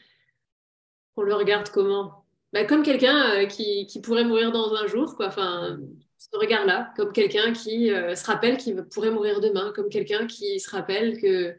On 1.17 1.23
le 1.23 1.35
regarde 1.35 1.71
comment? 1.71 2.25
Bah, 2.53 2.65
Comme 2.65 2.83
quelqu'un 2.83 3.43
euh, 3.43 3.47
qui, 3.47 3.87
qui, 3.87 4.01
pourrait 4.01 4.25
mourir 4.25 4.53
dans 4.53 4.75
un 4.75 4.87
jour. 4.87 5.17
Quoi. 5.17 5.29
Enfin, 5.29 5.79
ce 6.21 6.37
regard-là, 6.37 6.93
comme 6.97 7.13
quelqu'un 7.13 7.53
qui 7.53 7.91
euh, 7.91 8.15
se 8.15 8.27
rappelle 8.27 8.59
qu'il 8.59 8.77
pourrait 8.85 9.11
mourir 9.11 9.41
demain, 9.41 9.73
comme 9.75 9.89
quelqu'un 9.89 10.27
qui 10.27 10.61
se 10.61 10.69
rappelle 10.69 11.19
que, 11.19 11.57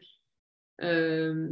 euh, 0.82 1.48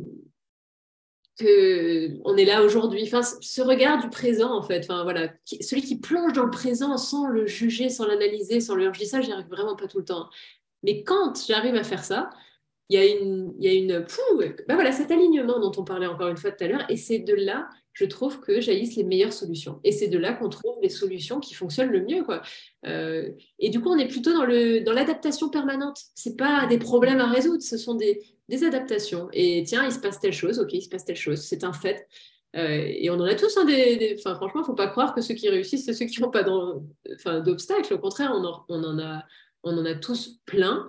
que 1.36 2.10
on 2.24 2.36
est 2.36 2.44
là 2.44 2.62
aujourd'hui. 2.62 3.02
Enfin, 3.02 3.22
ce 3.22 3.62
regard 3.62 4.00
du 4.00 4.08
présent, 4.10 4.52
en 4.52 4.62
fait, 4.62 4.84
enfin, 4.84 5.02
voilà, 5.02 5.28
celui 5.44 5.82
qui 5.82 5.98
plonge 5.98 6.34
dans 6.34 6.44
le 6.44 6.50
présent 6.50 6.96
sans 6.96 7.26
le 7.26 7.46
juger, 7.46 7.88
sans 7.88 8.06
l'analyser, 8.06 8.60
sans 8.60 8.76
le... 8.76 8.92
Je 8.92 9.00
dis 9.00 9.06
ça, 9.06 9.20
j'y 9.20 9.32
arrive 9.32 9.48
vraiment 9.48 9.74
pas 9.74 9.88
tout 9.88 9.98
le 9.98 10.04
temps. 10.04 10.30
Mais 10.84 11.02
quand 11.02 11.34
j'arrive 11.48 11.74
à 11.74 11.82
faire 11.82 12.04
ça, 12.04 12.30
il 12.88 12.98
y 12.98 13.02
a 13.02 13.06
une, 13.06 13.52
y 13.58 13.68
a 13.68 13.72
une, 13.72 14.06
ben 14.68 14.74
voilà, 14.74 14.92
cet 14.92 15.10
alignement 15.10 15.58
dont 15.58 15.72
on 15.76 15.84
parlait 15.84 16.06
encore 16.06 16.28
une 16.28 16.36
fois 16.36 16.52
tout 16.52 16.62
à 16.62 16.68
l'heure, 16.68 16.88
et 16.88 16.96
c'est 16.96 17.18
de 17.18 17.34
là 17.34 17.68
je 17.92 18.04
trouve 18.04 18.40
que 18.40 18.60
jaillissent 18.60 18.96
les 18.96 19.04
meilleures 19.04 19.32
solutions. 19.32 19.80
Et 19.84 19.92
c'est 19.92 20.08
de 20.08 20.18
là 20.18 20.32
qu'on 20.32 20.48
trouve 20.48 20.76
les 20.82 20.88
solutions 20.88 21.40
qui 21.40 21.54
fonctionnent 21.54 21.90
le 21.90 22.02
mieux. 22.02 22.24
Euh, 22.86 23.30
et 23.58 23.70
du 23.70 23.80
coup, 23.80 23.90
on 23.90 23.98
est 23.98 24.08
plutôt 24.08 24.32
dans, 24.32 24.44
le, 24.44 24.80
dans 24.80 24.92
l'adaptation 24.92 25.48
permanente. 25.48 25.98
Ce 26.14 26.30
pas 26.30 26.66
des 26.66 26.78
problèmes 26.78 27.20
à 27.20 27.26
résoudre, 27.26 27.62
ce 27.62 27.76
sont 27.76 27.94
des, 27.94 28.22
des, 28.48 28.64
adaptations. 28.64 29.28
Et 29.32 29.62
tiens, 29.66 29.84
il 29.84 29.92
se 29.92 29.98
passe 29.98 30.20
telle 30.20 30.32
chose, 30.32 30.58
ok, 30.58 30.72
il 30.72 30.82
se 30.82 30.88
passe 30.88 31.04
telle 31.04 31.16
chose, 31.16 31.40
c'est 31.40 31.64
un 31.64 31.72
fait. 31.72 32.06
Euh, 32.56 32.84
et 32.86 33.10
on 33.10 33.14
en 33.14 33.24
a 33.24 33.34
tous 33.34 33.56
hein, 33.56 33.64
des, 33.64 34.16
Enfin, 34.18 34.34
franchement, 34.34 34.60
il 34.60 34.64
ne 34.64 34.66
faut 34.66 34.74
pas 34.74 34.88
croire 34.88 35.14
que 35.14 35.20
ceux 35.20 35.34
qui 35.34 35.48
réussissent, 35.48 35.84
c'est 35.84 35.92
ceux 35.92 36.06
qui 36.06 36.20
n'ont 36.20 36.30
pas 36.30 36.44
d'obstacles. 37.40 37.94
Au 37.94 37.98
contraire, 37.98 38.32
on 38.34 38.44
en, 38.44 38.64
on, 38.68 38.82
en 38.82 38.98
a, 38.98 39.24
on 39.62 39.76
en 39.76 39.84
a 39.84 39.94
tous 39.94 40.40
plein. 40.46 40.88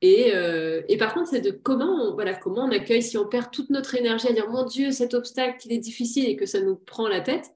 Et, 0.00 0.32
euh, 0.32 0.82
et, 0.88 0.96
par 0.96 1.12
contre, 1.12 1.28
c'est 1.28 1.40
de 1.40 1.50
comment 1.50 2.10
on, 2.10 2.14
voilà, 2.14 2.34
comment 2.34 2.64
on 2.64 2.70
accueille 2.70 3.02
si 3.02 3.18
on 3.18 3.26
perd 3.26 3.50
toute 3.50 3.70
notre 3.70 3.96
énergie 3.96 4.28
à 4.28 4.32
dire 4.32 4.48
mon 4.48 4.64
Dieu, 4.64 4.92
cet 4.92 5.12
obstacle, 5.12 5.58
il 5.66 5.72
est 5.72 5.78
difficile 5.78 6.28
et 6.28 6.36
que 6.36 6.46
ça 6.46 6.60
nous 6.60 6.76
prend 6.76 7.08
la 7.08 7.20
tête. 7.20 7.52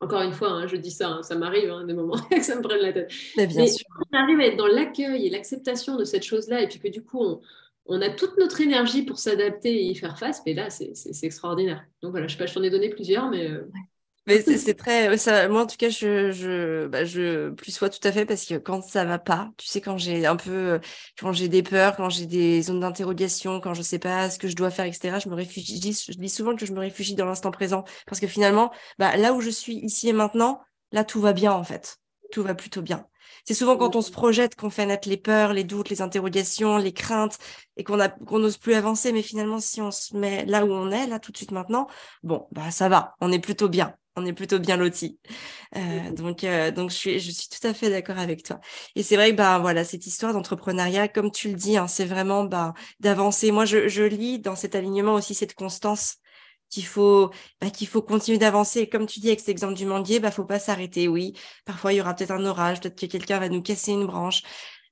Encore 0.00 0.22
une 0.22 0.32
fois, 0.32 0.50
hein, 0.50 0.66
je 0.66 0.76
dis 0.76 0.90
ça, 0.90 1.08
hein, 1.08 1.22
ça 1.22 1.36
m'arrive 1.36 1.70
hein, 1.70 1.84
des 1.84 1.94
moments 1.94 2.18
que 2.30 2.42
ça 2.42 2.56
me 2.56 2.62
prenne 2.62 2.82
la 2.82 2.92
tête. 2.92 3.10
Mais 3.36 3.46
bien 3.46 3.66
sûr. 3.66 3.86
on 4.12 4.16
arrive 4.16 4.40
à 4.40 4.46
être 4.46 4.56
dans 4.56 4.66
l'accueil 4.66 5.26
et 5.26 5.30
l'acceptation 5.30 5.96
de 5.96 6.04
cette 6.04 6.24
chose-là, 6.24 6.60
et 6.60 6.68
puis 6.68 6.78
que 6.78 6.88
du 6.88 7.02
coup, 7.02 7.20
on, 7.20 7.40
on 7.86 8.00
a 8.00 8.10
toute 8.10 8.36
notre 8.38 8.60
énergie 8.60 9.02
pour 9.02 9.18
s'adapter 9.18 9.70
et 9.70 9.90
y 9.90 9.94
faire 9.94 10.18
face, 10.18 10.42
mais 10.46 10.54
là, 10.54 10.70
c'est 10.70 10.92
extraordinaire. 11.22 11.84
Donc 12.02 12.12
voilà, 12.12 12.26
je 12.26 12.32
sais 12.32 12.38
pas, 12.38 12.46
je 12.46 12.54
t'en 12.54 12.62
ai 12.62 12.70
donné 12.70 12.90
plusieurs, 12.90 13.30
mais 13.30 13.50
euh, 13.50 13.70
mais 14.26 14.40
c'est 14.40 14.74
très. 14.74 15.16
Ça, 15.18 15.48
moi, 15.48 15.62
en 15.62 15.66
tout 15.66 15.76
cas, 15.76 15.90
je, 15.90 16.30
je, 16.30 16.86
bah, 16.86 17.04
je 17.04 17.50
plus 17.50 17.72
sois 17.72 17.90
tout 17.90 18.06
à 18.06 18.12
fait 18.12 18.24
parce 18.24 18.44
que 18.44 18.54
quand 18.54 18.80
ça 18.82 19.04
va 19.04 19.18
pas, 19.18 19.50
tu 19.56 19.66
sais, 19.66 19.80
quand 19.80 19.98
j'ai 19.98 20.26
un 20.26 20.36
peu. 20.36 20.80
Quand 21.18 21.32
j'ai 21.32 21.48
des 21.48 21.62
peurs, 21.64 21.96
quand 21.96 22.08
j'ai 22.08 22.26
des 22.26 22.62
zones 22.62 22.80
d'interrogation, 22.80 23.60
quand 23.60 23.74
je 23.74 23.82
sais 23.82 23.98
pas 23.98 24.30
ce 24.30 24.38
que 24.38 24.46
je 24.46 24.54
dois 24.54 24.70
faire, 24.70 24.84
etc., 24.84 25.18
je 25.22 25.28
me 25.28 25.34
réfugie. 25.34 25.76
Je 25.76 26.18
dis, 26.18 26.28
souvent 26.28 26.54
que 26.54 26.66
je 26.66 26.72
me 26.72 26.78
réfugie 26.78 27.14
dans 27.16 27.26
l'instant 27.26 27.50
présent 27.50 27.84
parce 28.06 28.20
que 28.20 28.28
finalement, 28.28 28.70
bah, 28.98 29.16
là 29.16 29.32
où 29.32 29.40
je 29.40 29.50
suis 29.50 29.74
ici 29.74 30.08
et 30.08 30.12
maintenant, 30.12 30.60
là, 30.92 31.04
tout 31.04 31.20
va 31.20 31.32
bien, 31.32 31.52
en 31.52 31.64
fait. 31.64 31.98
Tout 32.30 32.42
va 32.44 32.54
plutôt 32.54 32.82
bien. 32.82 33.06
C'est 33.44 33.54
souvent 33.54 33.76
quand 33.76 33.96
on 33.96 34.02
se 34.02 34.10
projette 34.12 34.54
qu'on 34.54 34.70
fait 34.70 34.86
naître 34.86 35.08
les 35.08 35.16
peurs, 35.16 35.52
les 35.52 35.64
doutes, 35.64 35.90
les 35.90 36.00
interrogations, 36.00 36.76
les 36.76 36.92
craintes 36.92 37.38
et 37.76 37.84
qu'on 37.84 37.98
qu'on 38.26 38.38
n'ose 38.38 38.56
plus 38.56 38.74
avancer. 38.74 39.12
Mais 39.12 39.22
finalement, 39.22 39.58
si 39.60 39.80
on 39.82 39.90
se 39.90 40.16
met 40.16 40.44
là 40.46 40.64
où 40.64 40.72
on 40.72 40.90
est, 40.90 41.06
là 41.08 41.18
tout 41.18 41.32
de 41.32 41.36
suite 41.36 41.50
maintenant, 41.50 41.88
bon, 42.22 42.46
bah 42.52 42.70
ça 42.70 42.88
va, 42.88 43.14
on 43.20 43.32
est 43.32 43.40
plutôt 43.40 43.68
bien 43.68 43.96
on 44.16 44.26
est 44.26 44.32
plutôt 44.32 44.58
bien 44.58 44.76
lotis. 44.76 45.18
Euh, 45.76 46.10
donc, 46.12 46.44
euh, 46.44 46.70
donc 46.70 46.90
je 46.90 46.96
suis, 46.96 47.20
je 47.20 47.30
suis 47.30 47.48
tout 47.48 47.66
à 47.66 47.74
fait 47.74 47.90
d'accord 47.90 48.18
avec 48.18 48.42
toi. 48.42 48.60
Et 48.94 49.02
c'est 49.02 49.16
vrai 49.16 49.30
que 49.32 49.36
bah 49.36 49.58
voilà, 49.58 49.84
cette 49.84 50.06
histoire 50.06 50.32
d'entrepreneuriat, 50.32 51.08
comme 51.08 51.30
tu 51.30 51.48
le 51.48 51.54
dis, 51.54 51.76
hein, 51.76 51.88
c'est 51.88 52.04
vraiment 52.04 52.44
bah, 52.44 52.74
d'avancer. 53.00 53.50
Moi, 53.52 53.64
je, 53.64 53.88
je 53.88 54.02
lis 54.02 54.38
dans 54.38 54.56
cet 54.56 54.74
alignement 54.74 55.14
aussi 55.14 55.34
cette 55.34 55.54
constance 55.54 56.16
qu'il 56.70 56.86
faut 56.86 57.30
bah, 57.60 57.70
qu'il 57.70 57.86
faut 57.88 58.02
continuer 58.02 58.38
d'avancer. 58.38 58.80
Et 58.80 58.88
comme 58.88 59.06
tu 59.06 59.20
dis 59.20 59.28
avec 59.28 59.40
cet 59.40 59.50
exemple 59.50 59.74
du 59.74 59.86
manguier, 59.86 60.20
bah 60.20 60.30
faut 60.30 60.44
pas 60.44 60.58
s'arrêter. 60.58 61.08
Oui, 61.08 61.34
parfois 61.64 61.92
il 61.92 61.96
y 61.96 62.00
aura 62.00 62.14
peut-être 62.14 62.32
un 62.32 62.44
orage, 62.46 62.80
peut-être 62.80 62.98
que 62.98 63.06
quelqu'un 63.06 63.38
va 63.38 63.48
nous 63.48 63.62
casser 63.62 63.92
une 63.92 64.06
branche. 64.06 64.42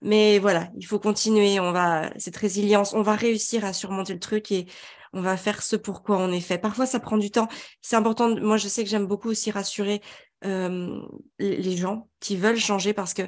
Mais 0.02 0.38
voilà, 0.38 0.70
il 0.78 0.86
faut 0.86 0.98
continuer. 0.98 1.60
On 1.60 1.72
va 1.72 2.10
cette 2.18 2.36
résilience, 2.36 2.94
on 2.94 3.02
va 3.02 3.16
réussir 3.16 3.64
à 3.64 3.72
surmonter 3.72 4.14
le 4.14 4.20
truc 4.20 4.50
et 4.52 4.66
on 5.12 5.20
va 5.20 5.36
faire 5.36 5.62
ce 5.62 5.76
pourquoi 5.76 6.18
on 6.18 6.30
est 6.32 6.40
fait. 6.40 6.58
Parfois, 6.58 6.86
ça 6.86 7.00
prend 7.00 7.18
du 7.18 7.30
temps. 7.30 7.48
C'est 7.82 7.96
important. 7.96 8.34
Moi, 8.40 8.56
je 8.56 8.68
sais 8.68 8.84
que 8.84 8.90
j'aime 8.90 9.06
beaucoup 9.06 9.28
aussi 9.28 9.50
rassurer 9.50 10.00
euh, 10.44 11.00
les 11.38 11.76
gens 11.76 12.08
qui 12.20 12.36
veulent 12.36 12.56
changer 12.56 12.92
parce 12.92 13.14
que 13.14 13.22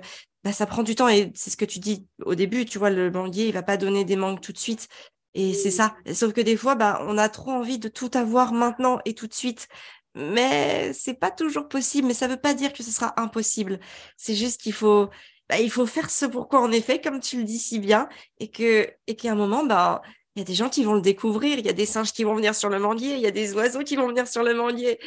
bah, 0.45 0.53
ça 0.53 0.67
prend 0.67 0.83
du 0.83 0.95
temps 0.95 1.09
et 1.09 1.31
c'est 1.35 1.51
ce 1.51 1.57
que 1.57 1.65
tu 1.65 1.79
dis 1.79 2.07
au 2.25 2.35
début. 2.35 2.65
Tu 2.65 2.79
vois, 2.79 2.91
le 2.91 3.11
banquier, 3.11 3.49
il 3.49 3.53
va 3.55 3.63
pas 3.63 3.77
donner 3.77 4.05
des 4.05 4.17
manques 4.17 4.41
tout 4.41 4.53
de 4.53 4.59
suite. 4.59 4.89
Et 5.35 5.55
c'est 5.55 5.71
ça. 5.71 5.97
Sauf 6.13 6.33
que 6.33 6.41
des 6.41 6.57
fois, 6.57 6.75
bah, 6.75 7.05
on 7.07 7.19
a 7.19 7.29
trop 7.29 7.53
envie 7.53 7.79
de 7.79 7.89
tout 7.89 8.11
avoir 8.15 8.53
maintenant 8.53 9.01
et 9.05 9.15
tout 9.15 9.27
de 9.27 9.35
suite. 9.35 9.69
Mais 10.15 10.93
c'est 10.93 11.15
pas 11.15 11.31
toujours 11.31 11.69
possible. 11.69 12.09
Mais 12.09 12.15
ça 12.15 12.29
veut 12.29 12.37
pas 12.41 12.55
dire 12.55 12.73
que 12.73 12.83
ce 12.83 12.91
sera 12.91 13.15
impossible. 13.21 13.81
C'est 14.17 14.35
juste 14.35 14.61
qu'il 14.61 14.75
faut, 14.75 15.09
bah, 15.49 15.61
il 15.61 15.71
faut 15.71 15.87
faire 15.87 16.11
ce 16.11 16.27
pourquoi 16.27 16.63
on 16.63 16.71
est 16.73 16.81
fait, 16.81 17.01
comme 17.01 17.21
tu 17.21 17.39
le 17.39 17.45
dis 17.45 17.59
si 17.59 17.79
bien, 17.79 18.09
et 18.41 18.51
que, 18.51 18.91
et 19.07 19.17
qu'à 19.17 19.33
un 19.33 19.35
moment, 19.35 19.65
bah, 19.65 20.03
il 20.35 20.41
y 20.41 20.43
a 20.43 20.45
des 20.45 20.55
gens 20.55 20.69
qui 20.69 20.85
vont 20.85 20.95
le 20.95 21.03
découvrir, 21.03 21.59
il 21.59 21.67
y 21.67 21.69
a 21.69 21.75
des 21.75 21.87
singes 21.87 22.13
qui 22.13 22.25
vont 22.25 22.35
venir 22.35 22.55
sur 22.55 22.69
le 22.69 22.79
manguier, 22.79 23.15
il 23.15 23.21
y 23.21 23.27
a 23.27 23.31
des 23.31 23.55
oiseaux 23.55 23.83
qui 23.85 23.97
vont 23.97 24.09
venir 24.09 24.27
sur 24.27 24.43
le 24.43 24.55
manguier. 24.55 24.99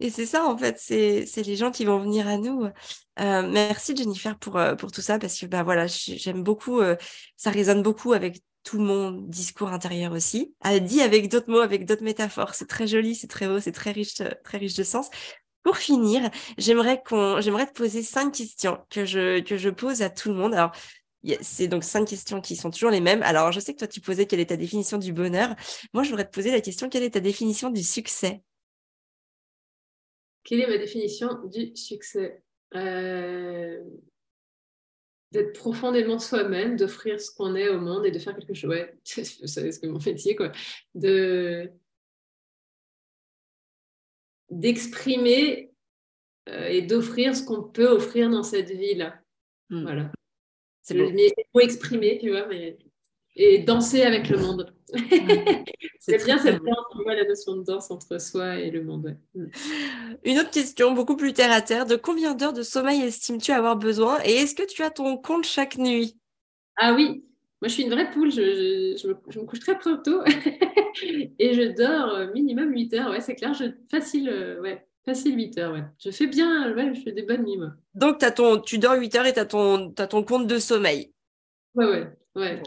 Et 0.00 0.10
c'est 0.10 0.26
ça, 0.26 0.44
en 0.46 0.56
fait, 0.58 0.78
c'est 0.78 1.42
les 1.46 1.56
gens 1.56 1.70
qui 1.70 1.84
vont 1.84 1.98
venir 1.98 2.26
à 2.26 2.36
nous. 2.36 2.64
Euh, 3.20 3.48
merci 3.48 3.94
Jennifer 3.94 4.36
pour, 4.38 4.56
euh, 4.56 4.74
pour 4.74 4.90
tout 4.90 5.00
ça, 5.00 5.18
parce 5.18 5.38
que 5.38 5.46
bah, 5.46 5.62
voilà, 5.62 5.86
j'aime 5.86 6.42
beaucoup, 6.42 6.80
euh, 6.80 6.96
ça 7.36 7.50
résonne 7.50 7.82
beaucoup 7.82 8.12
avec 8.12 8.42
tout 8.64 8.80
mon 8.80 9.12
discours 9.12 9.68
intérieur 9.68 10.12
aussi, 10.12 10.54
dit 10.82 11.02
avec 11.02 11.28
d'autres 11.28 11.50
mots, 11.50 11.60
avec 11.60 11.84
d'autres 11.84 12.04
métaphores. 12.04 12.54
C'est 12.54 12.68
très 12.68 12.86
joli, 12.86 13.14
c'est 13.14 13.26
très 13.26 13.46
beau, 13.46 13.60
c'est 13.60 13.72
très 13.72 13.92
riche, 13.92 14.14
très 14.44 14.58
riche 14.58 14.74
de 14.74 14.84
sens. 14.84 15.08
Pour 15.62 15.76
finir, 15.76 16.30
j'aimerais 16.58 17.02
j'aimerais 17.40 17.66
te 17.66 17.72
poser 17.72 18.02
cinq 18.02 18.32
questions 18.34 18.78
que 18.90 19.04
je, 19.04 19.40
que 19.40 19.56
je 19.56 19.68
pose 19.68 20.02
à 20.02 20.10
tout 20.10 20.28
le 20.28 20.34
monde. 20.34 20.54
Alors, 20.54 20.72
c'est 21.40 21.68
donc 21.68 21.84
cinq 21.84 22.06
questions 22.08 22.40
qui 22.40 22.56
sont 22.56 22.70
toujours 22.70 22.90
les 22.90 23.00
mêmes. 23.00 23.22
Alors, 23.22 23.52
je 23.52 23.60
sais 23.60 23.72
que 23.74 23.78
toi, 23.78 23.88
tu 23.88 24.00
posais 24.00 24.26
quelle 24.26 24.40
est 24.40 24.46
ta 24.46 24.56
définition 24.56 24.98
du 24.98 25.12
bonheur. 25.12 25.54
Moi, 25.92 26.02
je 26.02 26.10
voudrais 26.10 26.26
te 26.26 26.34
poser 26.34 26.50
la 26.50 26.60
question 26.60 26.88
quelle 26.88 27.04
est 27.04 27.10
ta 27.10 27.20
définition 27.20 27.70
du 27.70 27.82
succès? 27.82 28.42
Quelle 30.44 30.60
est 30.60 30.66
ma 30.66 30.78
définition 30.78 31.28
du 31.44 31.74
succès? 31.76 32.42
Euh, 32.74 33.82
D'être 35.30 35.58
profondément 35.58 36.18
soi-même, 36.18 36.76
d'offrir 36.76 37.18
ce 37.18 37.30
qu'on 37.34 37.54
est 37.54 37.70
au 37.70 37.80
monde 37.80 38.04
et 38.04 38.10
de 38.10 38.18
faire 38.18 38.36
quelque 38.36 38.52
chose. 38.52 38.68
Ouais, 38.68 38.94
vous 39.40 39.46
savez 39.46 39.72
ce 39.72 39.78
que 39.78 39.86
mon 39.86 39.98
métier, 39.98 40.36
quoi. 40.36 40.52
De 40.94 41.70
d'exprimer 44.50 45.72
euh, 46.50 46.66
et 46.66 46.82
d'offrir 46.82 47.34
ce 47.34 47.42
qu'on 47.42 47.62
peut 47.62 47.88
offrir 47.88 48.28
dans 48.28 48.42
cette 48.42 48.70
vie-là. 48.70 49.18
Hmm. 49.70 49.82
Voilà. 49.84 50.12
C'est 50.82 50.94
le 50.94 51.10
mot 51.54 51.60
exprimé, 51.60 52.18
tu 52.18 52.30
vois, 52.30 52.46
mais... 52.46 52.76
et 53.36 53.58
danser 53.60 54.02
avec 54.02 54.28
le 54.28 54.38
monde. 54.38 54.74
c'est 56.00 56.24
bien 56.24 56.38
cette 56.38 56.62
danse, 56.62 56.86
tu 56.92 57.02
vois, 57.02 57.14
la 57.14 57.24
notion 57.24 57.56
de 57.56 57.62
danse 57.62 57.90
entre 57.90 58.20
soi 58.20 58.56
et 58.56 58.70
le 58.70 58.82
monde. 58.82 59.16
Mm. 59.34 59.46
Une 60.24 60.38
autre 60.38 60.50
question, 60.50 60.92
beaucoup 60.92 61.16
plus 61.16 61.32
terre 61.32 61.52
à 61.52 61.62
terre. 61.62 61.86
De 61.86 61.96
combien 61.96 62.34
d'heures 62.34 62.52
de 62.52 62.62
sommeil 62.62 63.00
estimes-tu 63.02 63.52
avoir 63.52 63.76
besoin 63.76 64.18
et 64.24 64.32
est-ce 64.32 64.54
que 64.54 64.66
tu 64.66 64.82
as 64.82 64.90
ton 64.90 65.16
compte 65.16 65.46
chaque 65.46 65.78
nuit? 65.78 66.18
Ah 66.76 66.94
oui, 66.94 67.24
moi 67.60 67.68
je 67.68 67.74
suis 67.74 67.84
une 67.84 67.90
vraie 67.90 68.10
poule, 68.10 68.30
je, 68.32 69.06
me, 69.06 69.44
couche 69.44 69.60
très 69.60 69.78
tôt 69.78 70.22
et 71.38 71.54
je 71.54 71.74
dors 71.76 72.32
minimum 72.34 72.72
8 72.72 72.94
heures. 72.94 73.10
Ouais, 73.10 73.20
c'est 73.20 73.36
clair, 73.36 73.54
je, 73.54 73.66
facile, 73.90 74.28
euh, 74.28 74.60
ouais, 74.60 74.84
Facile 75.04 75.36
8 75.36 75.58
heures, 75.58 75.72
ouais. 75.72 75.84
Je 75.98 76.10
fais 76.10 76.26
bien, 76.26 76.72
ouais, 76.74 76.94
je 76.94 77.00
fais 77.00 77.12
des 77.12 77.22
bonnes 77.22 77.44
nuits, 77.44 77.58
moi. 77.58 77.70
Donc, 77.94 78.22
as 78.22 78.30
ton, 78.30 78.60
tu 78.60 78.78
dors 78.78 78.94
8 78.94 79.14
heures 79.16 79.26
et 79.26 79.32
tu 79.32 79.40
as 79.40 79.46
ton, 79.46 79.90
ton 79.90 80.22
compte 80.22 80.46
de 80.46 80.58
sommeil. 80.58 81.12
Ouais, 81.74 81.86
ouais, 81.86 82.08
ouais. 82.36 82.62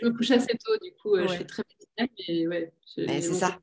Je 0.00 0.06
me 0.06 0.12
couche 0.12 0.30
assez 0.30 0.56
tôt, 0.64 0.76
du 0.82 0.92
coup, 1.00 1.16
je 1.16 1.28
fais 1.28 1.44
très 1.44 1.62
bien, 1.96 2.06
mais 2.18 2.46
ouais. 2.46 2.72
c'est 2.86 3.22
ça. 3.22 3.58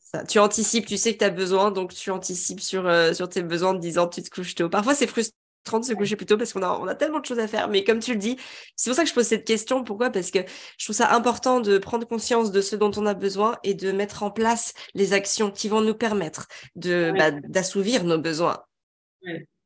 ça. 0.00 0.24
Tu 0.24 0.38
anticipes, 0.38 0.86
tu 0.86 0.96
sais 0.96 1.14
que 1.14 1.18
tu 1.18 1.24
as 1.24 1.30
besoin, 1.30 1.70
donc 1.70 1.94
tu 1.94 2.10
anticipes 2.10 2.60
sur, 2.60 2.86
euh, 2.86 3.12
sur 3.12 3.28
tes 3.28 3.42
besoins 3.42 3.70
en 3.70 3.74
te 3.74 3.80
disant 3.80 4.06
tu 4.06 4.22
te 4.22 4.30
couches 4.30 4.54
tôt. 4.54 4.68
Parfois, 4.68 4.94
c'est 4.94 5.06
frustrant 5.06 5.36
30 5.66 5.84
se 5.84 5.92
coucher 5.92 6.16
plus 6.16 6.26
tôt 6.26 6.38
parce 6.38 6.52
qu'on 6.52 6.62
a, 6.62 6.78
on 6.80 6.86
a 6.86 6.94
tellement 6.94 7.20
de 7.20 7.26
choses 7.26 7.38
à 7.38 7.46
faire. 7.46 7.68
Mais 7.68 7.84
comme 7.84 7.98
tu 7.98 8.12
le 8.12 8.18
dis, 8.18 8.36
c'est 8.76 8.90
pour 8.90 8.96
ça 8.96 9.02
que 9.02 9.08
je 9.08 9.14
pose 9.14 9.26
cette 9.26 9.46
question. 9.46 9.84
Pourquoi? 9.84 10.10
Parce 10.10 10.30
que 10.30 10.38
je 10.78 10.86
trouve 10.86 10.96
ça 10.96 11.14
important 11.14 11.60
de 11.60 11.78
prendre 11.78 12.06
conscience 12.06 12.50
de 12.50 12.60
ce 12.60 12.76
dont 12.76 12.90
on 12.96 13.06
a 13.06 13.14
besoin 13.14 13.58
et 13.64 13.74
de 13.74 13.92
mettre 13.92 14.22
en 14.22 14.30
place 14.30 14.72
les 14.94 15.12
actions 15.12 15.50
qui 15.50 15.68
vont 15.68 15.82
nous 15.82 15.94
permettre 15.94 16.48
de, 16.74 17.12
bah, 17.16 17.30
d'assouvir 17.30 18.04
nos 18.04 18.18
besoins. 18.18 18.64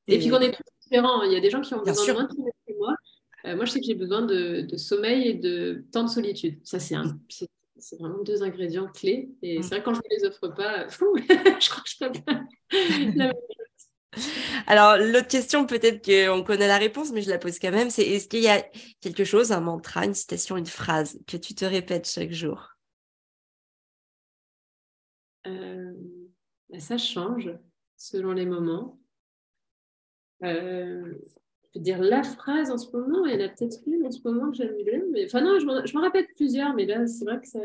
Et, 0.08 0.18
puis 0.18 0.28
qu'on 0.28 0.40
est 0.40 0.52
tous 0.52 0.62
différents. 0.82 1.22
Il 1.22 1.32
y 1.32 1.36
a 1.36 1.40
des 1.40 1.50
gens 1.50 1.60
qui 1.60 1.74
ont 1.74 1.82
besoin 1.82 2.06
de 2.06 2.12
moins 2.12 2.24
de 2.24 2.34
que 2.34 2.78
moi. 2.78 2.94
Euh, 3.46 3.56
moi, 3.56 3.64
je 3.64 3.70
sais 3.70 3.80
que 3.80 3.86
j'ai 3.86 3.94
besoin 3.94 4.22
de, 4.22 4.62
de, 4.62 4.76
sommeil 4.76 5.28
et 5.28 5.34
de 5.34 5.84
temps 5.92 6.04
de 6.04 6.10
solitude. 6.10 6.58
Ça, 6.64 6.78
c'est 6.78 6.94
un, 6.94 7.18
c'est 7.80 7.98
vraiment 7.98 8.22
deux 8.22 8.42
ingrédients 8.42 8.88
clés. 8.88 9.30
Et 9.42 9.58
mm. 9.58 9.62
c'est 9.62 9.68
vrai 9.68 9.80
que 9.80 9.84
quand 9.84 9.94
je 9.94 10.00
ne 10.00 10.16
les 10.16 10.24
offre 10.26 10.48
pas, 10.48 10.86
je 10.88 11.70
crois 11.70 11.82
que 11.82 11.90
je 11.90 11.98
peux 11.98 12.12
pas 12.24 12.42
Alors, 14.66 14.96
l'autre 14.98 15.28
question, 15.28 15.66
peut-être 15.66 16.04
qu'on 16.04 16.42
connaît 16.42 16.66
la 16.68 16.78
réponse, 16.78 17.12
mais 17.12 17.22
je 17.22 17.30
la 17.30 17.38
pose 17.38 17.58
quand 17.58 17.70
même, 17.70 17.90
c'est 17.90 18.02
est-ce 18.06 18.28
qu'il 18.28 18.40
y 18.42 18.48
a 18.48 18.62
quelque 19.00 19.24
chose, 19.24 19.52
un 19.52 19.60
mantra, 19.60 20.04
une 20.04 20.14
citation, 20.14 20.56
une 20.56 20.66
phrase 20.66 21.18
que 21.26 21.36
tu 21.36 21.54
te 21.54 21.64
répètes 21.64 22.08
chaque 22.08 22.32
jour? 22.32 22.70
Euh, 25.46 25.92
Ça 26.78 26.98
change 26.98 27.50
selon 27.96 28.32
les 28.32 28.46
moments. 28.46 28.98
Euh, 30.42 31.14
je 31.64 31.68
peux 31.74 31.80
dire 31.80 31.98
la 32.00 32.22
phrase 32.22 32.70
en 32.70 32.78
ce 32.78 32.90
moment, 32.96 33.26
il 33.26 33.32
y 33.32 33.42
en 33.42 33.46
a 33.46 33.48
peut-être 33.48 33.78
une 33.86 34.06
en 34.06 34.10
ce 34.10 34.20
moment 34.24 34.50
que 34.50 34.56
j'aime 34.56 34.76
bien, 34.84 35.02
mais 35.12 35.26
enfin 35.26 35.40
non, 35.42 35.58
je 35.58 35.66
me 35.66 36.00
répète 36.02 36.28
plusieurs, 36.34 36.74
mais 36.74 36.86
là, 36.86 37.06
c'est 37.06 37.24
vrai 37.24 37.40
que 37.40 37.46
ça... 37.46 37.60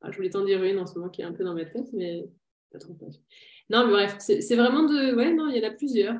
Ah, 0.00 0.10
je 0.10 0.16
voulais 0.16 0.30
t'en 0.30 0.44
dire 0.44 0.62
une 0.62 0.78
en 0.78 0.86
ce 0.86 0.94
moment 0.98 1.10
qui 1.10 1.22
est 1.22 1.24
un 1.24 1.32
peu 1.32 1.44
dans 1.44 1.54
ma 1.54 1.64
tête, 1.64 1.92
mais 1.92 2.28
pas 2.72 2.78
trop. 2.78 2.96
Non, 3.70 3.86
mais 3.86 3.92
bref, 3.92 4.16
c'est 4.18 4.56
vraiment 4.56 4.84
de. 4.84 5.14
Ouais, 5.14 5.32
non, 5.32 5.48
il 5.48 5.56
y 5.56 5.64
en 5.64 5.68
a 5.68 5.72
plusieurs. 5.72 6.16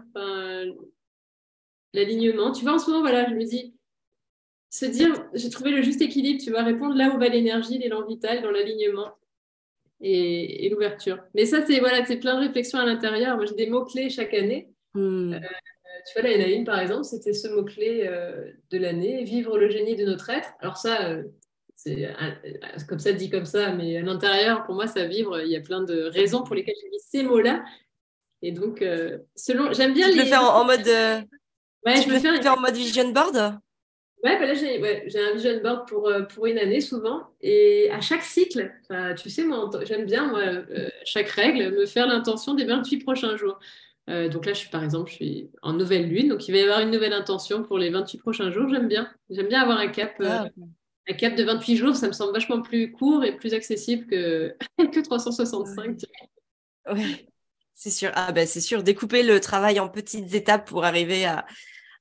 L'alignement. 1.94 2.52
Tu 2.52 2.64
vois, 2.64 2.74
en 2.74 2.78
ce 2.78 2.90
moment, 2.90 3.00
voilà, 3.00 3.28
je 3.28 3.34
me 3.34 3.44
dis, 3.44 3.74
se 4.70 4.84
dire, 4.84 5.26
j'ai 5.34 5.50
trouvé 5.50 5.70
le 5.70 5.82
juste 5.82 6.02
équilibre, 6.02 6.42
tu 6.42 6.50
vas 6.50 6.62
répondre 6.62 6.94
là 6.94 7.10
où 7.14 7.18
va 7.18 7.28
l'énergie, 7.28 7.78
l'élan 7.78 8.04
vital, 8.06 8.42
dans 8.42 8.50
l'alignement 8.50 9.14
et, 10.00 10.68
l'ouverture. 10.70 11.18
Mais 11.34 11.46
ça, 11.46 11.64
c'est 11.66 11.80
voilà, 11.80 12.02
plein 12.02 12.34
de 12.36 12.46
réflexions 12.46 12.78
à 12.78 12.84
l'intérieur. 12.84 13.36
Moi, 13.36 13.46
j'ai 13.46 13.54
des 13.54 13.68
mots-clés 13.68 14.10
chaque 14.10 14.34
année. 14.34 14.70
Hmm. 14.94 15.34
Euh, 15.34 15.40
tu 16.06 16.12
vois, 16.14 16.28
là, 16.28 16.34
il 16.34 16.40
y 16.40 16.44
en 16.44 16.46
a 16.46 16.50
une, 16.50 16.64
par 16.64 16.78
exemple, 16.78 17.04
c'était 17.04 17.32
ce 17.32 17.48
mot-clé 17.48 18.02
euh, 18.04 18.50
de 18.70 18.78
l'année, 18.78 19.24
vivre 19.24 19.58
le 19.58 19.70
génie 19.70 19.96
de 19.96 20.04
notre 20.04 20.30
être. 20.30 20.52
Alors 20.60 20.76
ça, 20.76 21.08
euh, 21.08 21.24
c'est 21.78 22.12
comme 22.88 22.98
ça 22.98 23.12
dit 23.12 23.30
comme 23.30 23.44
ça, 23.44 23.72
mais 23.72 23.96
à 23.96 24.02
l'intérieur, 24.02 24.64
pour 24.64 24.74
moi, 24.74 24.88
ça 24.88 25.06
vivre, 25.06 25.40
il 25.40 25.48
y 25.48 25.56
a 25.56 25.60
plein 25.60 25.82
de 25.82 26.02
raisons 26.02 26.42
pour 26.42 26.56
lesquelles 26.56 26.74
j'ai 26.82 26.90
mis 26.90 26.98
ces 26.98 27.22
mots-là. 27.22 27.64
Et 28.42 28.50
donc, 28.50 28.82
euh, 28.82 29.18
selon, 29.36 29.72
j'aime 29.72 29.94
bien. 29.94 30.10
Tu 30.10 30.18
le 30.18 30.24
fais 30.24 30.36
en, 30.36 30.64
mode. 30.64 30.86
Euh, 30.88 31.20
ouais, 31.86 32.02
je 32.02 32.08
me 32.08 32.18
fais 32.18 32.48
en 32.48 32.60
mode 32.60 32.74
vision 32.74 33.08
board? 33.10 33.60
Ouais, 34.24 34.36
bah 34.40 34.46
là, 34.46 34.54
j'ai 34.54 35.20
un 35.20 35.32
vision 35.34 35.60
board 35.62 35.86
pour, 35.86 36.08
euh, 36.08 36.22
pour 36.22 36.46
une 36.46 36.58
année 36.58 36.80
souvent. 36.80 37.28
Et 37.40 37.88
à 37.92 38.00
chaque 38.00 38.22
cycle, 38.22 38.72
tu 39.16 39.30
sais, 39.30 39.44
moi, 39.44 39.70
j'aime 39.84 40.04
bien, 40.04 40.26
moi, 40.26 40.40
euh, 40.40 40.88
chaque 41.04 41.28
règle, 41.28 41.70
me 41.76 41.86
faire 41.86 42.08
l'intention 42.08 42.54
des 42.54 42.64
28 42.64 42.98
prochains 43.04 43.36
jours. 43.36 43.60
Euh, 44.10 44.28
donc 44.28 44.46
là, 44.46 44.52
je 44.52 44.58
suis, 44.58 44.70
par 44.70 44.82
exemple, 44.82 45.10
je 45.10 45.14
suis 45.14 45.50
en 45.62 45.74
nouvelle 45.74 46.08
lune, 46.08 46.28
donc 46.28 46.48
il 46.48 46.52
va 46.52 46.58
y 46.58 46.62
avoir 46.62 46.80
une 46.80 46.90
nouvelle 46.90 47.12
intention 47.12 47.62
pour 47.62 47.78
les 47.78 47.90
28 47.90 48.18
prochains 48.18 48.50
jours. 48.50 48.68
J'aime 48.68 48.88
bien. 48.88 49.08
J'aime 49.30 49.48
bien 49.48 49.62
avoir 49.62 49.78
un 49.78 49.88
cap, 49.88 50.14
ah, 50.24 50.48
un 51.08 51.14
cap 51.14 51.34
de 51.34 51.44
28 51.44 51.76
jours. 51.76 51.96
Ça 51.96 52.06
me 52.06 52.12
semble 52.12 52.32
vachement 52.32 52.62
plus 52.62 52.92
court 52.92 53.24
et 53.24 53.36
plus 53.36 53.54
accessible 53.54 54.06
que, 54.06 54.54
que 54.78 55.00
365. 55.00 56.02
Oui, 56.92 57.26
c'est 57.74 57.90
sûr. 57.90 58.10
Ah 58.14 58.32
ben, 58.32 58.46
c'est 58.46 58.60
sûr. 58.60 58.82
Découper 58.82 59.22
le 59.22 59.40
travail 59.40 59.80
en 59.80 59.88
petites 59.88 60.34
étapes 60.34 60.68
pour 60.68 60.84
arriver 60.84 61.24
à, 61.24 61.46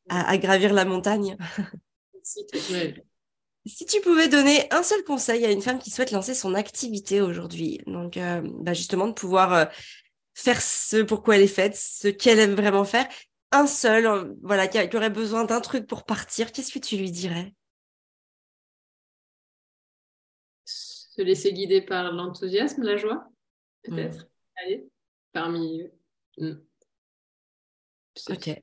à 0.10 0.38
gravir 0.38 0.74
la 0.74 0.86
montagne. 0.86 1.38
Si 3.68 3.86
tu 3.86 4.02
pouvais 4.02 4.28
donner 4.30 4.68
un 4.72 4.84
seul 4.84 5.04
conseil 5.04 5.46
à 5.46 5.52
une 5.52 5.62
femme 5.62 5.80
qui 5.80 5.92
souhaite 5.92 6.12
lancer 6.12 6.34
son 6.34 6.54
activité 6.54 7.22
aujourd'hui, 7.22 7.82
donc 7.86 8.18
euh, 8.18 8.42
bah, 8.62 8.74
justement 8.74 9.08
de 9.08 9.14
pouvoir 9.14 9.54
euh, 9.54 9.66
faire 10.34 10.62
ce 10.62 11.02
pourquoi 11.02 11.36
elle 11.36 11.42
est 11.42 11.48
faite, 11.48 11.76
ce 11.76 12.08
qu'elle 12.08 12.40
aime 12.40 12.56
vraiment 12.56 12.86
faire, 12.86 13.08
un 13.52 13.68
seul, 13.68 14.06
euh, 14.06 14.34
voilà, 14.42 14.68
qui, 14.68 14.96
aurait 14.96 15.10
besoin 15.10 15.44
d'un 15.44 15.60
truc 15.60 15.86
pour 15.86 16.06
partir, 16.06 16.52
qu'est-ce 16.52 16.72
que 16.72 16.80
tu 16.80 16.96
lui 16.96 17.12
dirais? 17.12 17.54
Se 21.18 21.24
laisser 21.24 21.52
guider 21.52 21.82
par 21.82 22.12
l'enthousiasme, 22.12 22.84
la 22.84 22.96
joie, 22.96 23.28
peut-être? 23.84 24.20
Mmh. 24.20 24.64
Allez, 24.64 24.90
parmi. 25.34 25.84
Mmh. 26.38 26.54
Ok. 28.30 28.62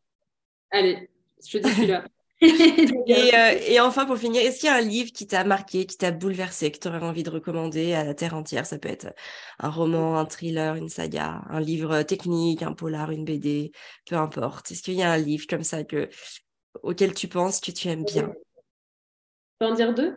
Allez, 0.70 1.11
je 1.44 1.59
dis 1.59 1.70
celui-là. 1.74 2.05
Euh, 2.42 3.59
et, 3.66 3.80
enfin, 3.80 4.07
pour 4.07 4.18
finir, 4.18 4.42
est-ce 4.42 4.61
qu'il 4.61 4.68
y 4.68 4.72
a 4.72 4.76
un 4.76 4.80
livre 4.80 5.12
qui 5.12 5.26
t'a 5.26 5.44
marqué, 5.44 5.86
qui 5.86 5.96
t'a 5.96 6.11
bouleversé, 6.11 6.70
que 6.70 6.78
tu 6.78 6.88
aurais 6.88 7.02
envie 7.02 7.22
de 7.22 7.30
recommander 7.30 7.94
à 7.94 8.05
la 8.05 8.14
terre 8.14 8.34
entière? 8.34 8.66
Ça 8.66 8.78
peut 8.78 8.88
être 8.88 9.14
un 9.59 9.70
roman, 9.70 10.18
un 10.18 10.26
thriller, 10.26 10.76
une 10.76 10.88
saga, 10.88 11.42
un 11.48 11.61
livre 11.61 12.02
technique, 12.02 12.62
un 12.62 12.72
polar, 12.72 13.11
une 13.11 13.24
BD, 13.24 13.72
peu 14.07 14.16
importe. 14.16 14.70
Est-ce 14.70 14.82
qu'il 14.82 14.94
y 14.94 15.02
a 15.02 15.11
un 15.11 15.18
livre 15.18 15.46
comme 15.48 15.64
ça 15.64 15.84
que, 15.84 16.09
auquel 16.82 17.14
tu 17.14 17.28
penses 17.28 17.61
que 17.61 17.72
tu 17.72 17.88
aimes 17.88 18.05
bien? 18.05 18.32
Tu 19.61 19.66
en 19.66 19.74
dire 19.74 19.94
deux? 19.94 20.16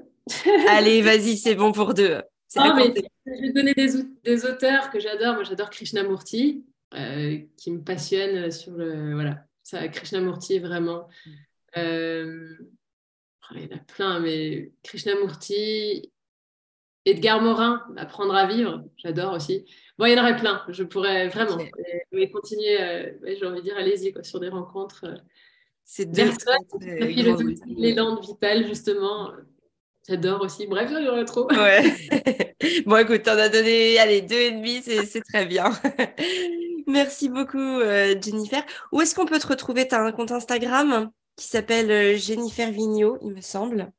Allez, 0.69 1.01
vas-y, 1.01 1.38
c'est 1.38 1.55
bon 1.55 1.71
pour 1.71 1.93
deux. 1.93 2.21
je 2.55 3.41
vais 3.41 3.51
donner 3.51 3.73
des, 3.73 4.45
auteurs 4.45 4.89
que 4.89 4.99
j'adore. 4.99 5.36
Moi, 5.36 5.43
j'adore 5.43 5.69
Krishnamurti, 5.69 6.65
euh, 6.93 7.39
qui 7.57 7.71
me 7.71 7.84
passionne 7.84 8.51
sur 8.51 8.73
le. 8.73 9.13
Voilà, 9.13 9.45
ça, 9.63 9.88
Krishnamurti, 9.88 10.59
vraiment. 10.59 11.07
Euh, 11.78 12.55
il 13.55 13.61
y 13.61 13.73
en 13.73 13.78
a 13.78 13.80
plein, 13.80 14.19
mais 14.19 14.71
Krishnamurti, 14.84 16.11
Edgar 17.05 17.41
Morin, 17.41 17.86
Apprendre 17.95 18.36
à 18.36 18.47
vivre, 18.47 18.84
j'adore 18.97 19.34
aussi. 19.34 19.65
Bon, 19.97 20.05
il 20.05 20.13
y 20.13 20.19
en 20.19 20.21
aurait 20.21 20.36
plein, 20.36 20.63
je 20.67 20.84
pourrais 20.84 21.30
vraiment 21.30 21.57
mais, 22.11 22.30
continuer, 22.30 22.82
euh, 22.82 23.13
j'ai 23.23 23.45
envie 23.45 23.59
de 23.59 23.63
dire, 23.63 23.78
allez-y, 23.78 24.13
sur 24.23 24.39
des 24.39 24.49
rencontres. 24.49 25.05
Euh, 25.05 25.15
c'est 25.86 26.05
deux 26.05 26.32
l'élan 27.65 28.19
vital, 28.19 28.67
justement. 28.67 29.32
J'adore 30.08 30.41
aussi. 30.41 30.68
Bref, 30.68 30.89
il 30.91 31.05
y 31.05 31.10
en 31.10 31.26
trop. 31.26 31.51
Ouais. 31.51 31.84
bon, 32.86 32.97
écoute, 32.97 33.24
t'en 33.24 33.38
as 33.38 33.49
donné, 33.49 33.97
allez, 33.99 34.22
deux 34.22 34.36
et 34.36 34.51
demi, 34.51 34.82
c'est 34.82 35.22
très 35.22 35.45
bien. 35.45 35.72
Merci 36.88 37.28
beaucoup, 37.28 37.82
Jennifer. 38.22 38.64
Où 38.91 39.01
est-ce 39.01 39.14
qu'on 39.14 39.26
peut 39.26 39.39
te 39.39 39.47
retrouver? 39.47 39.88
Tu 39.88 39.95
as 39.95 40.01
un 40.01 40.12
compte 40.12 40.32
Instagram 40.32 41.12
qui 41.38 41.45
s'appelle 41.45 41.89
euh, 41.91 42.18
Jennifer 42.18 42.70
Vigneault, 42.70 43.20
il 43.22 43.32
me 43.32 43.41
semble. 43.41 43.93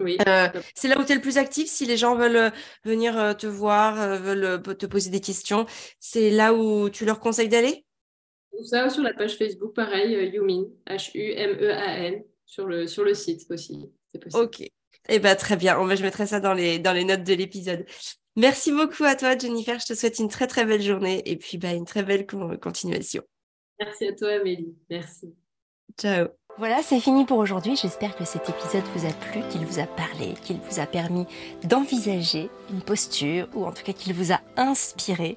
Oui. 0.00 0.16
Euh, 0.26 0.48
c'est 0.74 0.88
là 0.88 0.98
où 0.98 1.04
tu 1.04 1.12
es 1.12 1.14
le 1.14 1.20
plus 1.20 1.38
actif. 1.38 1.68
Si 1.68 1.84
les 1.86 1.96
gens 1.96 2.16
veulent 2.16 2.36
euh, 2.36 2.50
venir 2.84 3.36
te 3.36 3.46
voir, 3.46 4.18
veulent 4.18 4.62
te 4.62 4.86
poser 4.86 5.10
des 5.10 5.20
questions, 5.20 5.66
c'est 6.00 6.30
là 6.30 6.54
où 6.54 6.88
tu 6.88 7.04
leur 7.04 7.20
conseilles 7.20 7.48
d'aller? 7.48 7.84
Ça, 8.64 8.88
sur 8.90 9.02
la 9.02 9.12
page 9.12 9.36
Facebook, 9.36 9.74
pareil, 9.74 10.12
Yumin, 10.32 10.64
H-U-M-E-A-N, 10.86 12.22
sur 12.46 12.66
le, 12.66 12.86
sur 12.86 13.04
le 13.04 13.14
site 13.14 13.48
aussi. 13.50 13.90
Ok. 14.34 14.62
Eh 15.08 15.18
ben, 15.18 15.34
très 15.36 15.56
bien. 15.56 15.76
Je 15.94 16.02
mettrai 16.02 16.26
ça 16.26 16.40
dans 16.40 16.54
les, 16.54 16.78
dans 16.78 16.92
les 16.92 17.04
notes 17.04 17.24
de 17.24 17.34
l'épisode. 17.34 17.84
Merci 18.36 18.72
beaucoup 18.72 19.04
à 19.04 19.14
toi, 19.14 19.36
Jennifer. 19.36 19.78
Je 19.78 19.86
te 19.86 19.94
souhaite 19.94 20.18
une 20.18 20.28
très, 20.28 20.46
très 20.46 20.64
belle 20.64 20.82
journée 20.82 21.22
et 21.26 21.36
puis 21.36 21.58
bah, 21.58 21.72
une 21.72 21.84
très 21.84 22.02
belle 22.02 22.26
continuation. 22.26 23.22
Merci 23.78 24.08
à 24.08 24.12
toi, 24.14 24.32
Amélie. 24.32 24.74
Merci. 24.88 25.34
Ciao. 26.00 26.28
Voilà, 26.58 26.82
c'est 26.82 27.00
fini 27.00 27.24
pour 27.24 27.38
aujourd'hui. 27.38 27.76
J'espère 27.76 28.14
que 28.14 28.24
cet 28.24 28.48
épisode 28.48 28.84
vous 28.94 29.06
a 29.06 29.12
plu, 29.12 29.40
qu'il 29.50 29.64
vous 29.64 29.78
a 29.78 29.86
parlé, 29.86 30.34
qu'il 30.42 30.58
vous 30.58 30.80
a 30.80 30.86
permis 30.86 31.24
d'envisager 31.64 32.50
une 32.70 32.82
posture 32.82 33.48
ou 33.54 33.64
en 33.64 33.72
tout 33.72 33.82
cas 33.82 33.94
qu'il 33.94 34.12
vous 34.12 34.32
a 34.32 34.40
inspiré 34.56 35.36